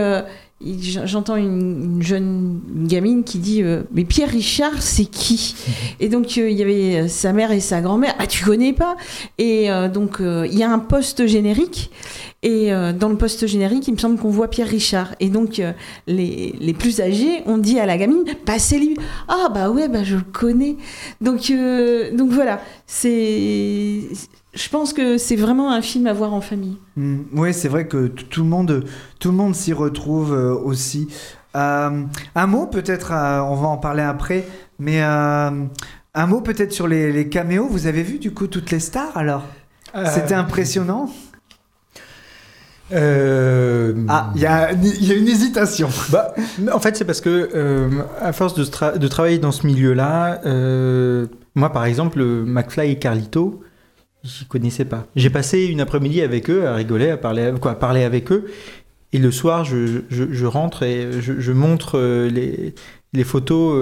J'entends 0.61 1.37
une, 1.37 1.99
une 1.99 2.03
jeune 2.03 2.61
gamine 2.89 3.23
qui 3.23 3.39
dit 3.39 3.63
Mais 3.93 4.03
Pierre 4.03 4.31
Richard, 4.31 4.83
c'est 4.83 5.05
qui? 5.05 5.55
Et 6.01 6.09
donc, 6.09 6.37
il 6.37 6.51
y 6.51 6.63
avait 6.65 7.07
sa 7.07 7.33
mère 7.33 7.53
et 7.53 7.61
sa 7.61 7.81
grand-mère. 7.81 8.17
Ah, 8.19 8.27
tu 8.27 8.45
connais 8.45 8.73
pas? 8.73 8.97
Et 9.39 9.69
donc, 9.95 10.17
il 10.21 10.59
y 10.59 10.65
a 10.65 10.69
un 10.73 10.81
poste 10.81 11.29
générique. 11.29 11.93
Et 12.45 12.73
euh, 12.73 12.93
dans 12.93 13.09
le 13.09 13.17
poste 13.17 13.49
générique, 13.49 13.89
il 13.89 13.95
me 13.95 13.99
semble 13.99 14.17
qu'on 14.17 14.31
voit 14.31 14.49
Pierre 14.49 14.69
Richard. 14.69 15.15
Et 15.19 15.29
donc, 15.29 15.59
euh, 15.59 15.73
les, 16.07 16.55
les 16.61 16.73
plus 16.73 17.01
âgés 17.01 17.43
ont 17.47 17.59
dit 17.59 17.81
à 17.81 17.87
la 17.87 17.97
gamine 17.97 18.25
Bah, 18.47 18.59
c'est 18.61 18.79
lui. 18.79 18.97
Ah, 19.27 19.49
bah 19.53 19.71
ouais, 19.71 19.89
bah, 19.89 20.05
je 20.05 20.15
le 20.17 20.23
connais. 20.23 20.77
Donc, 21.21 21.51
euh, 21.51 22.15
donc 22.17 22.31
voilà. 22.31 22.61
C'est. 22.87 24.03
Je 24.55 24.69
pense 24.71 24.93
que 24.93 25.19
c'est 25.19 25.37
vraiment 25.37 25.73
un 25.73 25.83
film 25.83 26.07
à 26.07 26.13
voir 26.13 26.33
en 26.33 26.41
famille. 26.41 26.77
Mm, 26.97 27.19
oui, 27.35 27.53
c'est 27.53 27.69
vrai 27.69 27.87
que 27.87 28.07
tout 28.07 28.43
le 28.43 28.49
monde, 28.49 28.85
tout 29.19 29.31
le 29.31 29.37
monde 29.37 29.55
s'y 29.55 29.73
retrouve 29.73 30.33
euh, 30.33 30.55
aussi. 30.55 31.09
Euh, 31.57 32.03
un 32.35 32.47
mot 32.47 32.67
peut-être, 32.67 33.13
euh, 33.13 33.41
on 33.41 33.55
va 33.57 33.69
en 33.69 33.79
parler 33.79 34.03
après, 34.03 34.45
mais 34.79 35.03
euh, 35.03 35.51
un 36.15 36.27
mot 36.27 36.41
peut-être 36.41 36.73
sur 36.73 36.87
les, 36.89 37.11
les 37.13 37.29
caméos. 37.29 37.67
Vous 37.69 37.87
avez 37.87 38.03
vu 38.03 38.19
du 38.19 38.33
coup 38.33 38.47
toutes 38.47 38.71
les 38.71 38.81
stars 38.81 39.17
alors? 39.17 39.45
Euh, 39.95 40.05
C'était 40.13 40.35
impressionnant. 40.35 41.11
Euh, 42.93 43.95
Ah, 44.09 44.33
il 44.35 44.41
y 44.41 44.47
a, 44.47 44.73
il 44.73 45.05
y 45.05 45.13
a 45.13 45.15
une 45.15 45.29
hésitation. 45.29 45.89
Bah, 46.11 46.35
en 46.73 46.81
fait, 46.81 46.97
c'est 46.97 47.05
parce 47.05 47.21
que 47.21 47.51
euh, 47.55 47.89
à 48.21 48.33
force 48.33 48.55
de, 48.55 48.65
tra- 48.65 48.97
de 48.99 49.09
travailler 49.09 49.39
dans 49.39 49.53
ce 49.53 49.67
milieu-là, 49.67 50.41
euh, 50.47 51.27
moi, 51.55 51.71
par 51.73 51.85
exemple, 51.85 52.23
McFly 52.23 52.93
et 52.93 52.97
Carlito, 52.99 53.63
je 54.25 54.45
connaissais 54.45 54.85
pas. 54.85 55.07
J'ai 55.17 55.31
passé 55.31 55.67
une 55.67 55.81
après-midi 55.81 56.23
avec 56.23 56.51
eux, 56.51 56.67
à 56.67 56.75
rigoler, 56.75 57.11
à 57.11 57.17
parler, 57.17 57.53
quoi, 57.61 57.73
à 57.73 57.75
parler 57.75 58.05
avec 58.05 58.33
eux. 58.33 58.47
Et 59.13 59.19
le 59.19 59.31
soir, 59.31 59.65
je, 59.65 60.03
je- 60.11 60.31
je 60.33 60.47
rentre 60.47 60.83
et 60.83 61.21
je, 61.21 61.35
je 61.41 61.53
montre 61.53 61.99
les, 62.29 62.75
les 63.15 63.25
photos 63.25 63.75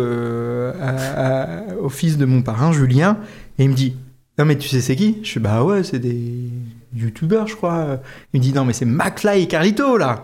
à- 0.81 1.61
à- 1.71 1.75
au 1.81 1.89
fils 1.89 2.17
de 2.19 2.25
mon 2.27 2.43
parrain, 2.43 2.73
Julien, 2.73 3.19
et 3.59 3.65
il 3.65 3.71
me 3.71 3.75
dit 3.75 3.95
Non, 4.39 4.45
mais 4.45 4.57
tu 4.57 4.69
sais, 4.69 4.81
c'est 4.81 4.95
qui? 4.97 5.19
Je 5.23 5.29
suis 5.29 5.41
Bah 5.41 5.65
ouais, 5.65 5.83
c'est 5.83 5.99
des 5.99 6.51
youtubeurs, 6.95 7.47
je 7.47 7.57
crois. 7.57 8.01
Il 8.33 8.41
me 8.41 8.43
dit 8.43 8.53
Non, 8.53 8.65
mais 8.65 8.73
c'est 8.73 8.85
McFly 8.85 9.43
et 9.43 9.49
Carlito, 9.49 9.97
là 9.97 10.23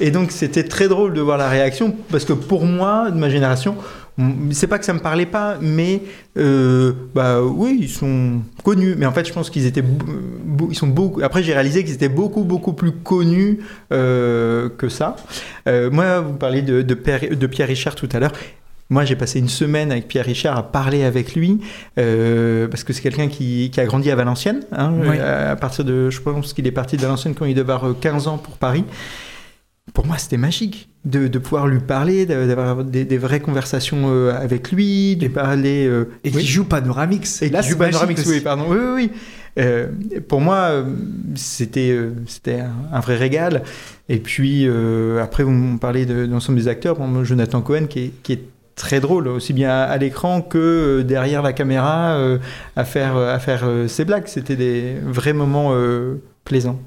et 0.00 0.10
donc 0.10 0.32
c'était 0.32 0.64
très 0.64 0.88
drôle 0.88 1.14
de 1.14 1.20
voir 1.20 1.38
la 1.38 1.48
réaction 1.48 1.94
parce 2.10 2.24
que 2.24 2.32
pour 2.32 2.64
moi, 2.64 3.10
de 3.10 3.16
ma 3.16 3.28
génération, 3.28 3.76
c'est 4.52 4.68
pas 4.68 4.78
que 4.78 4.84
ça 4.84 4.92
me 4.92 5.00
parlait 5.00 5.26
pas, 5.26 5.56
mais 5.60 6.02
euh, 6.36 6.92
bah 7.14 7.42
oui, 7.42 7.78
ils 7.80 7.88
sont 7.88 8.42
connus. 8.62 8.94
Mais 8.96 9.06
en 9.06 9.12
fait, 9.12 9.26
je 9.26 9.32
pense 9.32 9.50
qu'ils 9.50 9.66
étaient, 9.66 9.82
ils 10.70 10.76
sont 10.76 10.86
beaucoup. 10.86 11.20
Après, 11.22 11.42
j'ai 11.42 11.52
réalisé 11.52 11.84
qu'ils 11.84 11.94
étaient 11.94 12.08
beaucoup 12.08 12.44
beaucoup 12.44 12.74
plus 12.74 12.92
connus 12.92 13.60
euh, 13.92 14.68
que 14.68 14.88
ça. 14.88 15.16
Euh, 15.68 15.90
moi, 15.90 16.20
vous 16.20 16.34
Pierre, 16.34 17.36
de 17.36 17.46
Pierre 17.46 17.68
Richard 17.68 17.94
tout 17.94 18.08
à 18.12 18.20
l'heure. 18.20 18.32
Moi, 18.90 19.04
j'ai 19.06 19.16
passé 19.16 19.38
une 19.38 19.48
semaine 19.48 19.90
avec 19.90 20.08
Pierre 20.08 20.26
Richard 20.26 20.58
à 20.58 20.62
parler 20.70 21.04
avec 21.04 21.34
lui, 21.34 21.60
euh, 21.98 22.68
parce 22.68 22.84
que 22.84 22.92
c'est 22.92 23.00
quelqu'un 23.02 23.28
qui, 23.28 23.70
qui 23.72 23.80
a 23.80 23.86
grandi 23.86 24.10
à 24.10 24.14
Valenciennes. 24.16 24.60
hein, 24.72 24.92
Oui. 25.00 25.18
à, 25.18 25.50
à 25.52 25.56
partir 25.56 25.84
de, 25.84 26.10
je 26.10 26.20
pense 26.20 26.52
qu'il 26.52 26.66
est 26.66 26.70
parti 26.72 26.96
de 26.96 27.02
Valenciennes 27.02 27.34
quand 27.34 27.46
il 27.46 27.54
devait 27.54 27.72
avoir 27.72 27.88
euh, 27.90 27.96
15 27.98 28.28
ans 28.28 28.38
pour 28.38 28.56
Paris 28.58 28.84
pour 29.92 30.06
moi, 30.06 30.16
c'était 30.16 30.38
magique 30.38 30.88
de, 31.04 31.28
de 31.28 31.38
pouvoir 31.38 31.66
lui 31.66 31.78
parler, 31.78 32.24
d'avoir 32.24 32.82
des, 32.84 33.04
des 33.04 33.18
vraies 33.18 33.40
conversations 33.40 34.04
euh, 34.08 34.32
avec 34.34 34.72
lui, 34.72 35.14
de 35.16 35.28
parler. 35.28 35.86
euh, 35.86 36.06
Et 36.24 36.30
oui. 36.30 36.40
qui 36.40 36.46
joue 36.46 36.64
Panoramix. 36.64 37.42
Et 37.42 37.50
Là, 37.50 37.60
qui 37.62 37.68
joue 37.68 37.76
Panoramix, 37.76 38.24
oui, 38.26 38.40
pardon. 38.40 38.64
Oui, 38.68 38.78
oui, 38.80 38.92
oui. 38.94 39.10
Euh, 39.58 39.88
pour 40.26 40.40
moi, 40.40 40.56
euh, 40.70 40.84
c'était 41.34 41.90
euh, 41.90 42.12
c'était 42.26 42.60
un, 42.60 42.72
un 42.92 43.00
vrai 43.00 43.16
régal. 43.16 43.62
Et 44.08 44.18
puis, 44.18 44.66
euh, 44.66 45.22
après, 45.22 45.42
vous 45.44 45.50
me 45.52 45.78
parlez 45.78 46.06
de, 46.06 46.24
de 46.26 46.32
l'ensemble 46.32 46.58
des 46.58 46.66
acteurs. 46.66 46.96
Bon, 46.96 47.22
Jonathan 47.22 47.60
Cohen, 47.60 47.84
qui 47.86 47.98
est, 48.06 48.10
qui 48.22 48.32
est 48.32 48.42
très 48.76 49.00
drôle, 49.00 49.28
aussi 49.28 49.52
bien 49.52 49.70
à, 49.70 49.82
à 49.84 49.96
l'écran 49.98 50.42
que 50.42 50.58
euh, 50.58 51.02
derrière 51.04 51.42
la 51.42 51.52
caméra, 51.52 52.14
euh, 52.16 52.38
à 52.76 52.84
faire, 52.84 53.16
à 53.16 53.38
faire 53.38 53.62
euh, 53.64 53.88
ses 53.88 54.04
blagues. 54.04 54.26
C'était 54.26 54.56
des 54.56 54.94
vrais 55.04 55.32
moments 55.32 55.70
euh, 55.72 56.16
plaisants. 56.44 56.80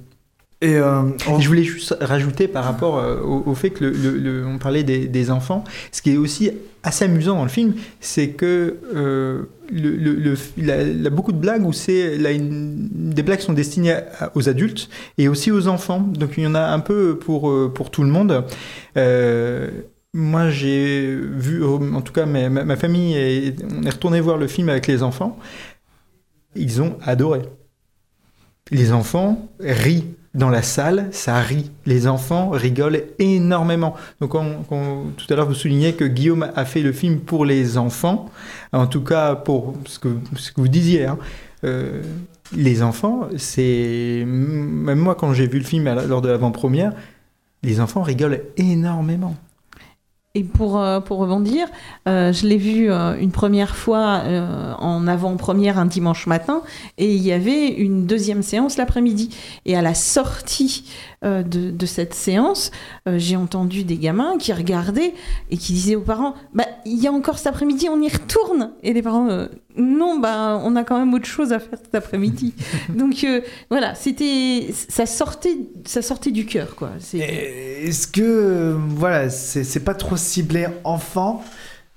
Et 0.59 0.75
euh, 0.75 1.03
je 1.39 1.47
voulais 1.47 1.63
juste 1.63 1.95
rajouter 2.01 2.47
par 2.47 2.63
rapport 2.63 2.97
euh, 2.97 3.21
au, 3.21 3.43
au 3.45 3.53
fait 3.53 3.69
que 3.69 3.83
le, 3.85 3.91
le- 3.91 4.17
le- 4.17 4.45
on 4.47 4.57
parlait 4.57 4.83
des, 4.83 5.07
des 5.07 5.29
enfants, 5.29 5.63
ce 5.91 6.01
qui 6.01 6.13
est 6.13 6.17
aussi 6.17 6.49
assez 6.81 7.05
amusant 7.05 7.35
dans 7.35 7.43
le 7.43 7.49
film, 7.49 7.75
c'est 7.99 8.29
que 8.29 8.77
euh, 8.95 9.43
le, 9.71 9.91
le- 9.91 10.15
le- 10.15 10.33
il, 10.57 10.71
a, 10.71 10.81
il 10.81 11.05
a 11.05 11.09
beaucoup 11.11 11.31
de 11.31 11.37
blagues 11.37 11.63
où 11.63 11.73
c'est 11.73 12.17
des 12.17 13.21
blagues 13.21 13.39
sont 13.41 13.53
destinées 13.53 13.91
à- 14.19 14.31
aux 14.33 14.49
adultes 14.49 14.89
et 15.19 15.27
aussi 15.27 15.51
aux 15.51 15.67
enfants. 15.67 15.99
Donc 15.99 16.31
il 16.37 16.43
y 16.43 16.47
en 16.47 16.55
a 16.55 16.61
un 16.63 16.79
peu 16.79 17.19
pour 17.19 17.51
euh, 17.51 17.71
pour 17.71 17.91
tout 17.91 18.01
le 18.01 18.09
monde. 18.09 18.43
Moi, 20.13 20.49
j'ai 20.49 21.15
vu, 21.15 21.63
en 21.63 22.01
tout 22.01 22.13
cas, 22.13 22.25
ma, 22.25 22.75
famille, 22.75 23.15
est- 23.15 23.63
on 23.77 23.83
est 23.83 23.89
retourné 23.89 24.19
voir 24.21 24.37
le 24.37 24.47
film 24.47 24.69
avec 24.69 24.87
les 24.87 25.03
enfants. 25.03 25.37
Ils 26.55 26.81
ont 26.81 26.97
adoré. 27.03 27.41
Les 28.71 28.91
enfants 28.91 29.47
rient 29.59 30.05
dans 30.33 30.49
la 30.49 30.61
salle, 30.61 31.09
ça 31.11 31.39
rit. 31.39 31.71
Les 31.85 32.07
enfants 32.07 32.49
rigolent 32.49 33.03
énormément. 33.19 33.95
Donc, 34.19 34.33
on- 34.35 34.65
on- 34.71 35.03
tout 35.15 35.25
à 35.31 35.35
l'heure, 35.35 35.47
vous 35.47 35.53
soulignez 35.53 35.93
que 35.93 36.03
Guillaume 36.05 36.47
a 36.55 36.65
fait 36.65 36.81
le 36.81 36.91
film 36.93 37.19
pour 37.19 37.45
les 37.45 37.77
enfants. 37.77 38.29
En 38.71 38.87
tout 38.87 39.01
cas, 39.03 39.35
pour 39.35 39.75
ce 39.85 39.99
que, 39.99 40.09
vous 40.55 40.67
disiez. 40.67 41.05
hein. 41.05 41.17
Euh, 41.63 42.01
les 42.55 42.81
enfants, 42.83 43.27
c'est. 43.37 44.23
Même 44.25 44.99
moi, 44.99 45.15
quand 45.15 45.33
j'ai 45.33 45.47
vu 45.47 45.59
le 45.59 45.65
film 45.65 45.85
lors 46.07 46.21
de 46.21 46.29
l'avant-première, 46.29 46.93
les 47.63 47.79
enfants 47.79 48.03
rigolent 48.03 48.41
énormément. 48.57 49.35
Et 50.37 50.43
pour, 50.43 50.79
euh, 50.79 50.99
pour 50.99 51.17
rebondir, 51.17 51.67
euh, 52.07 52.31
je 52.31 52.45
l'ai 52.45 52.57
vu 52.57 52.91
euh, 52.91 53.17
une 53.19 53.31
première 53.31 53.75
fois 53.75 54.21
en 54.77 55.07
avant-première 55.07 55.79
un 55.79 55.87
dimanche 55.87 56.27
matin 56.27 56.61
et 56.99 57.11
il 57.15 57.23
y 57.23 57.31
avait 57.31 57.69
une 57.69 58.05
deuxième 58.05 58.43
séance 58.43 58.77
l'après-midi. 58.77 59.35
Et 59.65 59.75
à 59.75 59.81
la 59.81 59.95
sortie 59.95 60.83
de, 61.23 61.85
cette 61.87 62.13
séance, 62.13 62.69
j'ai 63.07 63.35
entendu 63.35 63.83
des 63.83 63.97
gamins 63.97 64.37
qui 64.37 64.53
regardaient 64.53 65.15
et 65.49 65.57
qui 65.57 65.73
disaient 65.73 65.95
aux 65.95 66.01
parents 66.01 66.35
bah, 66.53 66.65
Il 66.85 67.01
y 67.01 67.07
a 67.07 67.11
encore 67.11 67.39
cet 67.39 67.47
après-midi, 67.47 67.87
on 67.89 67.99
y 67.99 68.09
retourne. 68.09 68.71
Et 68.83 68.93
les 68.93 69.01
parents 69.01 69.47
Non, 69.77 70.19
bah, 70.19 70.59
on 70.63 70.75
a 70.75 70.83
quand 70.83 70.97
même 70.97 71.13
autre 71.13 71.25
chose 71.27 71.53
à 71.53 71.59
faire 71.59 71.77
cet 71.83 71.93
après-midi. 71.95 72.53
Donc 72.89 73.23
euh, 73.23 73.41
voilà, 73.69 73.93
c'était 73.95 74.73
ça 74.89 75.05
sortait, 75.05 75.57
ça 75.85 76.01
sortait 76.01 76.31
du 76.31 76.45
cœur. 76.45 76.75
quoi. 76.75 76.91
Est-ce 77.13 78.07
que 78.07 78.75
voilà, 78.89 79.29
c'est 79.29 79.83
pas 79.83 79.93
trop 79.93 80.17
ciblé 80.17 80.67
enfant 80.83 81.43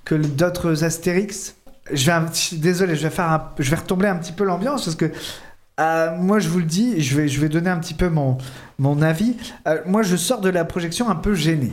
que 0.05 0.14
d'autres 0.14 0.85
Astérix? 0.85 1.55
Je 1.93 2.07
vais, 2.07 2.12
un 2.12 2.22
petit- 2.24 2.57
désolé, 2.59 2.95
je 2.95 3.03
vais 3.03 3.11
faire, 3.11 3.31
un- 3.31 3.51
je 3.59 3.68
vais 3.70 3.76
retomber 3.76 4.07
un 4.09 4.16
petit 4.16 4.33
peu 4.33 4.45
l'ambiance 4.45 4.85
parce 4.85 4.97
que 4.97 5.11
euh, 5.81 6.14
moi, 6.18 6.39
je 6.39 6.49
vous 6.49 6.59
le 6.59 6.64
dis, 6.66 7.01
je 7.01 7.16
vais, 7.16 7.26
je 7.26 7.41
vais 7.41 7.49
donner 7.49 7.70
un 7.70 7.78
petit 7.78 7.95
peu 7.95 8.09
mon, 8.11 8.37
mon 8.78 9.01
avis. 9.03 9.37
Euh, 9.66 9.78
moi, 9.87 10.03
je 10.03 10.14
sors 10.16 10.41
de 10.43 10.51
la 10.51 10.64
projection 10.66 11.09
un 11.09 11.14
peu 11.16 11.35
gêné. 11.35 11.72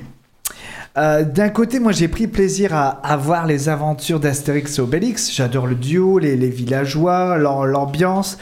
Euh, 0.98 1.24
D'un 1.24 1.50
côté, 1.50 1.80
moi 1.80 1.91
j'ai 1.91 2.08
pris 2.08 2.28
plaisir 2.28 2.72
à, 2.74 3.18
voir 3.18 3.45
les 3.45 3.70
aventures 3.70 4.20
d'Astérix 4.20 4.78
et 4.78 4.82
Obélix. 4.82 5.32
J'adore 5.32 5.68
le 5.68 5.76
duo, 5.76 6.18
les, 6.18 6.36
villageois, 6.50 7.38
l'am- 7.38 7.66
l'ambiance. 7.66 8.38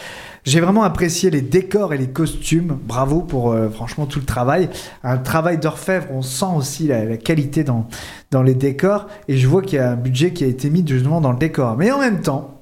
J'ai 0.46 0.62
vraiment 0.62 0.84
apprécié 0.84 1.32
les 1.32 1.42
décors 1.42 1.94
et 1.94 1.98
les 1.98 2.08
costumes. 2.08 2.78
Bravo 2.84 3.22
pour 3.22 3.52
euh, 3.52 3.68
franchement 3.70 4.06
tout 4.06 4.20
le 4.20 4.26
travail. 4.26 4.70
Un 5.04 5.18
travail 5.18 5.58
d'orfèvre, 5.58 6.06
on 6.14 6.22
sent 6.22 6.46
aussi 6.56 6.88
la, 6.88 7.18
qualité 7.18 7.64
dans, 7.64 7.88
dans 8.32 8.44
les 8.44 8.54
décors. 8.54 9.08
Et 9.28 9.38
je 9.38 9.48
vois 9.48 9.62
qu'il 9.62 9.80
y 9.80 9.82
a 9.82 9.92
un 9.92 9.96
budget 9.96 10.32
qui 10.32 10.44
a 10.44 10.48
été 10.48 10.70
mis 10.70 10.86
justement 10.88 11.20
dans 11.20 11.32
le 11.32 11.40
décor. 11.40 11.76
Mais 11.78 11.92
en 11.92 12.00
même 12.00 12.22
temps, 12.22 12.62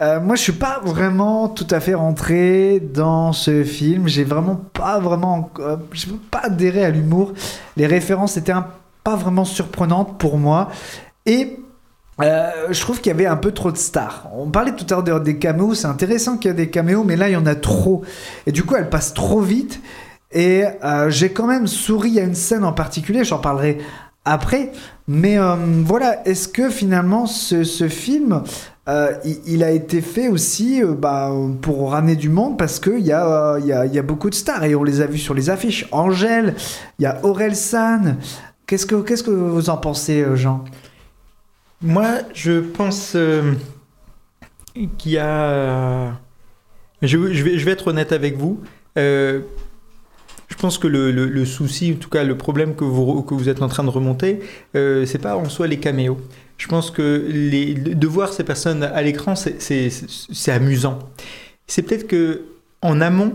euh, 0.00 0.20
moi, 0.20 0.36
je 0.36 0.42
suis 0.42 0.52
pas 0.52 0.80
vraiment 0.84 1.48
tout 1.48 1.66
à 1.70 1.80
fait 1.80 1.94
rentré 1.94 2.78
dans 2.80 3.32
ce 3.32 3.64
film. 3.64 4.06
J'ai 4.06 4.22
vraiment 4.24 4.54
pas 4.54 5.00
vraiment, 5.00 5.50
je 5.92 6.06
peux 6.06 6.16
pas 6.30 6.42
adhéré 6.44 6.84
à 6.84 6.90
l'humour. 6.90 7.32
Les 7.76 7.86
références 7.86 8.36
étaient 8.36 8.52
un- 8.52 8.68
pas 9.08 9.16
vraiment 9.16 9.46
surprenantes 9.46 10.18
pour 10.18 10.36
moi. 10.36 10.68
Et 11.24 11.56
euh, 12.20 12.50
je 12.68 12.78
trouve 12.78 13.00
qu'il 13.00 13.10
y 13.10 13.14
avait 13.14 13.24
un 13.24 13.38
peu 13.38 13.52
trop 13.52 13.72
de 13.72 13.78
stars. 13.78 14.28
On 14.34 14.50
parlait 14.50 14.72
tout 14.72 14.84
à 14.92 15.00
l'heure 15.00 15.22
des 15.22 15.38
caméos. 15.38 15.72
C'est 15.72 15.86
intéressant 15.86 16.36
qu'il 16.36 16.50
y 16.50 16.52
a 16.52 16.56
des 16.56 16.68
caméos, 16.68 17.04
mais 17.04 17.16
là, 17.16 17.30
il 17.30 17.32
y 17.32 17.36
en 17.36 17.46
a 17.46 17.54
trop. 17.54 18.02
Et 18.46 18.52
du 18.52 18.64
coup, 18.64 18.76
elles 18.76 18.90
passent 18.90 19.14
trop 19.14 19.40
vite. 19.40 19.80
Et 20.30 20.64
euh, 20.84 21.08
j'ai 21.08 21.30
quand 21.30 21.46
même 21.46 21.66
souri 21.66 22.20
à 22.20 22.24
une 22.24 22.34
scène 22.34 22.64
en 22.64 22.74
particulier. 22.74 23.24
J'en 23.24 23.38
parlerai 23.38 23.78
après. 24.26 24.72
Mais 25.06 25.38
euh, 25.38 25.54
voilà, 25.86 26.20
est-ce 26.28 26.48
que 26.48 26.68
finalement 26.68 27.24
ce, 27.24 27.88
film, 27.88 28.42
il, 29.46 29.64
a 29.64 29.70
été 29.70 30.02
fait 30.02 30.28
aussi 30.28 30.82
bah, 30.82 31.32
pour 31.62 31.92
ramener 31.92 32.16
du 32.16 32.28
monde 32.28 32.58
parce 32.58 32.78
qu'il 32.78 33.06
y, 33.06 33.12
a, 33.12 33.58
y, 33.58 33.68
y 33.68 33.98
a 33.98 34.02
beaucoup 34.02 34.28
de 34.28 34.34
stars 34.34 34.64
et 34.64 34.74
on 34.74 34.84
les 34.84 35.00
a 35.00 35.06
vus 35.06 35.16
sur 35.16 35.32
les 35.32 35.48
affiches. 35.48 35.88
Angèle, 35.92 36.54
il 36.98 37.04
y 37.04 37.06
a 37.06 37.20
Aurel 37.22 37.56
San, 37.56 38.18
Qu'est-ce 38.68 38.86
que, 38.86 38.96
qu'est-ce 39.02 39.22
que 39.24 39.30
vous 39.30 39.70
en 39.70 39.78
pensez, 39.78 40.20
euh, 40.22 40.36
Jean? 40.36 40.62
Moi, 41.80 42.18
je 42.34 42.60
pense 42.60 43.14
euh, 43.16 43.54
qu'il 44.98 45.12
y 45.12 45.18
a. 45.18 46.12
Je, 47.00 47.32
je 47.32 47.42
vais, 47.44 47.58
je 47.58 47.64
vais 47.64 47.70
être 47.70 47.86
honnête 47.88 48.12
avec 48.12 48.36
vous. 48.36 48.60
Euh, 48.98 49.40
je 50.48 50.56
pense 50.56 50.76
que 50.76 50.86
le, 50.86 51.10
le- 51.10 51.44
souci, 51.46 51.94
en 51.96 51.98
tout 51.98 52.10
cas 52.10 52.24
le 52.24 52.36
problème 52.36 52.74
que 52.74 52.84
vous, 52.84 53.22
que 53.22 53.32
vous 53.34 53.48
êtes 53.48 53.62
en 53.62 53.68
train 53.68 53.84
de 53.84 53.90
remonter, 53.90 54.40
euh, 54.76 55.06
c'est 55.06 55.18
pas 55.18 55.36
en 55.36 55.48
soi 55.48 55.66
les 55.66 55.78
caméos. 55.78 56.18
Je 56.58 56.66
pense 56.66 56.90
que 56.90 57.24
les, 57.28 57.72
de 57.74 58.06
voir 58.06 58.34
ces 58.34 58.44
personnes 58.44 58.82
à 58.82 59.00
l'écran, 59.00 59.34
c'est 59.34 59.90
amusant. 60.48 60.98
C'est 61.66 61.82
peut-être 61.82 62.06
que 62.06 62.42
en 62.82 63.00
amont, 63.00 63.34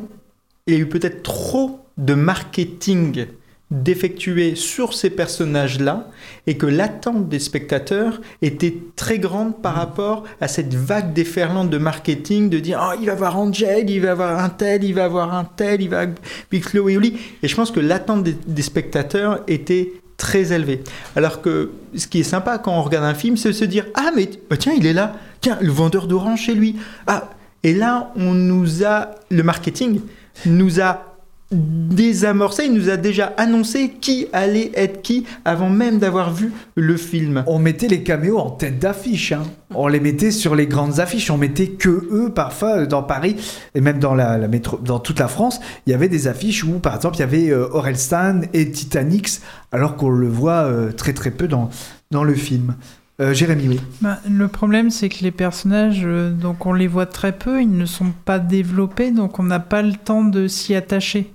il 0.67 0.73
y 0.73 0.77
a 0.77 0.79
eu 0.79 0.87
peut-être 0.87 1.23
trop 1.23 1.79
de 1.97 2.13
marketing 2.13 3.27
d'effectuer 3.73 4.55
sur 4.55 4.93
ces 4.93 5.09
personnages-là 5.09 6.07
et 6.45 6.57
que 6.57 6.67
l'attente 6.67 7.27
des 7.27 7.39
spectateurs 7.39 8.21
était 8.43 8.77
très 8.95 9.17
grande 9.17 9.61
par 9.61 9.73
rapport 9.73 10.23
à 10.39 10.47
cette 10.47 10.75
vague 10.75 11.11
déferlante 11.11 11.71
de 11.71 11.79
marketing 11.79 12.49
de 12.49 12.59
dire 12.59 12.79
oh, 12.81 12.95
il 12.99 13.07
va 13.07 13.13
avoir 13.13 13.37
Angel, 13.37 13.89
il 13.89 13.99
va 13.99 14.11
avoir 14.11 14.43
un 14.43 14.49
tel, 14.49 14.83
il 14.83 14.93
va 14.93 15.05
avoir 15.05 15.33
un 15.33 15.43
tel, 15.43 15.81
il 15.81 15.89
va 15.89 16.05
Big 16.51 16.63
Flo 16.63 16.87
et 16.87 16.97
Oli. 16.97 17.17
Et 17.41 17.47
je 17.47 17.55
pense 17.55 17.71
que 17.71 17.79
l'attente 17.79 18.23
des, 18.23 18.35
des 18.45 18.61
spectateurs 18.61 19.41
était 19.47 19.93
très 20.17 20.53
élevée. 20.53 20.83
Alors 21.15 21.41
que 21.41 21.71
ce 21.95 22.05
qui 22.05 22.19
est 22.19 22.23
sympa 22.23 22.59
quand 22.59 22.77
on 22.77 22.83
regarde 22.83 23.05
un 23.05 23.15
film, 23.15 23.37
c'est 23.37 23.49
de 23.49 23.53
se 23.53 23.65
dire 23.65 23.87
ah 23.95 24.11
mais 24.15 24.29
bah, 24.51 24.57
tiens 24.57 24.73
il 24.77 24.85
est 24.85 24.93
là, 24.93 25.15
tiens 25.41 25.57
le 25.59 25.71
vendeur 25.71 26.05
d'orange 26.05 26.41
chez 26.41 26.53
lui. 26.53 26.75
Ah 27.07 27.31
et 27.63 27.73
là 27.73 28.11
on 28.15 28.33
nous 28.35 28.85
a 28.85 29.15
le 29.31 29.41
marketing 29.41 30.01
nous 30.45 30.81
a 30.81 31.12
désamorcé, 31.53 32.65
il 32.65 32.73
nous 32.73 32.89
a 32.89 32.97
déjà 32.97 33.33
annoncé 33.37 33.89
qui 34.01 34.27
allait 34.33 34.71
être 34.75 35.01
qui 35.01 35.25
avant 35.45 35.69
même 35.69 35.99
d'avoir 35.99 36.33
vu 36.33 36.51
le 36.75 36.97
film. 36.97 37.43
On 37.47 37.59
mettait 37.59 37.87
les 37.87 38.03
caméos 38.03 38.37
en 38.39 38.49
tête 38.49 38.79
d'affiche. 38.79 39.31
hein. 39.31 39.43
On 39.75 39.87
les 39.87 39.99
mettait 39.99 40.31
sur 40.31 40.55
les 40.55 40.67
grandes 40.67 40.99
affiches. 40.99 41.29
On 41.31 41.37
mettait 41.37 41.67
que 41.67 41.89
eux 41.89 42.31
parfois 42.33 42.79
euh, 42.79 42.85
dans 42.85 43.03
Paris 43.03 43.35
et 43.75 43.81
même 43.81 43.99
dans 43.99 44.15
la, 44.15 44.37
la 44.37 44.47
métro, 44.47 44.77
dans 44.77 44.99
toute 44.99 45.19
la 45.19 45.27
France. 45.27 45.59
Il 45.87 45.91
y 45.91 45.93
avait 45.93 46.09
des 46.09 46.27
affiches 46.27 46.63
où, 46.63 46.79
par 46.79 46.95
exemple, 46.95 47.17
il 47.17 47.21
y 47.21 47.23
avait 47.23 47.49
euh, 47.49 47.67
Orelsan 47.71 48.41
et 48.53 48.71
Titanic, 48.71 49.39
alors 49.71 49.95
qu'on 49.95 50.09
le 50.09 50.27
voit 50.27 50.63
euh, 50.63 50.91
très 50.91 51.13
très 51.13 51.31
peu 51.31 51.47
dans 51.47 51.69
dans 52.11 52.23
le 52.23 52.35
film. 52.35 52.75
Euh, 53.19 53.33
Jérémy, 53.33 53.67
oui. 53.69 53.79
Bah, 54.01 54.19
le 54.29 54.47
problème, 54.47 54.89
c'est 54.89 55.09
que 55.09 55.23
les 55.23 55.31
personnages, 55.31 56.01
euh, 56.03 56.31
donc 56.31 56.65
on 56.65 56.73
les 56.73 56.87
voit 56.87 57.05
très 57.05 57.31
peu, 57.31 57.61
ils 57.61 57.71
ne 57.71 57.85
sont 57.85 58.11
pas 58.25 58.39
développés, 58.39 59.11
donc 59.11 59.39
on 59.39 59.43
n'a 59.43 59.59
pas 59.59 59.81
le 59.81 59.93
temps 59.93 60.23
de 60.23 60.47
s'y 60.47 60.75
attacher. 60.75 61.32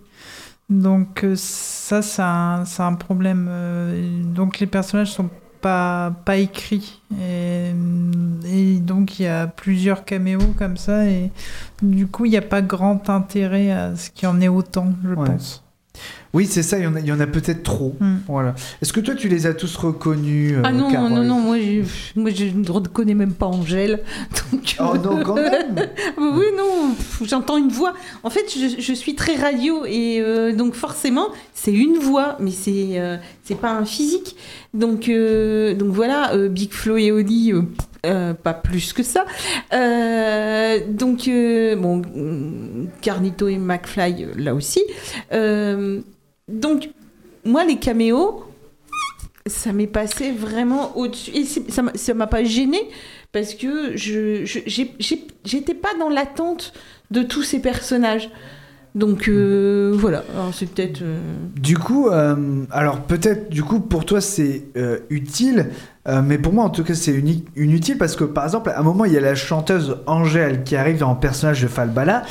Donc 0.68 1.24
euh, 1.24 1.34
ça, 1.36 2.02
c'est 2.02 2.22
un, 2.22 2.94
problème. 2.94 3.46
euh, 3.50 4.22
donc 4.22 4.58
les 4.58 4.66
personnages 4.66 5.10
sont 5.12 5.30
pas, 5.62 6.12
pas 6.24 6.36
écrits. 6.36 7.00
Et, 7.20 7.70
et 8.46 8.78
donc 8.78 9.18
il 9.18 9.22
y 9.22 9.26
a 9.26 9.46
plusieurs 9.46 10.04
caméos 10.04 10.54
comme 10.58 10.76
ça, 10.76 11.06
et 11.06 11.30
du 11.82 12.06
coup, 12.06 12.26
il 12.26 12.30
n'y 12.30 12.36
a 12.36 12.42
pas 12.42 12.62
grand 12.62 13.08
intérêt 13.10 13.70
à 13.70 13.96
ce 13.96 14.10
qu'il 14.10 14.24
y 14.24 14.26
en 14.30 14.40
ait 14.40 14.48
autant, 14.48 14.92
je 15.04 15.14
Ouais. 15.14 15.26
pense. 15.26 15.64
Oui, 16.34 16.46
c'est 16.46 16.62
ça. 16.62 16.78
Il 16.78 16.84
y 16.84 16.86
en 16.86 16.94
a, 16.94 17.00
il 17.00 17.06
y 17.06 17.12
en 17.12 17.20
a 17.20 17.26
peut-être 17.26 17.62
trop. 17.62 17.96
Voilà. 18.26 18.54
Est-ce 18.82 18.92
que 18.92 19.00
toi, 19.00 19.14
tu 19.14 19.28
les 19.28 19.46
as 19.46 19.54
tous 19.54 19.76
reconnus 19.76 20.54
euh, 20.56 20.62
Ah 20.64 20.72
non, 20.72 20.90
Carole 20.90 21.10
non, 21.12 21.24
non, 21.24 21.40
moi 21.40 21.58
je, 21.58 21.82
moi 22.18 22.30
je 22.34 22.44
ne 22.44 22.70
reconnais 22.70 23.14
même 23.14 23.32
pas 23.32 23.46
Angèle. 23.46 24.00
Donc, 24.52 24.76
Oh 24.80 24.96
non, 24.96 25.22
quand 25.22 25.34
même 25.34 25.76
Oui, 26.18 26.46
non, 26.56 26.94
j'entends 27.22 27.56
une 27.56 27.70
voix. 27.70 27.94
En 28.22 28.30
fait, 28.30 28.44
je, 28.52 28.80
je 28.80 28.92
suis 28.92 29.14
très 29.14 29.36
radio 29.36 29.84
et 29.86 30.20
euh, 30.20 30.54
donc 30.54 30.74
forcément, 30.74 31.28
c'est 31.54 31.72
une 31.72 31.98
voix, 31.98 32.36
mais 32.40 32.50
c'est 32.50 32.98
euh, 32.98 33.16
c'est 33.44 33.58
pas 33.58 33.72
un 33.72 33.84
physique. 33.84 34.36
Donc, 34.74 35.08
euh, 35.08 35.74
donc 35.74 35.88
voilà, 35.92 36.34
euh, 36.34 36.48
Big 36.48 36.72
Flo 36.72 36.96
et 36.96 37.10
Oli, 37.10 37.52
euh, 37.52 37.62
euh, 38.06 38.34
pas 38.34 38.54
plus 38.54 38.92
que 38.92 39.02
ça. 39.02 39.24
Euh, 39.72 40.78
donc, 40.88 41.26
euh, 41.28 41.74
bon, 41.76 42.02
Carnito 43.00 43.48
et 43.48 43.58
McFly, 43.58 44.24
euh, 44.24 44.32
là 44.36 44.54
aussi. 44.54 44.82
Donc, 46.48 46.90
moi, 47.44 47.64
les 47.64 47.76
caméos, 47.76 48.44
ça 49.46 49.72
m'est 49.72 49.86
passé 49.86 50.32
vraiment 50.32 50.96
au-dessus. 50.96 51.30
Et 51.34 51.44
ça 51.44 52.14
m'a- 52.14 52.26
pas 52.26 52.44
gêné 52.44 52.78
parce 53.32 53.54
que 53.54 53.96
je 53.96 54.44
j'étais 55.44 55.74
pas 55.74 55.90
dans 55.98 56.08
l'attente 56.08 56.72
de 57.10 57.22
tous 57.22 57.42
ces 57.42 57.60
personnages. 57.60 58.30
Donc 58.94 59.28
euh, 59.28 59.92
voilà, 59.94 60.24
c'est 60.52 60.68
peut-être. 60.70 61.02
euh, 61.02 61.18
Du 61.56 61.76
coup, 61.78 62.08
euh, 62.08 62.64
alors 62.70 63.02
peut-être, 63.02 63.48
du 63.50 63.62
coup, 63.62 63.80
pour 63.80 64.04
toi 64.04 64.20
c'est 64.20 64.64
utile, 65.10 65.70
mais 66.24 66.38
pour 66.38 66.52
moi 66.54 66.64
en 66.64 66.70
tout 66.70 66.82
cas 66.84 66.94
c'est 66.94 67.12
inutile 67.56 67.98
parce 67.98 68.16
que 68.16 68.24
par 68.24 68.44
exemple, 68.44 68.70
à 68.70 68.80
un 68.80 68.82
moment 68.82 69.04
il 69.04 69.12
y 69.12 69.16
a 69.16 69.20
la 69.20 69.34
chanteuse 69.34 69.98
Angèle 70.06 70.64
qui 70.64 70.74
arrive 70.74 70.98
le 71.06 71.20
personnage 71.20 71.62
de 71.62 71.68
Falbala, 71.68 72.24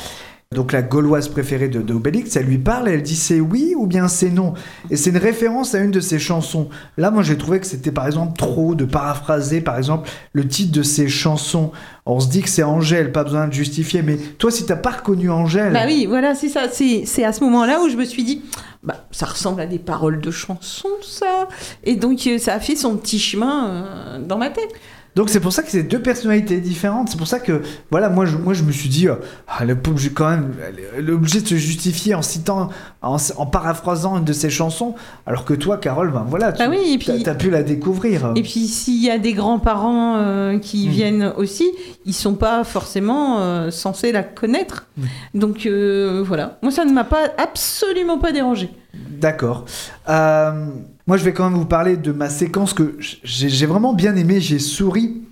donc 0.54 0.72
la 0.72 0.80
gauloise 0.80 1.28
préférée 1.28 1.68
de, 1.68 1.82
de 1.82 1.92
Obélix, 1.92 2.34
elle 2.36 2.46
lui 2.46 2.56
parle 2.56 2.88
et 2.88 2.92
elle 2.92 3.02
dit 3.02 3.16
c'est 3.16 3.38
oui 3.38 3.74
ou 3.76 3.86
bien 3.86 4.08
c'est 4.08 4.30
non. 4.30 4.54
Et 4.88 4.96
c'est 4.96 5.10
une 5.10 5.18
référence 5.18 5.74
à 5.74 5.78
une 5.80 5.90
de 5.90 6.00
ses 6.00 6.18
chansons. 6.18 6.70
Là, 6.96 7.10
moi 7.10 7.22
j'ai 7.22 7.36
trouvé 7.36 7.60
que 7.60 7.66
c'était 7.66 7.92
par 7.92 8.06
exemple 8.06 8.34
trop 8.38 8.74
de 8.74 8.86
paraphraser 8.86 9.60
par 9.60 9.76
exemple 9.76 10.08
le 10.32 10.48
titre 10.48 10.72
de 10.72 10.82
ses 10.82 11.06
chansons. 11.06 11.70
On 12.06 12.18
se 12.18 12.30
dit 12.30 12.40
que 12.40 12.48
c'est 12.48 12.62
Angèle, 12.62 13.12
pas 13.12 13.24
besoin 13.24 13.46
de 13.46 13.52
justifier, 13.52 14.00
mais 14.00 14.16
toi 14.16 14.50
si 14.50 14.64
t'as 14.64 14.76
pas 14.76 14.92
reconnu 14.92 15.30
Angèle. 15.30 15.74
Bah 15.74 15.84
oui, 15.86 16.06
voilà, 16.06 16.34
c'est 16.34 16.48
ça. 16.48 16.62
C'est 16.70 17.24
à 17.24 17.34
ce 17.34 17.44
moment-là 17.44 17.82
où 17.82 17.90
je 17.90 17.96
me 17.96 18.06
suis 18.06 18.24
dit, 18.24 18.40
bah 18.82 19.06
ça 19.10 19.26
ressemble 19.26 19.60
à 19.60 19.66
des 19.66 19.78
paroles 19.78 20.22
de 20.22 20.30
chansons, 20.30 20.88
ça. 21.02 21.48
Et 21.84 21.96
donc 21.96 22.26
euh, 22.26 22.38
ça 22.38 22.54
a 22.54 22.60
fait 22.60 22.74
son 22.74 22.96
petit 22.96 23.18
chemin 23.18 23.68
euh, 23.68 24.18
dans 24.26 24.38
ma 24.38 24.48
tête. 24.48 24.72
Donc 25.18 25.30
c'est 25.30 25.40
pour 25.40 25.52
ça 25.52 25.64
que 25.64 25.70
c'est 25.72 25.82
deux 25.82 26.00
personnalités 26.00 26.60
différentes. 26.60 27.08
C'est 27.08 27.16
pour 27.16 27.26
ça 27.26 27.40
que 27.40 27.60
voilà, 27.90 28.08
moi 28.08 28.24
je, 28.24 28.36
moi 28.36 28.54
je 28.54 28.62
me 28.62 28.70
suis 28.70 28.88
dit, 28.88 29.08
euh, 29.08 29.16
ah, 29.48 29.66
pas 29.66 29.90
obligée 29.90 30.10
quand 30.10 30.30
même, 30.30 30.54
elle 30.96 31.08
est 31.08 31.12
obligée 31.12 31.40
de 31.40 31.48
se 31.48 31.56
justifier 31.56 32.14
en 32.14 32.22
citant, 32.22 32.68
en, 33.02 33.16
en 33.36 33.46
paraphrasant 33.46 34.16
une 34.18 34.24
de 34.24 34.32
ses 34.32 34.48
chansons, 34.48 34.94
alors 35.26 35.44
que 35.44 35.54
toi, 35.54 35.76
Carole, 35.78 36.12
ben 36.12 36.24
voilà, 36.28 36.52
tu 36.52 36.62
Ah 36.62 36.68
oui, 36.70 36.78
et 36.94 36.98
puis- 36.98 37.28
as, 37.28 37.34
pu 37.34 37.50
la 37.50 37.64
découvrir. 37.64 38.32
Et 38.36 38.42
puis 38.42 38.68
s'il 38.68 39.02
y 39.02 39.10
a 39.10 39.18
des 39.18 39.32
grands-parents 39.32 40.18
euh, 40.18 40.58
qui 40.60 40.86
Mm. 40.86 40.90
viennent 40.92 41.32
aussi, 41.36 41.68
ils 42.06 42.14
sont 42.14 42.34
pas 42.34 42.62
forcément 42.62 43.40
euh, 43.40 43.72
censés 43.72 44.12
la 44.12 44.22
connaître. 44.22 44.86
Donc 45.34 45.66
euh, 45.66 46.22
voilà, 46.24 46.60
moi 46.62 46.70
ça 46.70 46.84
ne 46.84 46.92
m'a 46.92 47.02
pas 47.02 47.24
absolument 47.38 48.18
pas 48.18 48.30
dérangé. 48.30 48.70
D'accord. 49.20 49.64
Euh, 50.08 50.66
moi, 51.06 51.16
je 51.16 51.24
vais 51.24 51.32
quand 51.32 51.48
même 51.48 51.58
vous 51.58 51.66
parler 51.66 51.96
de 51.96 52.12
ma 52.12 52.28
séquence 52.28 52.72
que 52.72 52.96
j'ai 53.00 53.66
vraiment 53.66 53.94
bien 53.94 54.14
aimé. 54.16 54.40
J'ai 54.40 54.58
souri 54.58 55.22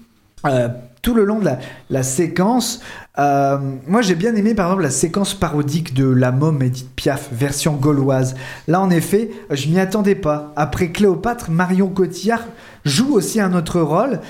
euh, 0.45 0.69
tout 1.03 1.15
le 1.15 1.25
long 1.25 1.39
de 1.39 1.49
la, 1.91 2.03
séquence. 2.03 2.81
Euh, 3.19 3.59
moi, 3.87 4.03
j'ai 4.03 4.15
bien 4.15 4.35
aimé, 4.35 4.55
par 4.55 4.67
exemple, 4.67 4.83
la 4.83 4.91
séquence 4.91 5.35
parodique 5.35 5.95
de 5.95 6.07
La 6.07 6.33
Môme 6.33 6.63
Edith 6.63 6.91
Piaf, 6.97 7.29
version 7.33 7.75
gauloise. 7.75 8.35
Là, 8.67 8.81
en 8.81 8.91
effet, 8.91 9.31
je 9.51 9.69
m'y 9.69 9.79
attendais 9.79 10.17
pas. 10.17 10.53
Après 10.57 10.89
Cléopâtre, 10.89 11.51
Marion 11.51 11.89
Cotillard 11.89 12.45
joue 12.85 13.15
aussi 13.15 13.41
un 13.41 13.55
autre 13.55 13.81
rôle. 13.81 14.21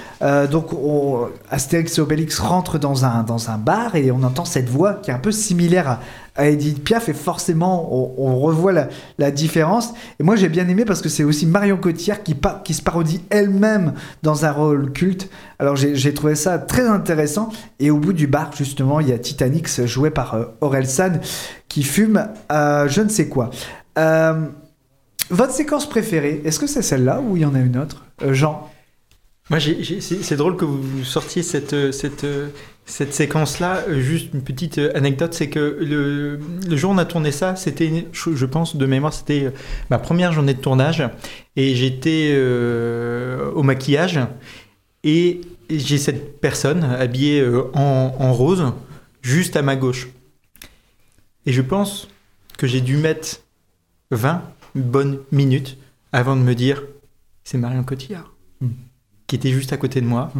Donc, 0.50 0.72
on- 0.72 1.28
Astérix 1.50 1.96
et 1.98 2.00
Obélix 2.00 2.38
rentrent 2.38 2.78
dans 2.78 3.04
un, 3.04 3.22
dans 3.22 3.50
un 3.50 3.58
bar 3.58 3.94
et 3.96 4.10
on 4.10 4.22
entend 4.22 4.44
cette 4.44 4.68
voix 4.68 4.94
qui 4.94 5.10
est 5.10 5.14
un 5.14 5.18
peu 5.18 5.32
similaire 5.32 5.88
à, 5.88 6.00
à 6.36 6.48
Edith 6.48 6.82
Piaf 6.84 7.08
et 7.08 7.14
forcément, 7.14 7.88
on, 8.18 8.38
revoit 8.38 8.72
la, 8.72 9.30
différence. 9.30 9.92
Et 10.20 10.22
moi, 10.22 10.36
j'ai 10.36 10.48
bien 10.48 10.68
aimé 10.68 10.84
parce 10.84 11.02
que 11.02 11.08
c'est 11.08 11.24
aussi 11.24 11.46
Marion 11.46 11.76
Cotillard 11.76 12.22
qui, 12.22 12.74
se 12.74 12.82
parodie 12.82 13.22
elle-même 13.30 13.94
dans 14.22 14.44
un 14.44 14.52
rôle 14.52 14.92
culte. 14.92 15.30
Alors, 15.58 15.76
j'ai 15.76 16.14
trouvé 16.14 16.34
ça 16.34 16.58
très 16.58 16.86
intéressant. 16.86 17.50
Et 17.80 17.90
au 17.90 17.98
bout 17.98 18.12
du 18.12 18.26
bar, 18.26 18.50
justement, 18.56 19.00
il 19.00 19.08
y 19.08 19.12
a 19.12 19.18
Titanic 19.18 19.68
joué 19.86 20.10
par 20.10 20.34
euh, 20.34 20.44
Aurel 20.60 20.86
San 20.86 21.20
qui 21.68 21.82
fume 21.82 22.28
euh, 22.52 22.88
je 22.88 23.02
ne 23.02 23.08
sais 23.08 23.28
quoi. 23.28 23.50
Euh, 23.98 24.46
votre 25.30 25.52
séquence 25.52 25.88
préférée, 25.88 26.42
est-ce 26.44 26.58
que 26.58 26.66
c'est 26.66 26.82
celle-là 26.82 27.20
ou 27.20 27.36
il 27.36 27.42
y 27.42 27.44
en 27.44 27.54
a 27.54 27.58
une 27.58 27.76
autre? 27.76 28.04
Euh, 28.22 28.32
Jean? 28.32 28.70
Moi, 29.50 29.58
c'est 29.60 30.36
drôle 30.36 30.56
que 30.56 30.64
vous 30.64 31.04
sortiez 31.04 31.42
cette, 31.42 31.92
cette, 31.92 32.26
cette 32.86 33.12
séquence-là. 33.12 33.84
Euh, 33.88 34.00
Juste 34.00 34.32
une 34.32 34.42
petite 34.42 34.78
euh, 34.78 34.90
anecdote, 34.94 35.34
c'est 35.34 35.50
que 35.50 35.78
le, 35.80 36.38
le 36.66 36.76
jour 36.76 36.92
où 36.92 36.94
on 36.94 36.98
a 36.98 37.04
tourné 37.04 37.32
ça, 37.32 37.56
c'était, 37.56 38.06
je 38.12 38.46
pense, 38.46 38.76
de 38.76 38.86
mémoire, 38.86 39.12
c'était 39.12 39.44
euh, 39.46 39.50
ma 39.90 39.98
première 39.98 40.32
journée 40.32 40.54
de 40.54 40.60
tournage. 40.60 41.02
Et 41.56 41.74
j'étais 41.74 42.30
euh, 42.32 43.50
au 43.52 43.62
maquillage. 43.62 44.20
Et 45.04 45.40
j'ai 45.68 45.98
cette 45.98 46.40
personne 46.40 46.84
habillée 46.84 47.44
en, 47.74 48.14
en 48.18 48.32
rose, 48.32 48.72
juste 49.22 49.56
à 49.56 49.62
ma 49.62 49.76
gauche. 49.76 50.08
Et 51.44 51.52
je 51.52 51.62
pense 51.62 52.08
que 52.58 52.66
j'ai 52.66 52.80
dû 52.80 52.96
mettre 52.96 53.40
20 54.10 54.42
bonnes 54.74 55.18
minutes 55.30 55.76
avant 56.12 56.34
de 56.36 56.40
me 56.40 56.54
dire 56.54 56.82
c'est 57.44 57.58
Marion 57.58 57.84
Cotillard 57.84 58.32
qui 59.26 59.36
était 59.36 59.50
juste 59.50 59.72
à 59.72 59.76
côté 59.76 60.00
de 60.00 60.06
moi, 60.06 60.32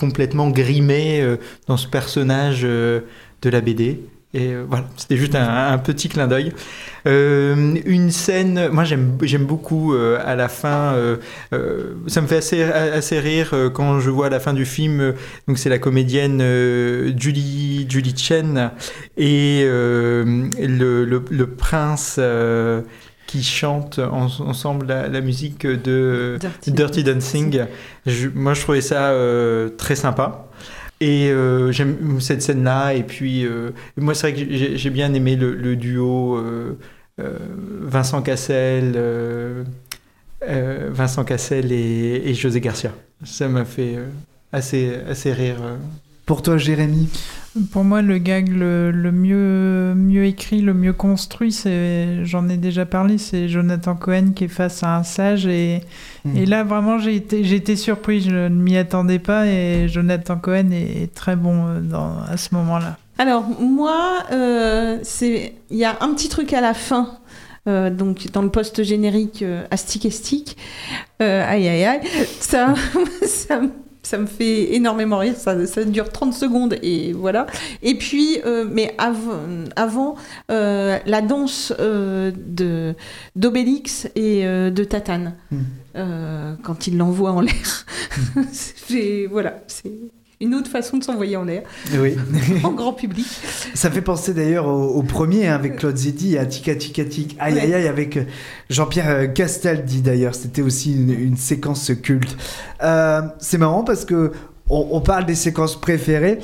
complètement 0.00 0.48
grimé 0.48 1.20
euh, 1.20 1.36
dans 1.66 1.76
ce 1.76 1.86
personnage 1.86 2.62
euh, 2.64 3.00
de 3.42 3.50
la 3.50 3.60
BD. 3.60 4.00
Et 4.32 4.54
euh, 4.54 4.64
voilà, 4.66 4.86
c'était 4.96 5.18
juste 5.18 5.34
un, 5.34 5.76
petit 5.76 6.08
clin 6.08 6.26
d'œil. 6.26 6.52
Une 7.04 8.10
scène, 8.10 8.68
moi 8.68 8.84
j'aime 8.84 9.44
beaucoup 9.44 9.92
à 9.92 10.36
la 10.36 10.48
fin, 10.48 10.94
ça 12.06 12.20
me 12.20 12.26
fait 12.26 12.36
assez, 12.36 12.62
assez 12.62 13.18
rire 13.18 13.54
quand 13.74 13.98
je 14.00 14.10
vois 14.10 14.26
à 14.26 14.28
la 14.28 14.38
fin 14.38 14.52
du 14.52 14.66
film, 14.66 15.14
donc 15.48 15.58
c'est 15.58 15.70
la 15.70 15.78
comédienne 15.78 16.40
Julie, 17.18 17.86
Julie 17.88 18.14
Chen 18.16 18.70
et 19.16 19.64
le, 19.64 21.02
le, 21.30 21.46
prince 21.46 22.20
qui 23.30 23.42
chante 23.44 23.98
en- 24.00 24.26
ensemble 24.48 24.86
la, 24.86 25.06
la 25.08 25.20
musique 25.20 25.64
de 25.66 26.36
Dirty 26.40 26.72
Dirty, 26.72 27.04
Dancing. 27.04 27.64
Je- 28.06 28.28
moi 28.34 28.54
je 28.54 28.62
trouvais 28.62 28.80
ça 28.80 29.10
euh, 29.10 29.68
très 29.68 29.94
sympa. 29.94 30.46
Et 31.00 31.30
euh, 31.30 31.70
j'aime 31.72 32.20
cette 32.20 32.42
scène-là. 32.42 32.92
Et 32.94 33.02
puis, 33.04 33.46
euh, 33.46 33.70
moi, 33.96 34.14
c'est 34.14 34.32
vrai 34.32 34.44
que 34.44 34.76
j'ai 34.76 34.90
bien 34.90 35.14
aimé 35.14 35.34
le, 35.36 35.54
le 35.54 35.74
duo 35.76 36.36
euh, 36.36 36.76
Vincent 37.18 38.20
Cassel, 38.20 38.98
Vincent 40.46 41.24
Cassel 41.24 41.72
et, 41.72 42.22
et 42.28 42.34
José 42.34 42.60
Garcia. 42.60 42.92
Ça 43.24 43.48
m'a 43.48 43.64
fait 43.64 43.96
assez, 44.52 44.92
assez 45.08 45.32
rire. 45.32 45.56
Pour 46.30 46.42
toi, 46.42 46.58
Jérémy 46.58 47.08
Pour 47.72 47.82
moi, 47.82 48.02
le 48.02 48.18
gag 48.18 48.48
le, 48.50 48.92
le 48.92 49.10
mieux, 49.10 49.94
mieux 49.96 50.26
écrit, 50.26 50.60
le 50.60 50.74
mieux 50.74 50.92
construit, 50.92 51.50
c'est, 51.50 52.24
j'en 52.24 52.48
ai 52.48 52.56
déjà 52.56 52.86
parlé, 52.86 53.18
c'est 53.18 53.48
Jonathan 53.48 53.96
Cohen 53.96 54.30
qui 54.36 54.44
est 54.44 54.48
face 54.48 54.84
à 54.84 54.96
un 54.96 55.02
sage. 55.02 55.46
Et, 55.46 55.80
Mm. 56.24 56.36
et 56.36 56.46
là, 56.46 56.62
vraiment, 56.62 56.98
j'ai 57.00 57.16
été, 57.16 57.42
j'ai 57.42 57.56
été 57.56 57.74
surpris, 57.74 58.20
je 58.20 58.30
ne 58.30 58.48
m'y 58.50 58.76
attendais 58.76 59.18
pas. 59.18 59.46
Et 59.48 59.88
Jonathan 59.88 60.36
Cohen 60.36 60.70
est, 60.70 61.02
est 61.04 61.14
très 61.14 61.34
bon 61.34 61.66
euh, 61.66 61.80
dans, 61.80 62.18
à 62.30 62.36
ce 62.36 62.54
moment-là. 62.54 62.96
Alors, 63.18 63.42
moi, 63.60 64.18
euh, 64.30 64.98
c'est 65.02 65.54
il 65.70 65.78
y 65.78 65.84
a 65.84 65.96
un 66.00 66.14
petit 66.14 66.28
truc 66.28 66.52
à 66.52 66.60
la 66.60 66.74
fin. 66.74 67.18
euh, 67.66 67.90
donc 67.90 68.30
dans 68.32 68.42
le 68.42 68.50
post 68.50 68.84
générique 68.84 69.42
euh, 69.42 69.64
Astic 69.72 70.04
Estic, 70.06 70.56
Euh, 71.22 71.44
aïe 71.44 71.66
aïe 71.68 71.84
aïe, 71.84 72.00
ça, 72.38 72.74
ça, 73.26 73.60
me- 73.62 73.70
ça 74.02 74.18
me 74.18 74.26
fait 74.26 74.74
énormément 74.74 75.18
rire, 75.18 75.34
ça, 75.36 75.66
ça 75.66 75.84
dure 75.84 76.10
30 76.10 76.32
secondes 76.34 76.76
et 76.82 77.12
voilà. 77.12 77.46
Et 77.82 77.96
puis, 77.96 78.38
euh, 78.46 78.64
mais 78.70 78.94
av- 78.98 79.70
avant, 79.76 80.16
euh, 80.50 80.98
la 81.06 81.20
danse 81.22 81.72
euh, 81.80 82.30
de 82.36 82.94
d'Obélix 83.36 84.08
et 84.16 84.44
de 84.44 84.84
Tatane, 84.84 85.34
Mm. 85.50 85.56
euh, 85.96 86.54
quand 86.62 86.86
il 86.86 86.96
l'envoie 86.96 87.32
en 87.32 87.40
l'air. 87.40 87.86
C'est- 88.52 89.26
voilà, 89.26 89.60
c'est 89.66 89.92
une 90.42 90.54
autre 90.54 90.70
façon 90.70 90.96
de 90.96 91.04
s'envoyer 91.04 91.36
en 91.36 91.44
l'air, 91.44 91.62
Oui. 91.98 92.16
en 92.64 92.72
grand 92.72 92.94
public. 92.94 93.26
Ça 93.74 93.90
fait 93.90 94.00
penser 94.00 94.32
d'ailleurs 94.32 94.66
au, 94.66 94.86
au 94.94 95.02
premier 95.02 95.46
hein, 95.46 95.54
avec 95.54 95.76
Claude 95.76 95.96
Zedi 95.98 96.38
à 96.38 96.46
Tika 96.46 96.74
Tika. 96.76 97.02
Aïe 97.38 97.58
aïe 97.58 97.74
aïe 97.74 97.86
avec 97.86 98.16
euh, 98.16 98.24
Jean-Pierre 98.70 99.08
euh, 99.10 99.26
Castaldi 99.26 100.00
d'ailleurs. 100.00 100.34
C'était 100.34 100.62
aussi 100.62 100.94
une, 100.94 101.10
une 101.10 101.36
séquence 101.36 101.92
culte. 102.02 102.38
Euh, 102.82 103.20
c'est 103.38 103.58
marrant 103.58 103.84
parce 103.84 104.06
que 104.06 104.32
on, 104.70 104.88
on 104.92 105.00
parle 105.02 105.26
des 105.26 105.34
séquences 105.34 105.78
préférées 105.78 106.38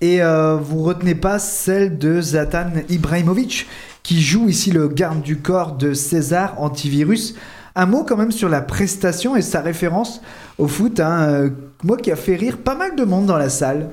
et 0.00 0.22
euh, 0.22 0.56
vous 0.56 0.82
retenez 0.82 1.14
pas 1.14 1.38
celle 1.38 1.98
de 1.98 2.22
Zlatan 2.22 2.70
Ibrahimovic 2.88 3.66
qui 4.02 4.22
joue 4.22 4.48
ici 4.48 4.70
le 4.70 4.88
garde 4.88 5.20
du 5.20 5.36
corps 5.36 5.76
de 5.76 5.92
César 5.92 6.54
antivirus. 6.58 7.34
Un 7.74 7.84
mot 7.86 8.02
quand 8.04 8.16
même 8.16 8.32
sur 8.32 8.48
la 8.48 8.62
prestation 8.62 9.36
et 9.36 9.42
sa 9.42 9.60
référence 9.60 10.22
au 10.58 10.68
foot. 10.68 11.00
hein, 11.00 11.22
euh, 11.22 11.50
moi 11.84 11.96
qui 11.96 12.10
a 12.10 12.16
fait 12.16 12.36
rire 12.36 12.58
pas 12.58 12.74
mal 12.74 12.96
de 12.96 13.04
monde 13.04 13.26
dans 13.26 13.38
la 13.38 13.48
salle. 13.48 13.90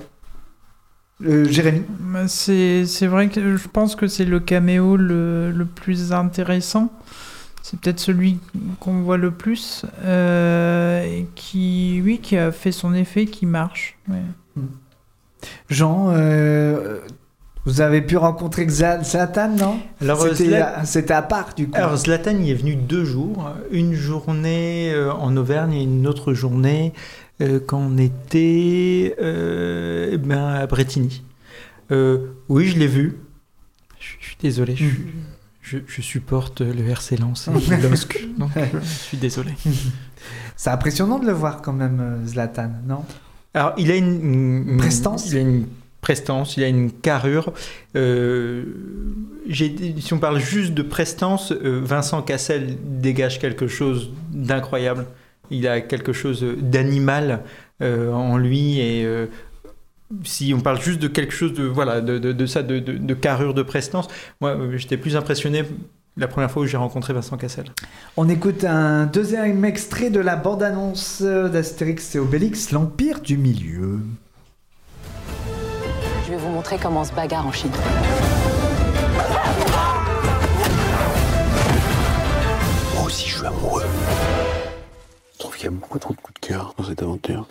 Euh, 1.26 1.46
Jérémy 1.46 1.84
C'est, 2.28 2.86
c'est 2.86 3.08
vrai 3.08 3.28
que 3.28 3.58
je 3.58 3.68
pense 3.68 3.96
que 3.96 4.08
c'est 4.08 4.26
le 4.26 4.40
caméo 4.40 4.96
le, 4.96 5.52
le 5.52 5.66
plus 5.66 6.14
intéressant. 6.14 6.92
C'est 7.62 7.80
peut-être 7.80 8.00
celui 8.00 8.40
qu'on 8.80 9.02
voit 9.02 9.18
le 9.18 9.32
plus, 9.32 9.86
euh, 10.04 11.04
et 11.04 11.28
qui, 11.36 12.02
oui, 12.04 12.20
qui 12.20 12.38
a 12.38 12.52
fait 12.52 12.72
son 12.72 12.94
effet, 12.94 13.26
qui 13.26 13.46
marche. 13.46 13.98
ouais. 14.08 14.22
Jean, 15.70 16.10
euh, 16.12 17.00
vous 17.70 17.82
avez 17.82 18.02
pu 18.02 18.18
rencontrer 18.18 18.68
Zlatan, 18.68 19.50
non? 19.56 19.80
Alors, 20.02 20.24
euh, 20.24 20.34
C'était 20.84 21.14
à 21.14 21.22
part, 21.22 21.54
du 21.56 21.68
coup. 21.68 21.76
Alors 21.78 21.96
Zlatan 21.98 22.38
y 22.40 22.50
est 22.50 22.56
venu 22.56 22.76
deux 22.76 23.06
jours, 23.06 23.52
une 23.72 23.94
journée 23.94 24.92
euh, 24.92 25.14
en 25.14 25.38
Auvergne 25.38 25.74
et 25.74 25.84
une 25.84 26.08
autre 26.08 26.34
journée 26.34 26.94
euh, 27.42 27.60
quand 27.66 27.78
on 27.80 27.98
était 27.98 29.16
euh, 29.22 30.10
eh 30.14 30.18
ben, 30.18 30.46
à 30.48 30.66
Bretigny. 30.66 31.24
Euh, 31.92 32.28
oui, 32.50 32.68
je 32.68 32.78
l'ai 32.80 32.88
vu. 32.88 33.18
Je, 34.00 34.14
je 34.20 34.26
suis 34.26 34.38
désolé, 34.42 34.76
je, 34.76 34.86
je, 35.62 35.78
je 35.86 36.02
supporte 36.02 36.62
le 36.62 36.88
RC 36.90 37.18
Lens 37.18 37.50
et 37.50 37.78
LOSC, 37.78 38.28
donc 38.40 38.50
je 38.56 38.88
suis 38.88 39.18
désolé. 39.18 39.52
C'est 40.56 40.70
impressionnant 40.72 41.20
de 41.20 41.26
le 41.28 41.34
voir 41.34 41.62
quand 41.62 41.74
même, 41.74 42.22
Zlatan, 42.26 42.72
non? 42.88 43.04
Alors, 43.54 43.74
il 43.78 43.92
a 43.92 43.96
une, 43.96 44.68
une- 44.68 44.78
Prestance 44.78 45.30
Il 45.32 45.38
a 45.38 45.42
une 45.42 45.66
prestance, 46.02 46.58
il 46.58 46.64
a 46.64 46.68
une 46.68 46.92
carrure. 46.92 47.54
Euh, 47.96 48.64
si 49.52 50.14
on 50.14 50.20
parle 50.20 50.40
juste 50.40 50.74
de 50.74 50.82
prestance, 50.82 51.52
euh, 51.52 51.82
Vincent 51.84 52.22
Cassel 52.22 52.78
dégage 52.84 53.40
quelque 53.40 53.68
chose 53.68 54.12
d'incroyable. 54.32 55.06
Il 55.52 55.68
a 55.68 55.82
quelque 55.82 56.14
chose 56.14 56.46
d'animal 56.62 57.42
euh, 57.82 58.12
en 58.14 58.38
lui 58.38 58.80
et 58.80 59.08
si 60.24 60.54
on 60.56 60.60
parle 60.60 60.82
juste 60.82 61.00
de 61.00 61.08
quelque 61.08 61.34
chose 61.34 61.54
de 61.54 61.64
voilà 61.64 62.02
de, 62.02 62.18
de- 62.18 62.46
ça 62.46 62.64
de, 62.64 62.80
de- 62.80 63.14
carrure 63.14 63.54
de 63.54 63.62
prestance, 63.64 64.08
moi 64.42 64.58
j'étais 64.76 64.98
plus 64.98 65.16
impressionné 65.16 65.64
la 66.18 66.28
première 66.28 66.52
fois 66.52 66.64
où 66.64 66.66
j'ai 66.66 66.78
rencontré 66.78 67.14
Vincent 67.14 67.38
Cassel. 67.38 67.66
On 68.18 68.28
écoute 68.28 68.64
un 68.64 69.06
deuxième 69.06 69.64
extrait 69.66 70.10
de 70.10 70.20
la 70.20 70.36
bande-annonce 70.36 71.22
d'Astérix 71.22 72.16
et 72.16 72.20
Obélix, 72.20 72.72
l'Empire 72.72 73.22
du 73.22 73.38
Milieu. 73.38 74.00
Montrer 76.60 76.78
comment 76.78 77.00
on 77.00 77.06
se 77.06 77.14
bagarre 77.14 77.48
en 77.48 77.54
Chine. 77.54 77.72
Moi 82.96 83.04
aussi, 83.06 83.30
je 83.30 83.38
suis 83.38 83.46
amoureux. 83.48 83.86
Je 85.32 85.40
trouve 85.40 85.56
qu'il 85.56 85.64
y 85.64 85.68
a 85.68 85.72
beaucoup 85.72 85.98
trop 86.00 86.14
de 86.14 86.20
coups 86.20 86.42
de 86.42 86.48
cœur 86.48 86.74
dans 86.78 86.84
cette 86.84 87.02
aventure. 87.02 87.48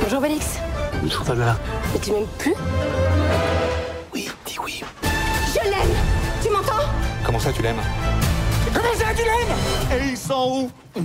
Bonjour 0.00 0.20
Bélix. 0.20 0.60
Pas 1.26 1.34
là. 1.34 1.56
Mais 1.92 1.98
tu 1.98 2.12
m'aimes 2.12 2.26
plus? 2.38 2.54
Oui, 4.14 4.30
dis 4.46 4.56
oui. 4.64 4.84
Je 5.02 5.68
l'aime 5.68 5.96
Tu 6.40 6.50
m'entends? 6.50 6.84
Comment 7.26 7.40
ça, 7.40 7.50
tu 7.52 7.62
l'aimes? 7.62 7.82
Comment 8.74 8.94
ça, 8.96 9.14
tu 9.16 9.22
l'aimes 9.22 9.56
Et 9.92 10.08
ils 10.10 10.16
sont 10.16 10.68
où? 10.96 11.00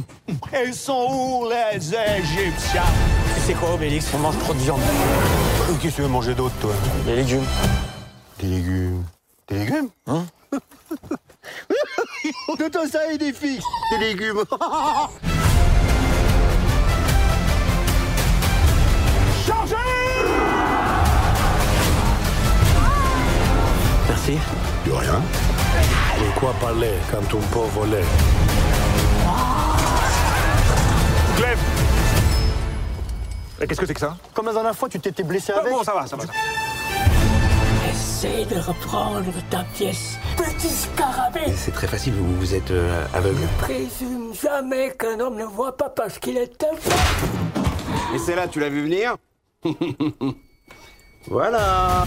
Et 0.54 0.68
ils 0.68 0.74
sont 0.74 1.08
où, 1.10 1.48
les 1.50 1.78
Égyptiens? 1.78 2.84
Sais 3.46 3.54
quoi, 3.54 3.74
Obélix? 3.74 4.08
On 4.14 4.18
mange 4.20 4.38
trop 4.40 4.54
de 4.54 4.60
viande. 4.60 4.82
Qu'est-ce 5.82 5.92
que 5.92 5.96
tu 5.98 6.02
veux 6.02 6.08
manger 6.08 6.34
d'autre, 6.34 6.56
toi? 6.60 6.74
Les 7.06 7.16
légumes. 7.16 7.46
Des 8.40 8.48
légumes. 8.48 9.04
Des 9.48 9.60
légumes? 9.60 9.90
Hein? 10.08 10.26
De 12.60 12.68
toi, 12.68 12.88
ça 12.92 13.12
et 13.12 13.18
des 13.18 13.32
filles 13.32 13.62
Des 13.92 13.98
légumes 14.06 14.44
Changez 19.46 19.76
Merci. 24.08 24.38
De 24.86 24.92
rien. 24.92 25.22
Quoi 26.40 26.54
parler 26.62 26.94
quand 27.12 27.36
on 27.36 27.42
peut 27.42 27.68
voler 27.74 28.04
Clem 31.36 31.58
Et 33.62 33.68
qu'est-ce 33.68 33.80
que 33.82 33.86
c'est 33.86 33.94
que 33.94 34.00
ça? 34.00 34.16
Comme 34.34 34.46
la 34.46 34.54
dernière 34.54 34.76
fois, 34.76 34.88
tu 34.88 35.00
t'étais 35.02 35.24
blessé 35.24 35.52
Ah 35.54 35.60
avec. 35.60 35.74
Bon, 35.74 35.84
ça 35.84 35.94
va, 35.94 36.08
ça 36.08 36.16
va. 36.16 36.24
ça 36.26 36.32
va. 36.32 36.34
De 38.50 38.60
reprendre 38.60 39.32
ta 39.50 39.64
pièce, 39.76 40.18
petit 40.38 40.70
scarabée. 40.70 41.54
C'est 41.56 41.72
très 41.74 41.88
facile, 41.88 42.14
vous, 42.14 42.36
vous 42.38 42.54
êtes 42.54 42.72
euh, 42.72 43.06
aveugle. 43.14 43.48
Présume 43.60 44.34
jamais 44.34 44.94
qu'un 44.98 45.20
homme 45.20 45.36
ne 45.38 45.46
voit 45.46 45.76
pas 45.78 45.90
parce 45.90 46.20
qu'il 46.20 46.38
est 46.38 46.64
aveugle. 46.64 46.82
Et 48.16 48.20
c'est 48.20 48.36
là, 48.36 48.48
tu 48.48 48.60
l'as 48.60 48.70
vu 48.70 48.84
venir? 48.84 49.16
Voilà 51.28 52.06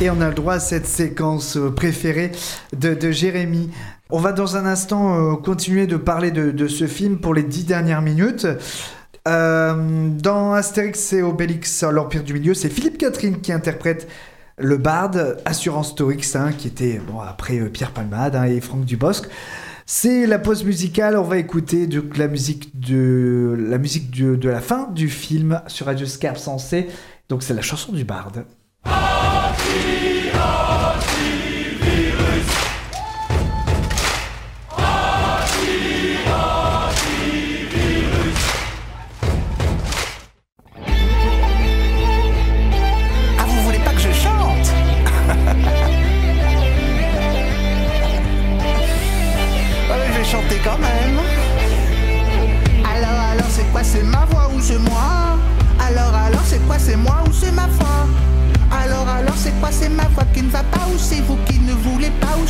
Et 0.00 0.10
on 0.10 0.20
a 0.20 0.28
le 0.28 0.34
droit 0.34 0.54
à 0.54 0.60
cette 0.60 0.86
séquence 0.86 1.56
euh, 1.56 1.70
préférée 1.70 2.30
de, 2.72 3.10
Jérémy. 3.10 3.70
On 4.10 4.20
va 4.20 4.30
dans 4.30 4.56
un 4.56 4.64
instant 4.64 5.32
euh, 5.32 5.34
continuer 5.34 5.88
de 5.88 5.96
parler 5.96 6.30
de, 6.30 6.68
ce 6.68 6.86
film 6.86 7.18
pour 7.18 7.34
les 7.34 7.42
dix 7.42 7.64
dernières 7.64 8.00
minutes. 8.00 8.46
Euh, 9.26 10.08
dans 10.10 10.52
Astérix 10.52 11.12
et 11.14 11.22
Obélix, 11.22 11.82
l'Empire 11.82 12.22
du 12.22 12.32
Milieu, 12.34 12.54
c'est 12.54 12.68
Philippe 12.68 12.96
Catherine 12.96 13.40
qui 13.40 13.52
interprète 13.52 14.08
le 14.56 14.76
barde 14.76 15.38
Assurance 15.44 15.96
Torix, 15.96 16.36
hein, 16.36 16.52
qui 16.56 16.68
était 16.68 17.00
bon, 17.10 17.18
après 17.18 17.58
Pierre 17.68 17.90
Palmade 17.90 18.36
hein, 18.36 18.44
et 18.44 18.60
Franck 18.60 18.84
Dubosc. 18.84 19.28
C'est 19.84 20.26
la 20.26 20.38
pause 20.38 20.62
musicale. 20.62 21.16
On 21.16 21.22
va 21.22 21.38
écouter 21.38 21.88
la 22.16 22.28
musique 22.28 22.78
de 22.78 23.56
la 23.58 23.78
musique 23.78 24.12
de 24.12 24.48
la 24.48 24.60
fin 24.60 24.88
du 24.92 25.08
film 25.08 25.60
sur 25.66 25.86
Radio 25.86 26.06
Scarpe 26.06 26.38
Sensé. 26.38 26.86
Donc 27.28 27.42
c'est 27.42 27.54
la 27.54 27.62
chanson 27.62 27.90
du 27.90 28.04
barde. 28.04 28.44
Ah, 29.80 30.27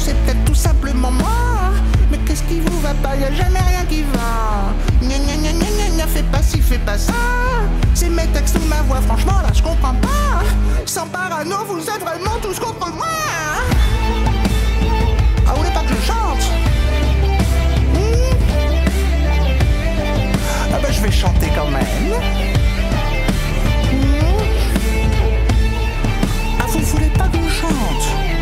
c'est 0.09 0.15
peut-être 0.25 0.45
tout 0.45 0.55
simplement 0.55 1.11
moi 1.11 1.29
Mais 2.11 2.19
qu'est-ce 2.19 2.43
qui 2.45 2.61
vous 2.61 2.81
va 2.81 2.95
pas? 2.95 3.15
Y 3.17 3.25
a 3.25 3.33
jamais 3.33 3.61
rien 3.61 3.85
qui 3.87 4.03
va. 4.15 4.73
Gna 5.03 5.19
gna 5.19 5.37
gna 5.37 5.53
gna 5.53 5.89
gna 5.97 6.07
fais 6.07 6.23
pas 6.23 6.43
ci, 6.43 6.61
fais 6.63 6.79
pas 6.79 6.97
ça. 6.97 7.13
C'est 7.95 8.09
mes 8.09 8.27
textes 8.29 8.57
ou 8.57 8.67
ma 8.69 8.81
voix, 8.83 9.01
franchement 9.03 9.41
là 9.43 9.51
je 9.53 9.63
comprends 9.63 9.95
pas. 9.95 10.43
Sans 10.87 11.07
parano, 11.07 11.57
vous 11.69 11.83
êtes 11.83 12.01
vraiment 12.01 12.39
tous 12.41 12.59
contre 12.59 12.91
moi. 12.95 13.07
Ah, 15.47 15.53
vous 15.53 15.57
voulez 15.57 15.75
pas 15.75 15.83
que 15.83 15.95
je 15.95 16.07
chante? 16.07 16.45
Hmm? 17.95 18.37
Ah 20.73 20.79
bah 20.83 20.91
je 20.91 21.01
vais 21.03 21.13
chanter 21.13 21.51
quand 21.55 21.71
même. 21.71 21.83
Hmm? 21.83 22.23
Ah 26.61 26.67
vous 26.73 26.81
voulez 26.81 27.11
pas 27.11 27.29
que 27.29 27.39
je 27.47 27.55
chante? 27.61 28.38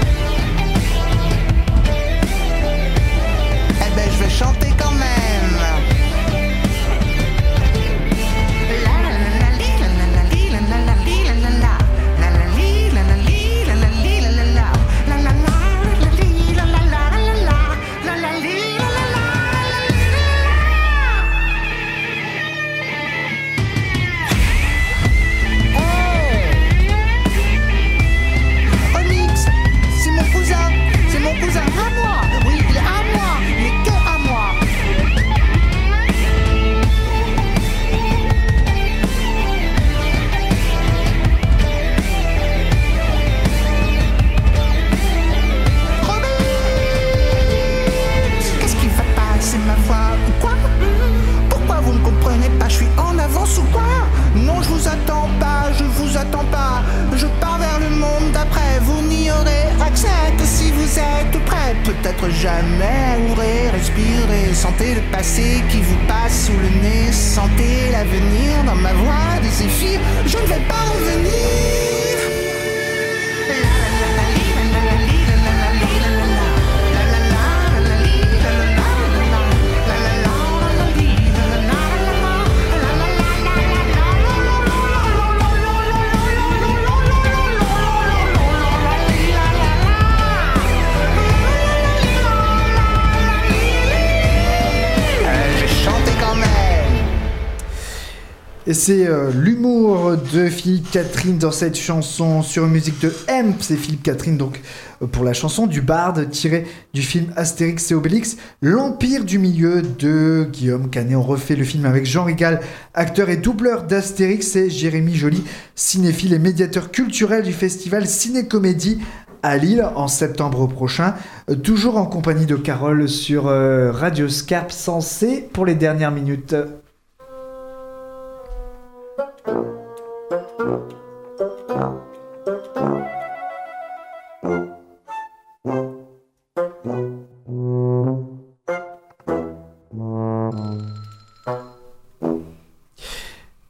C'est 98.86 99.08
euh, 99.08 99.32
l'humour 99.32 100.12
de 100.32 100.48
Philippe 100.48 100.92
Catherine 100.92 101.38
dans 101.38 101.50
cette 101.50 101.76
chanson 101.76 102.42
sur 102.42 102.68
musique 102.68 103.00
de 103.00 103.12
M. 103.26 103.54
C'est 103.58 103.74
Philippe 103.74 104.04
Catherine 104.04 104.36
donc 104.36 104.60
euh, 105.02 105.08
pour 105.08 105.24
la 105.24 105.32
chanson 105.32 105.66
du 105.66 105.80
barde 105.80 106.30
tirée 106.30 106.68
du 106.94 107.02
film 107.02 107.32
Astérix 107.34 107.90
et 107.90 107.96
Obélix, 107.96 108.36
L'Empire 108.62 109.24
du 109.24 109.40
Milieu 109.40 109.82
de 109.82 110.46
Guillaume 110.52 110.88
Canet. 110.88 111.16
On 111.16 111.22
refait 111.22 111.56
le 111.56 111.64
film 111.64 111.84
avec 111.84 112.06
Jean 112.06 112.22
Rigal, 112.22 112.60
acteur 112.94 113.28
et 113.28 113.36
doubleur 113.36 113.82
d'Astérix 113.82 114.54
et 114.54 114.70
Jérémy 114.70 115.16
Joly, 115.16 115.42
cinéphile 115.74 116.34
et 116.34 116.38
médiateur 116.38 116.92
culturel 116.92 117.42
du 117.42 117.52
festival 117.52 118.06
Ciné-Comédie 118.06 119.00
à 119.42 119.56
Lille 119.56 119.84
en 119.96 120.06
septembre 120.06 120.68
prochain, 120.68 121.14
Euh, 121.50 121.56
toujours 121.56 121.96
en 121.96 122.06
compagnie 122.06 122.46
de 122.46 122.54
Carole 122.54 123.08
sur 123.08 123.46
Radio 123.46 124.28
Scarpe 124.28 124.70
Sensé 124.70 125.48
pour 125.52 125.66
les 125.66 125.74
dernières 125.74 126.12
minutes. 126.12 126.54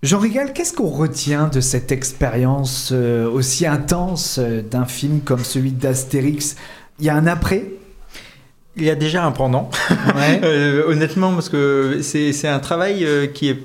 Jean 0.06 0.20
Rigal, 0.20 0.52
qu'est-ce 0.52 0.72
qu'on 0.72 0.88
retient 0.88 1.48
de 1.48 1.60
cette 1.60 1.90
expérience 1.90 2.90
euh, 2.92 3.28
aussi 3.28 3.66
intense 3.66 4.38
euh, 4.38 4.62
d'un 4.62 4.84
film 4.84 5.20
comme 5.20 5.42
celui 5.42 5.72
d'Astérix? 5.72 6.54
Il 7.00 7.06
y 7.06 7.08
a 7.08 7.16
un 7.16 7.26
après? 7.26 7.64
Il 8.76 8.84
y 8.84 8.90
a 8.90 8.94
déjà 8.94 9.24
un 9.24 9.32
pendant, 9.32 9.68
Euh, 10.44 10.84
honnêtement, 10.86 11.32
parce 11.32 11.48
que 11.48 12.02
c'est 12.02 12.46
un 12.46 12.60
travail 12.60 13.04
qui 13.34 13.48
est 13.48 13.58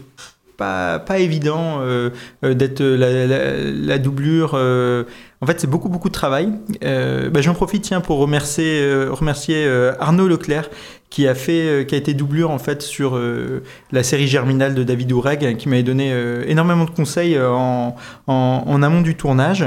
pas, 0.62 1.20
évident 1.20 1.80
euh, 1.82 2.09
euh, 2.43 2.53
d'être 2.53 2.82
la, 2.82 3.28
la- 3.28 3.97
doublure. 3.97 4.51
euh, 4.55 5.03
en 5.41 5.47
fait, 5.47 5.59
c'est 5.59 5.70
beaucoup, 5.70 5.89
beaucoup 5.89 6.09
de 6.09 6.14
travail. 6.14 6.49
Euh, 6.84 7.30
bah, 7.30 7.41
J'en 7.41 7.53
profite 7.53 7.84
tiens, 7.84 8.01
pour 8.01 8.20
remercier, 8.20 8.82
euh, 8.82 9.12
euh, 9.49 9.93
Arnaud 9.99 10.28
Leclerc 10.28 10.70
qui 11.09 11.28
a, 11.28 11.36
fait, 11.36 11.68
euh, 11.68 11.84
qui 11.84 11.93
a 11.95 11.97
été 11.97 12.14
doublure 12.14 12.51
en 12.51 12.57
fait, 12.57 12.82
sur 12.82 13.18
euh, 13.18 13.64
la 13.91 14.01
série 14.01 14.28
Germinal 14.28 14.74
de 14.76 14.84
David 14.84 15.12
Oureg, 15.12 15.57
qui 15.57 15.68
m'avait 15.68 15.84
donné 15.84 16.12
euh, 16.14 16.43
énormément 16.47 16.86
de 16.86 16.91
conseils 16.91 17.36
euh, 17.36 17.49
en, 17.49 17.95
en, 18.28 18.84
amont 18.84 19.01
du 19.01 19.16
tournage. 19.16 19.66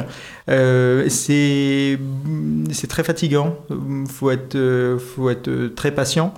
Euh, 0.48 1.06
c'est 1.08 1.98
très 2.88 3.04
fatigant, 3.04 3.56
il 3.70 4.06
faut 4.10 4.30
être, 4.30 4.54
euh, 4.54 4.98
faut 4.98 5.28
être 5.28 5.48
euh, 5.48 5.68
très 5.74 5.90
patient. 5.90 6.32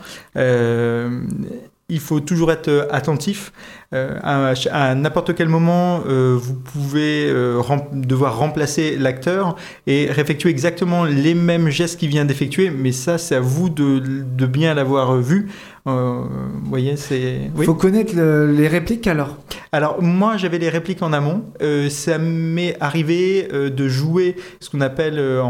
Il 1.88 2.00
faut 2.00 2.18
toujours 2.18 2.50
être 2.50 2.66
euh, 2.66 2.86
attentif. 2.90 3.52
Euh, 3.94 4.18
à, 4.24 4.54
à 4.72 4.94
n'importe 4.96 5.36
quel 5.36 5.48
moment, 5.48 6.00
euh, 6.08 6.36
vous 6.36 6.54
pouvez 6.54 7.26
euh, 7.28 7.60
rem- 7.60 7.84
devoir 7.92 8.36
remplacer 8.38 8.96
l'acteur 8.98 9.54
et 9.86 10.06
réeffectuer 10.10 10.50
exactement 10.50 11.04
les 11.04 11.34
mêmes 11.34 11.68
gestes 11.68 12.00
qu'il 12.00 12.08
vient 12.08 12.24
d'effectuer, 12.24 12.70
mais 12.70 12.90
ça, 12.90 13.18
c'est 13.18 13.36
à 13.36 13.40
vous 13.40 13.68
de, 13.68 14.00
de 14.00 14.46
bien 14.46 14.74
l'avoir 14.74 15.16
vu. 15.18 15.48
Vous 15.84 16.24
voyez, 16.64 16.96
c'est. 16.96 17.42
Il 17.56 17.64
faut 17.64 17.74
connaître 17.74 18.16
le- 18.16 18.50
les 18.50 18.66
répliques 18.66 19.06
alors 19.06 19.36
Alors, 19.70 20.02
moi, 20.02 20.36
j'avais 20.36 20.58
les 20.58 20.68
répliques 20.68 21.00
en 21.02 21.12
amont. 21.12 21.44
Ça 21.88 22.18
m'est 22.18 22.76
arrivé 22.80 23.46
de 23.52 23.88
jouer 23.88 24.34
ce 24.58 24.68
qu'on 24.68 24.80
appelle 24.80 25.20
en, 25.20 25.46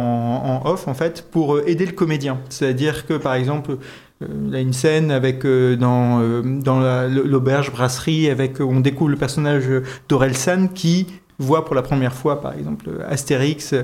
en 0.62 0.70
off, 0.70 0.89
en 0.89 0.93
fait, 0.95 1.24
pour 1.30 1.61
aider 1.66 1.87
le 1.87 1.93
comédien. 1.93 2.39
C'est-à-dire 2.51 3.07
que, 3.07 3.14
par 3.14 3.32
exemple, 3.32 3.78
il 4.20 4.50
y 4.52 4.56
a 4.56 4.60
une 4.60 4.72
scène 4.72 5.10
avec, 5.10 5.44
euh, 5.44 5.76
dans, 5.76 6.20
euh, 6.20 6.42
dans 6.42 6.80
la- 6.80 7.06
l'auberge 7.08 7.70
brasserie, 7.70 8.30
avec, 8.30 8.60
euh, 8.60 8.64
on 8.64 8.80
découvre 8.80 9.10
le 9.10 9.16
personnage 9.16 9.64
d'Orelsan 10.08 10.68
qui 10.68 11.06
voit 11.38 11.64
pour 11.64 11.74
la 11.74 11.82
première 11.82 12.14
fois, 12.14 12.40
par 12.40 12.54
exemple, 12.54 12.88
Astérix. 13.08 13.74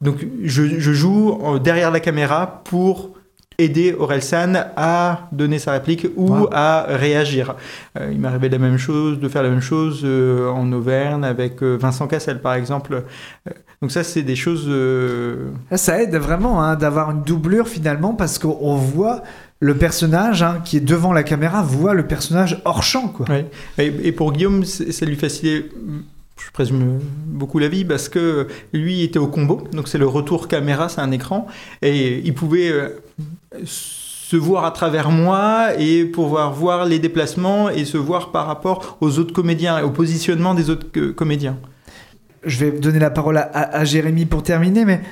Donc, 0.00 0.26
je, 0.42 0.78
je 0.78 0.92
joue 0.92 1.38
euh, 1.44 1.58
derrière 1.58 1.90
la 1.90 2.00
caméra 2.00 2.62
pour 2.64 3.10
aider 3.58 3.94
Orelsan 3.98 4.54
à 4.76 5.28
donner 5.30 5.58
sa 5.58 5.72
réplique 5.72 6.06
ou 6.16 6.28
Wow. 6.34 6.48
à 6.52 6.86
réagir. 6.88 7.54
Euh, 7.98 8.08
il 8.10 8.18
m'arrivait 8.18 8.48
la 8.48 8.58
même 8.58 8.78
chose, 8.78 9.20
de 9.20 9.28
faire 9.28 9.42
la 9.42 9.50
même 9.50 9.60
chose 9.60 10.00
euh, 10.04 10.48
en 10.50 10.70
Auvergne 10.72 11.22
avec 11.24 11.62
euh, 11.62 11.76
Vincent 11.80 12.06
Cassel 12.08 12.40
par 12.40 12.54
exemple. 12.54 13.04
Euh, 13.46 13.50
donc 13.80 13.92
ça 13.92 14.02
c'est 14.04 14.22
des 14.22 14.36
choses... 14.36 14.64
euh, 14.68 15.50
Ça 15.74 16.02
aide 16.02 16.16
vraiment 16.16 16.62
hein, 16.62 16.76
d'avoir 16.76 17.10
une 17.10 17.22
doublure 17.22 17.68
finalement 17.68 18.14
parce 18.14 18.38
qu'on 18.38 18.74
voit 18.74 19.22
le 19.70 19.76
personnage 19.76 20.42
hein, 20.42 20.60
qui 20.64 20.76
est 20.78 20.80
devant 20.80 21.12
la 21.12 21.22
caméra 21.22 21.62
voit 21.62 21.94
le 21.94 22.04
personnage 22.04 22.60
hors 22.64 22.82
champ 22.82 23.06
quoi. 23.06 23.26
Ouais. 23.30 23.46
Et, 23.78 24.08
et 24.08 24.12
pour 24.12 24.32
Guillaume, 24.32 24.64
ça 24.64 25.06
lui 25.06 25.14
facilitait, 25.14 25.68
je 26.44 26.50
présume, 26.52 26.98
beaucoup 27.26 27.60
la 27.60 27.68
vie 27.68 27.84
parce 27.84 28.08
que 28.08 28.48
lui 28.72 29.02
était 29.02 29.20
au 29.20 29.28
combo, 29.28 29.62
donc 29.72 29.86
c'est 29.86 29.98
le 29.98 30.06
retour 30.08 30.48
caméra, 30.48 30.88
c'est 30.88 31.00
un 31.00 31.12
écran, 31.12 31.46
et 31.80 32.18
il 32.24 32.34
pouvait 32.34 32.70
euh, 32.72 32.88
se 33.64 34.36
voir 34.36 34.64
à 34.64 34.72
travers 34.72 35.10
moi 35.10 35.68
et 35.78 36.06
pouvoir 36.06 36.52
voir 36.52 36.84
les 36.84 36.98
déplacements 36.98 37.70
et 37.70 37.84
se 37.84 37.98
voir 37.98 38.32
par 38.32 38.46
rapport 38.46 38.96
aux 39.00 39.18
autres 39.20 39.32
comédiens 39.32 39.78
et 39.78 39.82
au 39.82 39.90
positionnement 39.90 40.54
des 40.54 40.70
autres 40.70 40.86
euh, 40.96 41.12
comédiens. 41.12 41.56
Je 42.44 42.58
vais 42.58 42.72
donner 42.72 42.98
la 42.98 43.10
parole 43.10 43.36
à, 43.36 43.42
à- 43.42 43.76
à 43.78 43.84
Jérémy 43.84 44.24
pour 44.26 44.42
terminer, 44.42 44.84
mais 44.84 45.02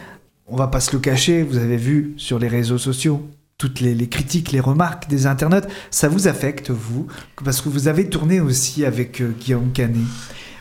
on 0.48 0.56
va 0.56 0.66
pas 0.66 0.80
se 0.80 0.92
le 0.92 0.98
cacher, 0.98 1.44
vous 1.44 1.58
avez 1.58 1.76
vu 1.76 2.14
sur 2.16 2.40
les 2.40 2.48
réseaux 2.48 2.78
sociaux 2.78 3.22
toutes 3.60 3.80
les, 3.80 4.08
critiques, 4.08 4.52
les 4.52 4.60
remarques 4.60 5.06
des 5.10 5.26
internautes, 5.26 5.68
ça 5.90 6.08
vous 6.08 6.28
affecte, 6.28 6.70
vous 6.70 7.06
Parce 7.44 7.60
que 7.60 7.68
vous 7.68 7.88
avez 7.88 8.08
tourné 8.08 8.40
aussi 8.40 8.86
avec 8.86 9.20
euh, 9.20 9.34
Guillaume 9.38 9.70
Canet. 9.74 10.00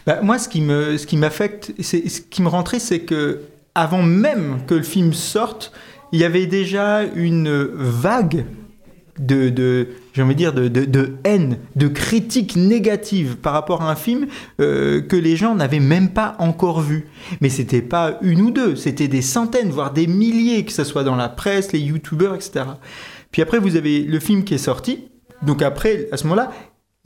Bah, 0.06 0.20
moi, 0.22 0.38
ce 0.38 0.50
qui 0.50 0.60
me, 0.60 0.98
ce 0.98 1.16
m'affecte, 1.16 1.74
ce 1.82 2.20
qui 2.20 2.42
me 2.42 2.50
rend 2.50 2.62
c'est 2.78 3.00
que 3.00 3.40
avant 3.74 4.04
même 4.04 4.60
que 4.68 4.76
le 4.76 4.84
film 4.84 5.14
sorte, 5.14 5.72
il 6.12 6.20
y 6.20 6.26
avait 6.26 6.46
déjà 6.46 7.04
une 7.16 7.50
vague 7.50 8.46
de, 9.18 9.48
de 9.48 9.88
j'ai 10.20 10.24
envie 10.24 10.36
de 10.36 10.40
dire, 10.40 10.54
de, 10.54 10.68
de, 10.68 11.14
haine, 11.24 11.60
de 11.78 11.88
critiques 11.88 12.58
négatives 12.58 13.38
par 13.38 13.54
rapport 13.54 13.82
à 13.84 13.90
un 13.90 13.96
film 13.96 14.28
euh, 14.60 15.00
que 15.02 15.16
les 15.16 15.38
gens 15.38 15.56
n'avaient 15.56 15.80
même 15.80 16.10
pas 16.10 16.36
encore 16.40 16.82
vu. 16.82 17.06
Mais 17.40 17.48
c'était 17.48 17.82
pas 17.82 18.18
une 18.22 18.42
ou 18.42 18.52
deux, 18.52 18.76
c'était 18.76 19.08
des 19.08 19.22
centaines, 19.22 19.70
voire 19.70 19.94
des 19.94 20.08
milliers, 20.08 20.66
que 20.66 20.74
ce 20.74 20.84
soit 20.84 21.06
dans 21.06 21.16
la 21.16 21.30
presse, 21.30 21.72
les 21.72 21.80
youtubeurs, 21.80 22.36
etc. 22.36 22.66
Puis 23.32 23.42
après, 23.42 23.60
vous 23.60 23.78
avez 23.78 24.02
le 24.02 24.20
film 24.20 24.44
qui 24.44 24.56
est 24.56 24.58
sorti. 24.58 25.06
Donc 25.42 25.62
après, 25.62 26.10
à 26.12 26.18
ce 26.18 26.26
moment-là, 26.26 26.52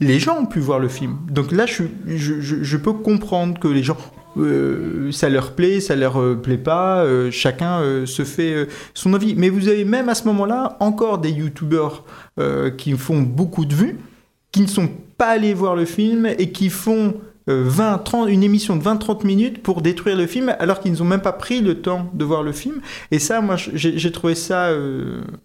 les 0.00 0.18
gens 0.18 0.36
ont 0.40 0.46
pu 0.46 0.58
voir 0.58 0.80
le 0.80 0.88
film. 0.88 1.18
Donc 1.30 1.52
là, 1.52 1.66
je- 1.66 1.84
je 2.40 2.76
peux 2.76 2.92
comprendre 2.94 3.60
que 3.60 3.68
les 3.68 3.84
gens, 3.84 3.96
euh, 4.36 5.12
ça 5.12 5.28
leur 5.28 5.52
plaît, 5.52 5.80
ça 5.80 5.96
leur 5.96 6.20
euh, 6.20 6.34
plaît 6.34 6.58
pas, 6.58 7.04
euh, 7.04 7.30
chacun 7.30 8.04
se 8.06 8.24
fait 8.24 8.68
son 8.94 9.14
avis. 9.14 9.34
Mais 9.34 9.48
vous 9.48 9.68
avez 9.68 9.84
même 9.84 10.08
à 10.08 10.14
ce 10.14 10.24
moment-là 10.24 10.76
encore 10.80 11.18
des 11.18 11.30
youtubeurs 11.30 12.04
qui 12.76 12.92
font 12.92 13.20
beaucoup 13.20 13.64
de 13.64 13.74
vues, 13.74 13.98
qui 14.52 14.62
ne 14.62 14.66
sont 14.66 14.88
pas 15.16 15.28
allés 15.28 15.54
voir 15.54 15.76
le 15.76 15.84
film 15.84 16.26
et 16.26 16.50
qui 16.50 16.68
font 16.68 17.14
euh, 17.50 17.62
20, 17.66 17.98
30, 17.98 18.28
une 18.30 18.42
émission 18.42 18.74
de 18.74 18.82
20-30 18.82 19.26
minutes 19.26 19.62
pour 19.62 19.82
détruire 19.82 20.16
le 20.16 20.26
film 20.26 20.54
alors 20.58 20.80
qu'ils 20.80 20.94
n'ont 20.94 21.04
même 21.04 21.20
pas 21.20 21.32
pris 21.32 21.60
le 21.60 21.82
temps 21.82 22.10
de 22.14 22.24
voir 22.24 22.42
le 22.42 22.52
film. 22.52 22.80
Et 23.10 23.18
ça, 23.18 23.40
moi, 23.40 23.56
j'ai 23.56 24.12
trouvé 24.12 24.34
ça 24.34 24.70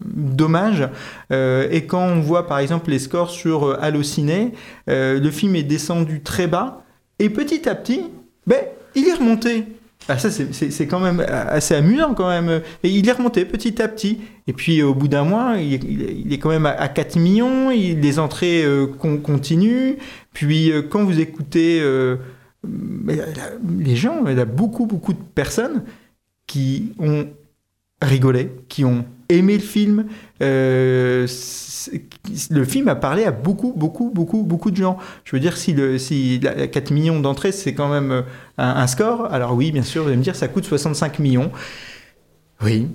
dommage. 0.01 0.87
Et 1.31 1.85
quand 1.87 2.03
on 2.03 2.21
voit 2.21 2.47
par 2.47 2.59
exemple 2.59 2.89
les 2.89 2.99
scores 2.99 3.31
sur 3.31 3.67
euh, 3.67 3.77
Allociné, 3.81 4.53
le 4.87 5.29
film 5.29 5.55
est 5.55 5.63
descendu 5.63 6.21
très 6.21 6.47
bas 6.47 6.83
et 7.19 7.29
petit 7.29 7.67
à 7.67 7.75
petit, 7.75 8.03
ben, 8.47 8.63
il 8.99 9.07
est 9.07 9.13
remonté. 9.13 9.65
Ah, 10.07 10.17
ça, 10.17 10.31
c'est- 10.31 10.87
quand 10.87 10.99
même 10.99 11.19
assez 11.29 11.75
amusant 11.75 12.13
quand 12.15 12.29
même. 12.29 12.61
Et 12.83 12.89
il 12.89 13.07
est 13.07 13.11
remonté 13.11 13.45
petit 13.45 13.79
à 13.81 13.87
petit. 13.87 14.19
Et 14.47 14.53
puis 14.53 14.81
au 14.81 14.95
bout 14.95 15.07
d'un 15.07 15.23
mois, 15.23 15.57
il, 15.59 16.33
est- 16.33 16.37
quand 16.39 16.49
même 16.49 16.65
à, 16.65 16.71
à 16.71 16.87
4 16.87 17.17
millions. 17.19 17.69
Il, 17.69 17.99
les 17.99 18.17
entrées 18.17 18.63
euh, 18.63 18.87
con- 18.87 19.17
continuent. 19.17 19.95
Puis 20.33 20.71
euh, 20.71 20.81
quand 20.81 21.03
vous 21.03 21.19
écoutez 21.19 21.79
euh, 21.81 22.15
les 23.79 23.95
gens, 23.95 24.23
il 24.27 24.37
y 24.37 24.39
a 24.41 24.45
beaucoup, 24.45 24.85
beaucoup 24.85 25.13
de 25.13 25.19
personnes 25.35 25.83
qui 26.47 26.93
ont 26.99 27.27
rigolé, 28.01 28.51
qui 28.69 28.85
ont 28.85 29.05
aimé 29.29 29.53
le 29.55 29.59
film. 29.63 30.05
Euh, 30.41 31.27
le 32.51 32.65
film 32.65 32.87
a 32.87 32.95
parlé 32.95 33.23
à 33.25 33.31
beaucoup, 33.31 33.73
beaucoup, 33.75 34.11
beaucoup, 34.13 34.43
beaucoup 34.43 34.71
de 34.71 34.77
gens. 34.77 34.97
Je 35.25 35.35
veux 35.35 35.39
dire, 35.39 35.57
si, 35.57 35.73
le, 35.73 35.97
si 35.97 36.39
la- 36.39 36.67
4 36.67 36.91
millions 36.91 37.19
d'entrées, 37.19 37.51
c'est 37.51 37.73
quand 37.73 37.89
même 37.89 38.11
euh, 38.11 38.21
un, 38.57 38.87
score, 38.87 39.25
alors 39.33 39.53
oui, 39.55 39.71
bien 39.71 39.83
sûr, 39.83 40.03
vous 40.03 40.09
allez 40.09 40.17
me 40.17 40.23
dire, 40.23 40.35
ça 40.35 40.47
coûte 40.47 40.65
65 40.65 41.19
millions. 41.19 41.51
Oui. 42.63 42.87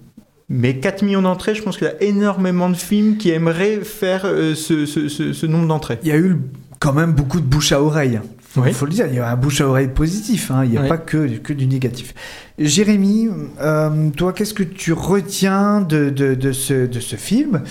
Mais 0.48 0.78
4 0.78 1.02
millions 1.02 1.22
d'entrées, 1.22 1.54
je 1.54 1.62
pense 1.62 1.76
qu'il 1.78 1.86
y 1.86 1.90
a 1.90 2.02
énormément 2.02 2.68
de 2.68 2.74
films 2.76 3.16
qui 3.16 3.30
aimeraient 3.30 3.80
faire 3.80 4.22
euh, 4.26 4.54
ce- 4.54 4.84
ce- 4.86 5.08
ce 5.32 5.46
nombre 5.46 5.66
d'entrées. 5.68 5.98
Il 6.02 6.08
y 6.08 6.12
a 6.12 6.18
eu 6.18 6.36
quand 6.80 6.92
même 6.92 7.12
beaucoup 7.12 7.40
de 7.40 7.46
bouche 7.46 7.72
à 7.72 7.82
oreille. 7.82 8.20
Oui. 8.56 8.72
faut 8.72 8.86
le 8.86 8.92
dire, 8.92 9.06
il 9.08 9.14
y 9.14 9.18
a 9.18 9.30
un 9.30 9.36
bouche 9.36 9.60
à 9.60 9.66
oreille 9.68 9.88
positif, 9.88 10.50
hein, 10.50 10.64
il 10.64 10.70
n'y 10.70 10.78
a 10.78 10.82
Oui. 10.82 10.88
pas 10.88 10.98
que, 10.98 11.38
que 11.38 11.52
du 11.52 11.66
négatif. 11.66 12.14
Jérémy, 12.58 13.28
euh, 13.60 14.10
toi, 14.10 14.32
qu'est-ce 14.32 14.54
que 14.54 14.62
tu 14.62 14.92
retiens 14.92 15.80
de, 15.80 16.10
de, 16.10 16.34
de 16.34 16.52
ce, 16.52 16.86
de 16.86 17.00
ce 17.00 17.16
film? 17.16 17.62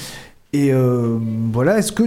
Et 0.51 0.73
euh, 0.73 1.17
voilà, 1.51 1.77
est-ce 1.77 1.91
que 1.91 2.03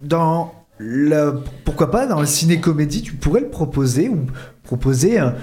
dans 0.00 0.54
la, 0.78 1.34
pourquoi 1.64 1.90
pas 1.90 2.06
dans 2.06 2.20
le 2.20 2.26
ciné-comédie, 2.26 3.02
tu 3.02 3.12
pourrais 3.12 3.40
le 3.40 3.48
proposer 3.48 4.08
ou 4.08 4.26
proposer 4.64 5.18
un- 5.18 5.34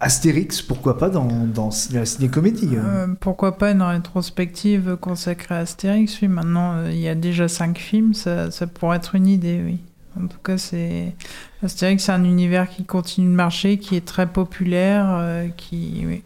Astérix, 0.00 0.62
pourquoi 0.62 0.96
pas 0.96 1.10
dans, 1.10 1.26
dans 1.26 1.68
la 1.92 2.06
ciné-comédie 2.06 2.70
euh 2.76 3.08
pourquoi 3.20 3.58
pas 3.58 3.72
une 3.72 3.82
rétrospective 3.82 4.96
consacrée 4.98 5.54
à 5.54 5.58
Astérix? 5.58 6.22
Oui, 6.22 6.28
maintenant 6.28 6.76
euh, 6.76 6.90
il 6.92 6.98
y 7.00 7.08
a 7.08 7.14
déjà 7.14 7.46
cinq 7.48 7.76
films, 7.76 8.14
ça, 8.14 8.50
ça 8.50 8.66
pourrait 8.66 8.96
être 8.96 9.16
une 9.16 9.26
idée, 9.26 9.60
oui. 9.62 9.78
En 10.18 10.28
tout 10.28 10.38
cas, 10.42 10.56
c'est 10.56 11.14
Astérix, 11.62 12.04
c'est 12.04 12.12
un 12.12 12.24
univers 12.24 12.68
qui 12.68 12.84
continue 12.84 13.28
de 13.30 13.34
marcher, 13.34 13.78
qui 13.78 13.96
est 13.96 14.04
très 14.04 14.26
populaire, 14.26 15.06
euh, 15.10 15.48
qui, 15.56 16.02
oui. 16.06 16.22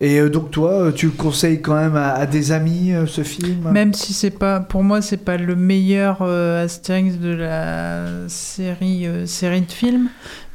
Et 0.00 0.18
euh, 0.18 0.28
donc 0.28 0.50
toi, 0.50 0.72
euh, 0.72 0.92
tu 0.92 1.06
le 1.06 1.12
conseilles 1.12 1.62
quand 1.62 1.76
même 1.76 1.94
à, 1.96 2.12
à 2.12 2.26
des 2.26 2.50
amis 2.52 2.92
ce 3.06 3.22
film? 3.22 3.70
Même 3.70 3.94
si 3.94 4.12
c'est 4.12 4.32
pas, 4.32 4.58
pour 4.60 4.82
moi, 4.82 5.00
c'est 5.00 5.16
pas 5.24 5.36
le 5.36 5.54
meilleur 5.56 6.18
euh, 6.22 6.64
Astérix 6.64 7.16
de 7.18 7.28
la 7.30 8.28
série, 8.28 9.06
euh, 9.06 9.24
série 9.26 9.60
de 9.62 9.70
films, 9.70 10.08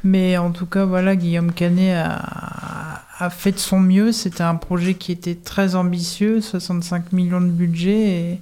mais 0.04 0.36
en 0.36 0.50
tout 0.50 0.66
cas, 0.66 0.84
voilà, 0.84 1.16
Guillaume 1.16 1.52
Canet 1.52 1.96
a, 1.96 3.02
a 3.18 3.30
fait 3.30 3.52
de 3.52 3.58
son 3.58 3.80
mieux. 3.80 4.12
C'était 4.12 4.42
un 4.42 4.56
projet 4.56 4.94
qui 4.94 5.12
était 5.12 5.34
très 5.34 5.74
ambitieux, 5.74 6.40
65 6.42 7.12
millions 7.12 7.40
de 7.40 7.46
budget, 7.50 8.08
et 8.32 8.40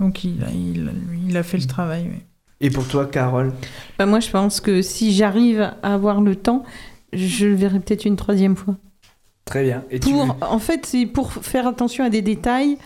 donc 0.00 0.24
il, 0.24 0.42
a- 0.44 0.50
il, 0.50 0.88
a- 0.88 0.92
il 1.28 1.36
a 1.36 1.42
fait 1.42 1.58
le 1.58 1.66
travail. 1.66 2.08
oui. 2.10 2.22
Et 2.62 2.70
pour 2.70 2.86
toi, 2.86 3.06
Carole 3.06 3.52
Bah, 3.98 4.06
moi, 4.06 4.20
je 4.20 4.30
pense 4.30 4.60
que 4.60 4.80
si 4.80 5.12
j'arrive 5.12 5.60
à 5.60 5.94
avoir 5.94 6.20
le 6.20 6.36
temps, 6.36 6.62
je 7.12 7.46
le 7.46 7.54
verrai 7.54 7.80
peut-être 7.80 8.04
une 8.06 8.16
troisième 8.16 8.56
fois. 8.56 8.76
Très 9.44 9.64
bien. 9.64 9.84
Et 9.90 9.98
tu... 9.98 10.12
Pour, 10.12 10.36
en 10.40 10.58
fait, 10.60 10.86
c'est 10.86 11.06
pour 11.06 11.32
faire 11.32 11.66
attention 11.66 12.04
à 12.04 12.08
des 12.08 12.22
détails 12.22 12.78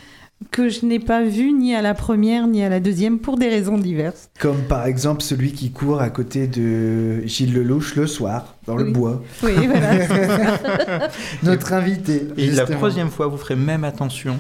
que 0.51 0.69
je 0.69 0.85
n'ai 0.85 0.99
pas 0.99 1.23
vus 1.23 1.53
ni 1.53 1.75
à 1.75 1.83
la 1.83 1.95
première 1.95 2.47
ni 2.47 2.63
à 2.63 2.69
la 2.69 2.79
deuxième 2.79 3.19
pour 3.19 3.39
des 3.39 3.49
raisons 3.49 3.79
diverses. 3.79 4.29
Comme 4.39 4.63
par 4.63 4.87
exemple 4.87 5.23
celui 5.23 5.53
qui 5.53 5.71
court 5.71 6.03
à 6.03 6.11
côté 6.11 6.47
de 6.47 7.23
Gilles 7.27 7.55
Lelouch 7.55 7.97
le 7.97 8.07
soir, 8.07 8.55
dans 8.67 8.77
le 8.77 8.91
bois. 8.91 9.23
Oui, 9.43 9.53
voilà. 9.67 11.09
Notre 11.43 11.73
invité. 11.73 12.29
Et 12.37 12.51
la 12.51 12.67
troisième 12.67 13.11
fois, 13.11 13.29
vous 13.29 13.39
ferez 13.39 13.57
même 13.57 13.85
attention 13.85 14.39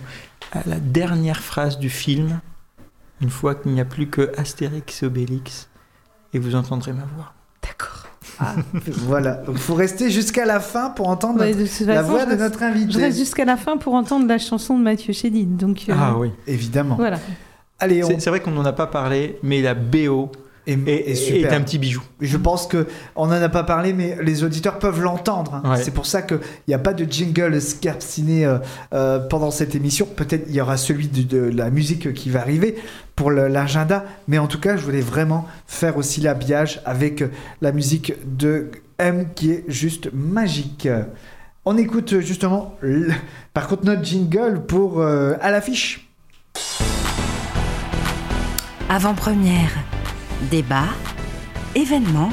à 0.52 0.60
la 0.66 0.76
dernière 0.78 1.40
phrase 1.40 1.78
du 1.78 1.88
film, 1.88 2.40
une 3.20 3.30
fois 3.30 3.54
qu'il 3.54 3.72
n'y 3.72 3.80
a 3.80 3.84
plus 3.84 4.08
que 4.08 4.30
Astérix 4.38 5.02
et 5.02 5.06
Obélix, 5.06 5.68
et 6.32 6.38
vous 6.38 6.54
entendrez 6.54 6.92
ma 6.92 7.04
voix. 7.16 7.32
Ah, 8.38 8.54
voilà. 8.86 9.42
Il 9.48 9.56
faut 9.56 9.74
rester 9.74 10.10
jusqu'à 10.10 10.44
la 10.44 10.60
fin 10.60 10.90
pour 10.90 11.08
entendre 11.08 11.40
Ouais, 11.40 11.54
notre- 11.54 11.84
la 11.84 11.94
façon, 11.94 12.08
voix 12.10 12.20
je 12.20 12.24
de 12.24 12.30
reste- 12.30 12.40
notre 12.42 12.58
Je 12.58 12.64
invité. 12.64 12.98
reste 13.00 13.18
jusqu'à 13.18 13.44
la 13.44 13.56
fin 13.56 13.76
pour 13.78 13.94
entendre 13.94 14.26
la 14.26 14.36
chanson 14.38 14.76
de 14.78 14.82
Mathieu 14.84 15.12
Chédid. 15.14 15.56
Donc, 15.56 15.84
euh, 15.88 15.94
Ah 15.96 16.16
oui. 16.18 16.32
Évidemment. 16.46 16.96
Voilà. 16.96 17.18
Allez, 17.78 18.04
on... 18.04 18.08
C'est 18.18 18.28
vrai 18.30 18.40
qu'on 18.40 18.50
n'en 18.50 18.64
a 18.64 18.72
pas 18.72 18.86
parlé, 18.88 19.38
mais 19.42 19.62
la 19.62 19.74
BO 19.74 20.30
est, 20.66 21.14
super. 21.14 21.52
est 21.52 21.56
un 21.56 21.60
petit 21.62 21.78
bijou. 21.78 22.02
Je 22.20 22.36
pense 22.36 22.66
que 22.66 22.86
on 23.14 23.26
n'en 23.28 23.40
a 23.40 23.48
pas 23.48 23.62
parlé, 23.62 23.92
mais 23.92 24.16
les 24.22 24.42
auditeurs 24.44 24.78
peuvent 24.78 25.00
l'entendre. 25.00 25.60
hein. 25.64 25.70
Ouais. 25.72 25.82
C'est 25.82 25.92
pour 25.92 26.06
ça 26.06 26.22
qu'il 26.22 26.38
n'y 26.68 26.74
a 26.74 26.78
pas 26.78 26.92
de 26.92 27.04
jingle 27.10 27.60
Scarciné 27.60 28.44
euh, 28.44 28.58
euh, 28.92 29.18
pendant 29.20 29.50
cette 29.50 29.74
émission. 29.74 30.06
Peut-être 30.06 30.44
il 30.48 30.54
y 30.54 30.60
aura 30.60 30.76
celui 30.76 31.06
de, 31.08 31.22
de 31.22 31.56
la 31.56 31.70
musique 31.70 32.12
qui 32.14 32.30
va 32.30 32.40
arriver 32.40 32.76
pour 33.14 33.30
l'agenda, 33.30 34.04
mais 34.28 34.38
en 34.38 34.46
tout 34.46 34.60
cas, 34.60 34.76
je 34.76 34.82
voulais 34.82 35.00
vraiment 35.00 35.46
faire 35.66 35.96
aussi 35.96 36.20
l'habillage 36.20 36.80
avec 36.84 37.24
la 37.62 37.72
musique 37.72 38.12
de 38.26 38.70
M 38.98 39.28
qui 39.34 39.52
est 39.52 39.64
juste 39.68 40.10
magique. 40.12 40.88
On 41.64 41.76
écoute 41.78 42.20
justement, 42.20 42.74
le- 42.80 43.10
par 43.54 43.68
contre, 43.68 43.84
notre 43.84 44.04
jingle 44.04 44.62
pour 44.66 45.00
euh, 45.00 45.34
à 45.40 45.50
l'affiche. 45.50 46.08
Avant-première, 48.88 49.70
débat, 50.50 50.84
événement, 51.74 52.30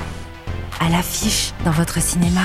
à 0.80 0.90
l'affiche 0.90 1.54
dans 1.66 1.72
votre 1.72 2.02
cinéma. 2.02 2.42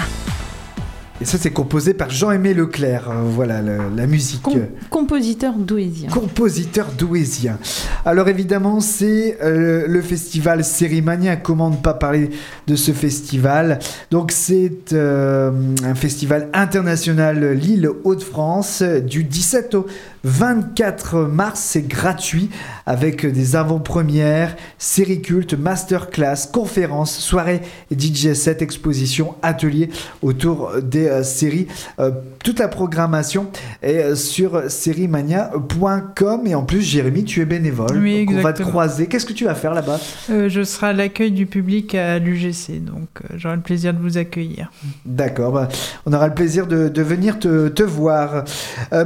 Et 1.21 1.25
ça, 1.25 1.37
c'est 1.37 1.51
composé 1.51 1.95
par 1.95 2.11
Jean-Aimé 2.11 2.55
Leclerc. 2.55 3.11
euh, 3.11 3.23
voilà 3.27 3.61
le- 3.61 3.91
la 3.97 4.07
musique. 4.07 4.41
Com- 4.43 4.69
compositeur 4.89 5.55
douaisien. 5.55 6.09
Compositeur 6.11 6.93
douaisien. 6.97 7.59
Alors 8.05 8.29
évidemment, 8.29 8.79
c'est 8.79 9.37
euh, 9.43 9.87
le 9.89 10.01
festival 10.01 10.63
Sérimania. 10.63 11.35
Comment 11.35 11.71
ne 11.71 11.77
pas 11.77 11.95
parler 11.95 12.31
de 12.69 12.77
ce 12.77 12.93
festival? 12.93 13.81
Donc 14.13 14.31
c'est 14.31 14.93
euh, 14.93 15.51
un 15.85 15.97
festival 15.97 16.51
international 16.55 17.53
Lille 17.53 17.91
Hauts-de-France 18.05 18.83
euh, 18.83 19.01
du 19.01 19.25
17 19.25 19.75
au 19.75 19.87
24 20.29 21.23
mars. 21.23 21.61
C'est 21.61 21.89
gratuit 21.89 22.51
avec 22.87 23.27
des 23.27 23.57
avant-premières, 23.57 24.57
séries 24.79 25.23
cultes, 25.23 25.55
masterclass, 25.55 26.51
conférences, 26.53 27.17
soirées 27.19 27.61
DJ 27.97 28.35
set, 28.35 28.63
expositions, 28.63 29.35
ateliers 29.43 29.91
autour 30.23 30.73
des 30.83 31.07
euh, 31.07 31.23
séries. 31.23 31.67
Euh, 31.99 32.11
toute 32.43 32.59
la 32.59 32.69
programmation 32.69 33.49
est 33.83 33.99
euh, 33.99 34.15
sur 34.15 34.71
sérimania.com 34.71 36.47
et 36.47 36.55
en 36.55 36.63
plus 36.63 36.83
Jérémy 36.83 37.25
tu 37.25 37.41
es 37.41 37.45
bénévole 37.45 37.99
Oui, 37.99 38.27
donc 38.27 38.37
on 38.39 38.43
va 38.43 38.53
te 38.53 38.63
croiser 38.63 39.07
qu'est-ce 39.07 39.27
que 39.27 39.33
tu 39.33 39.45
vas 39.45 39.55
faire 39.55 39.75
là-bas? 39.75 39.99
Euh, 40.31 40.49
je 40.49 40.63
serai 40.63 40.89
à 40.89 40.93
l'accueil 40.93 41.31
du 41.31 41.47
public 41.47 41.95
à 41.95 42.19
l'UGC, 42.19 42.85
donc 42.85 43.09
j'aurai 43.37 43.57
le 43.57 43.63
plaisir 43.63 43.95
de 43.95 43.99
vous 43.99 44.19
accueillir. 44.19 44.71
D'accord, 45.05 45.53
bah, 45.53 45.69
on 46.07 46.13
aura 46.13 46.29
le 46.29 46.35
plaisir 46.35 46.67
de, 46.67 46.89
de 46.89 47.03
venir 47.03 47.39
te, 47.39 47.69
te 47.69 47.83
voir. 47.83 48.45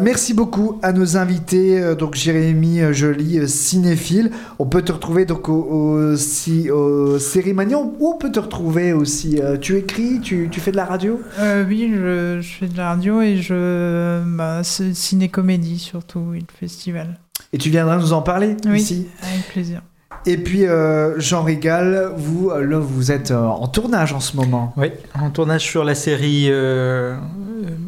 Merci 0.01 0.35
beaucoup 0.35 0.79
à 0.83 0.93
nos 0.93 1.12
invités, 1.17 1.81
euh, 1.81 1.95
donc 1.95 2.15
Jérémy 2.15 2.81
euh, 2.81 2.93
Joly, 2.93 3.39
euh, 3.39 3.47
cinéphile. 3.47 4.31
On 4.59 4.67
peut 4.67 4.83
te 4.83 4.93
retrouver 4.93 5.25
donc 5.25 5.49
au, 5.49 5.63
au, 5.63 6.17
si- 6.17 6.71
au 6.71 7.17
ou 7.17 8.09
on 8.15 8.19
peut 8.19 8.31
te 8.33 8.41
retrouver 8.41 8.93
aussi. 8.93 9.41
euh, 9.41 9.57
tu 9.57 9.77
écris, 9.77 10.21
tu, 10.21 10.49
tu 10.51 10.61
fais 10.61 10.73
de 10.73 10.77
la 10.77 10.85
radio? 10.85 11.21
Euh, 11.39 11.65
oui, 11.67 11.91
je, 11.95 12.41
je 12.41 12.53
fais 12.55 12.67
de 12.69 12.77
la 12.77 12.89
radio 12.91 13.21
et 13.21 13.37
je. 13.37 14.23
Bah, 14.37 14.63
ciné-comédie 14.63 15.79
surtout, 15.79 16.21
oui, 16.31 16.41
le 16.41 16.59
festival. 16.67 17.19
Et 17.53 17.59
tu 17.59 17.71
viendras 17.71 17.97
nous 17.99 18.13
en 18.13 18.23
parler 18.23 18.57
Oui, 18.67 18.79
ici? 18.81 19.07
avec 19.23 19.49
plaisir. 19.49 19.83
Et 20.25 20.37
puis 20.37 20.67
euh, 20.67 21.19
Jean 21.19 21.43
Régal, 21.43 22.13
vous, 22.17 22.51
là, 22.51 22.79
vous 22.79 23.11
êtes 23.11 23.33
euh, 23.33 23.41
en 23.45 23.67
tournage 23.67 24.13
en 24.13 24.21
ce 24.21 24.37
moment. 24.37 24.73
Oui, 24.77 24.89
en 25.19 25.31
tournage 25.31 25.63
sur 25.63 25.83
la 25.85 25.95
série 25.97 26.47
euh, 26.49 27.17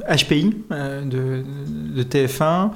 HPI 0.09 0.57
euh, 0.73 1.03
de, 1.05 1.45
de 1.97 2.03
TF1. 2.03 2.71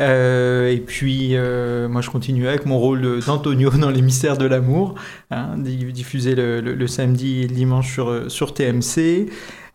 Euh, 0.00 0.70
et 0.70 0.78
puis, 0.78 1.30
euh, 1.32 1.88
moi, 1.88 2.02
je 2.02 2.10
continue 2.10 2.46
avec 2.46 2.66
mon 2.66 2.78
rôle 2.78 3.20
d'Antonio 3.24 3.70
dans 3.70 3.90
Les 3.90 4.02
Mystères 4.02 4.38
de 4.38 4.46
l'amour, 4.46 4.94
hein, 5.30 5.56
di- 5.58 5.92
diffusé 5.92 6.34
le, 6.34 6.86
samedi 6.86 7.42
et 7.42 7.48
le 7.48 7.54
dimanche 7.54 7.92
sur, 7.92 8.08
euh, 8.08 8.28
sur 8.28 8.54
TMC. 8.54 9.28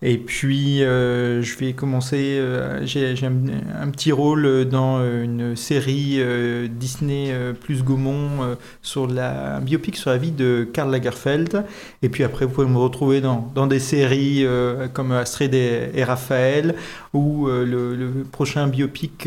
Et 0.05 0.17
puis, 0.17 0.80
je 0.80 1.57
vais 1.59 1.71
commencer. 1.71 2.41
J'ai 2.84 3.15
un, 3.26 3.89
petit 3.89 4.11
rôle 4.11 4.65
dans 4.65 4.99
une 5.01 5.55
série 5.55 6.19
Disney 6.67 7.34
plus 7.61 7.86
Gaumont 7.86 8.57
sur 8.82 9.07
la, 9.07 9.55
un 9.55 9.61
biopic 9.61 9.95
sur 9.95 10.09
la 10.09 10.17
vie 10.17 10.32
de 10.32 10.67
Karl 10.74 10.91
Lagerfeld. 10.91 11.63
Et 12.01 12.09
puis 12.09 12.26
après, 12.26 12.45
vous 12.45 12.51
pouvez 12.51 12.67
me 12.67 12.80
retrouver 12.80 13.21
dans, 13.21 13.49
dans 13.55 13.65
des 13.65 13.80
séries 13.80 14.45
comme 14.91 15.13
Astrid 15.13 15.53
et, 15.53 16.03
Raphaël 16.03 16.76
ou 17.13 17.47
le, 17.47 17.95
le 17.95 18.26
prochain 18.30 18.67
biopic 18.67 19.26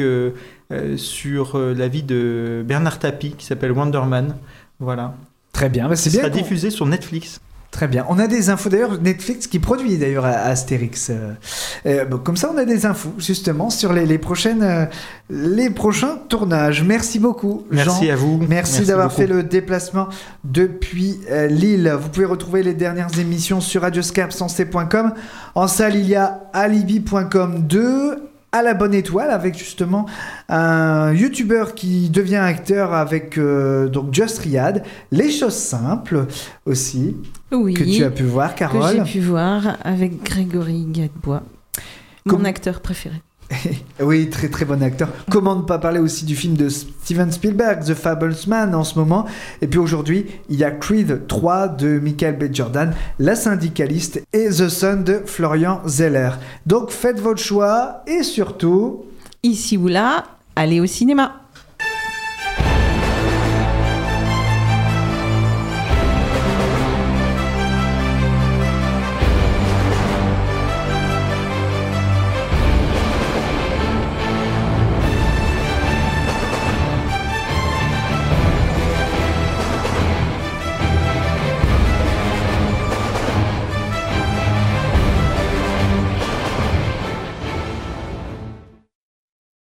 sur 0.96 1.56
euh, 1.56 1.74
la 1.74 1.88
vie 1.88 2.02
de 2.02 2.64
Bernard 2.66 2.98
Tapie 2.98 3.34
qui 3.36 3.46
s'appelle 3.46 3.72
Wonderman. 3.72 4.36
Voilà. 4.80 5.14
Très 5.52 5.68
bien, 5.68 5.88
bah, 5.88 5.96
c'est 5.96 6.10
bien. 6.10 6.20
sera 6.20 6.30
diffusé 6.30 6.70
sur 6.70 6.86
Netflix. 6.86 7.40
Très 7.76 7.88
bien. 7.88 8.06
On 8.08 8.18
a 8.18 8.26
des 8.26 8.48
infos 8.48 8.70
d'ailleurs, 8.70 8.98
Netflix 9.00 9.46
qui 9.46 9.58
produit 9.58 9.98
d'ailleurs 9.98 10.24
Astérix. 10.24 11.10
Euh, 11.10 11.32
euh, 11.84 12.04
bon, 12.06 12.16
comme 12.16 12.36
ça, 12.36 12.50
on 12.54 12.56
a 12.56 12.64
des 12.64 12.86
infos 12.86 13.12
justement 13.18 13.68
sur 13.68 13.92
les, 13.92 14.06
les 14.06 14.16
prochaines, 14.16 14.62
euh, 14.62 14.86
les 15.28 15.68
prochains 15.68 16.16
tournages. 16.28 16.82
Merci 16.82 17.18
beaucoup, 17.18 17.66
Merci 17.70 18.06
Jean. 18.06 18.12
à 18.12 18.16
vous. 18.16 18.38
Merci, 18.38 18.48
Merci 18.48 18.84
d'avoir 18.86 19.12
fait 19.12 19.26
le 19.26 19.42
déplacement 19.42 20.08
depuis 20.44 21.20
euh, 21.30 21.48
Lille. 21.48 21.94
Vous 22.00 22.08
pouvez 22.08 22.24
retrouver 22.24 22.62
les 22.62 22.72
dernières 22.72 23.18
émissions 23.18 23.60
sur 23.60 23.82
radioscarpe.com. 23.82 25.12
En 25.54 25.68
salle, 25.68 25.96
il 25.96 26.08
y 26.08 26.14
a 26.14 26.44
alibi.com 26.54 27.66
2 27.66 28.30
à 28.56 28.62
la 28.62 28.74
bonne 28.74 28.94
étoile 28.94 29.30
avec 29.30 29.56
justement 29.56 30.06
un 30.48 31.12
youtubeur 31.12 31.74
qui 31.74 32.08
devient 32.10 32.36
acteur 32.36 32.94
avec 32.94 33.36
euh, 33.38 33.88
donc 33.88 34.14
Just 34.14 34.38
Riyad 34.38 34.82
les 35.12 35.30
choses 35.30 35.54
simples 35.54 36.26
aussi 36.64 37.16
Oui. 37.52 37.74
que 37.74 37.84
tu 37.84 38.02
as 38.04 38.10
pu 38.10 38.22
voir 38.24 38.54
Que 38.54 38.60
Carole 38.60 39.02
j'ai 39.04 39.12
pu 39.12 39.20
voir 39.20 39.76
avec 39.84 40.22
Grégory 40.22 40.86
Gadebois, 40.88 41.42
mon 42.24 42.32
Comme- 42.36 42.46
acteur 42.46 42.80
préféré. 42.80 43.16
Oui, 44.00 44.28
très 44.28 44.48
très 44.48 44.64
bon 44.64 44.82
acteur. 44.82 45.08
Comment 45.30 45.56
ne 45.56 45.62
pas 45.62 45.78
parler 45.78 46.00
aussi 46.00 46.24
du 46.24 46.36
film 46.36 46.56
de 46.56 46.68
Steven 46.68 47.30
Spielberg, 47.32 47.84
The 47.84 47.94
Fablesman 47.94 48.74
en 48.74 48.84
ce 48.84 48.98
moment. 48.98 49.26
Et 49.62 49.66
puis 49.66 49.78
aujourd'hui, 49.78 50.26
il 50.48 50.56
y 50.56 50.64
a 50.64 50.70
Creed 50.70 51.26
3 51.26 51.68
de 51.68 51.98
Michael 51.98 52.36
B. 52.36 52.52
Jordan, 52.52 52.94
La 53.18 53.34
syndicaliste 53.34 54.22
et 54.32 54.48
The 54.48 54.68
Son 54.68 55.02
de 55.02 55.22
Florian 55.24 55.80
Zeller. 55.86 56.30
Donc 56.66 56.90
faites 56.90 57.20
votre 57.20 57.40
choix 57.40 58.02
et 58.06 58.22
surtout... 58.22 59.04
Ici 59.42 59.76
ou 59.76 59.88
là, 59.88 60.24
allez 60.56 60.80
au 60.80 60.86
cinéma. 60.86 61.45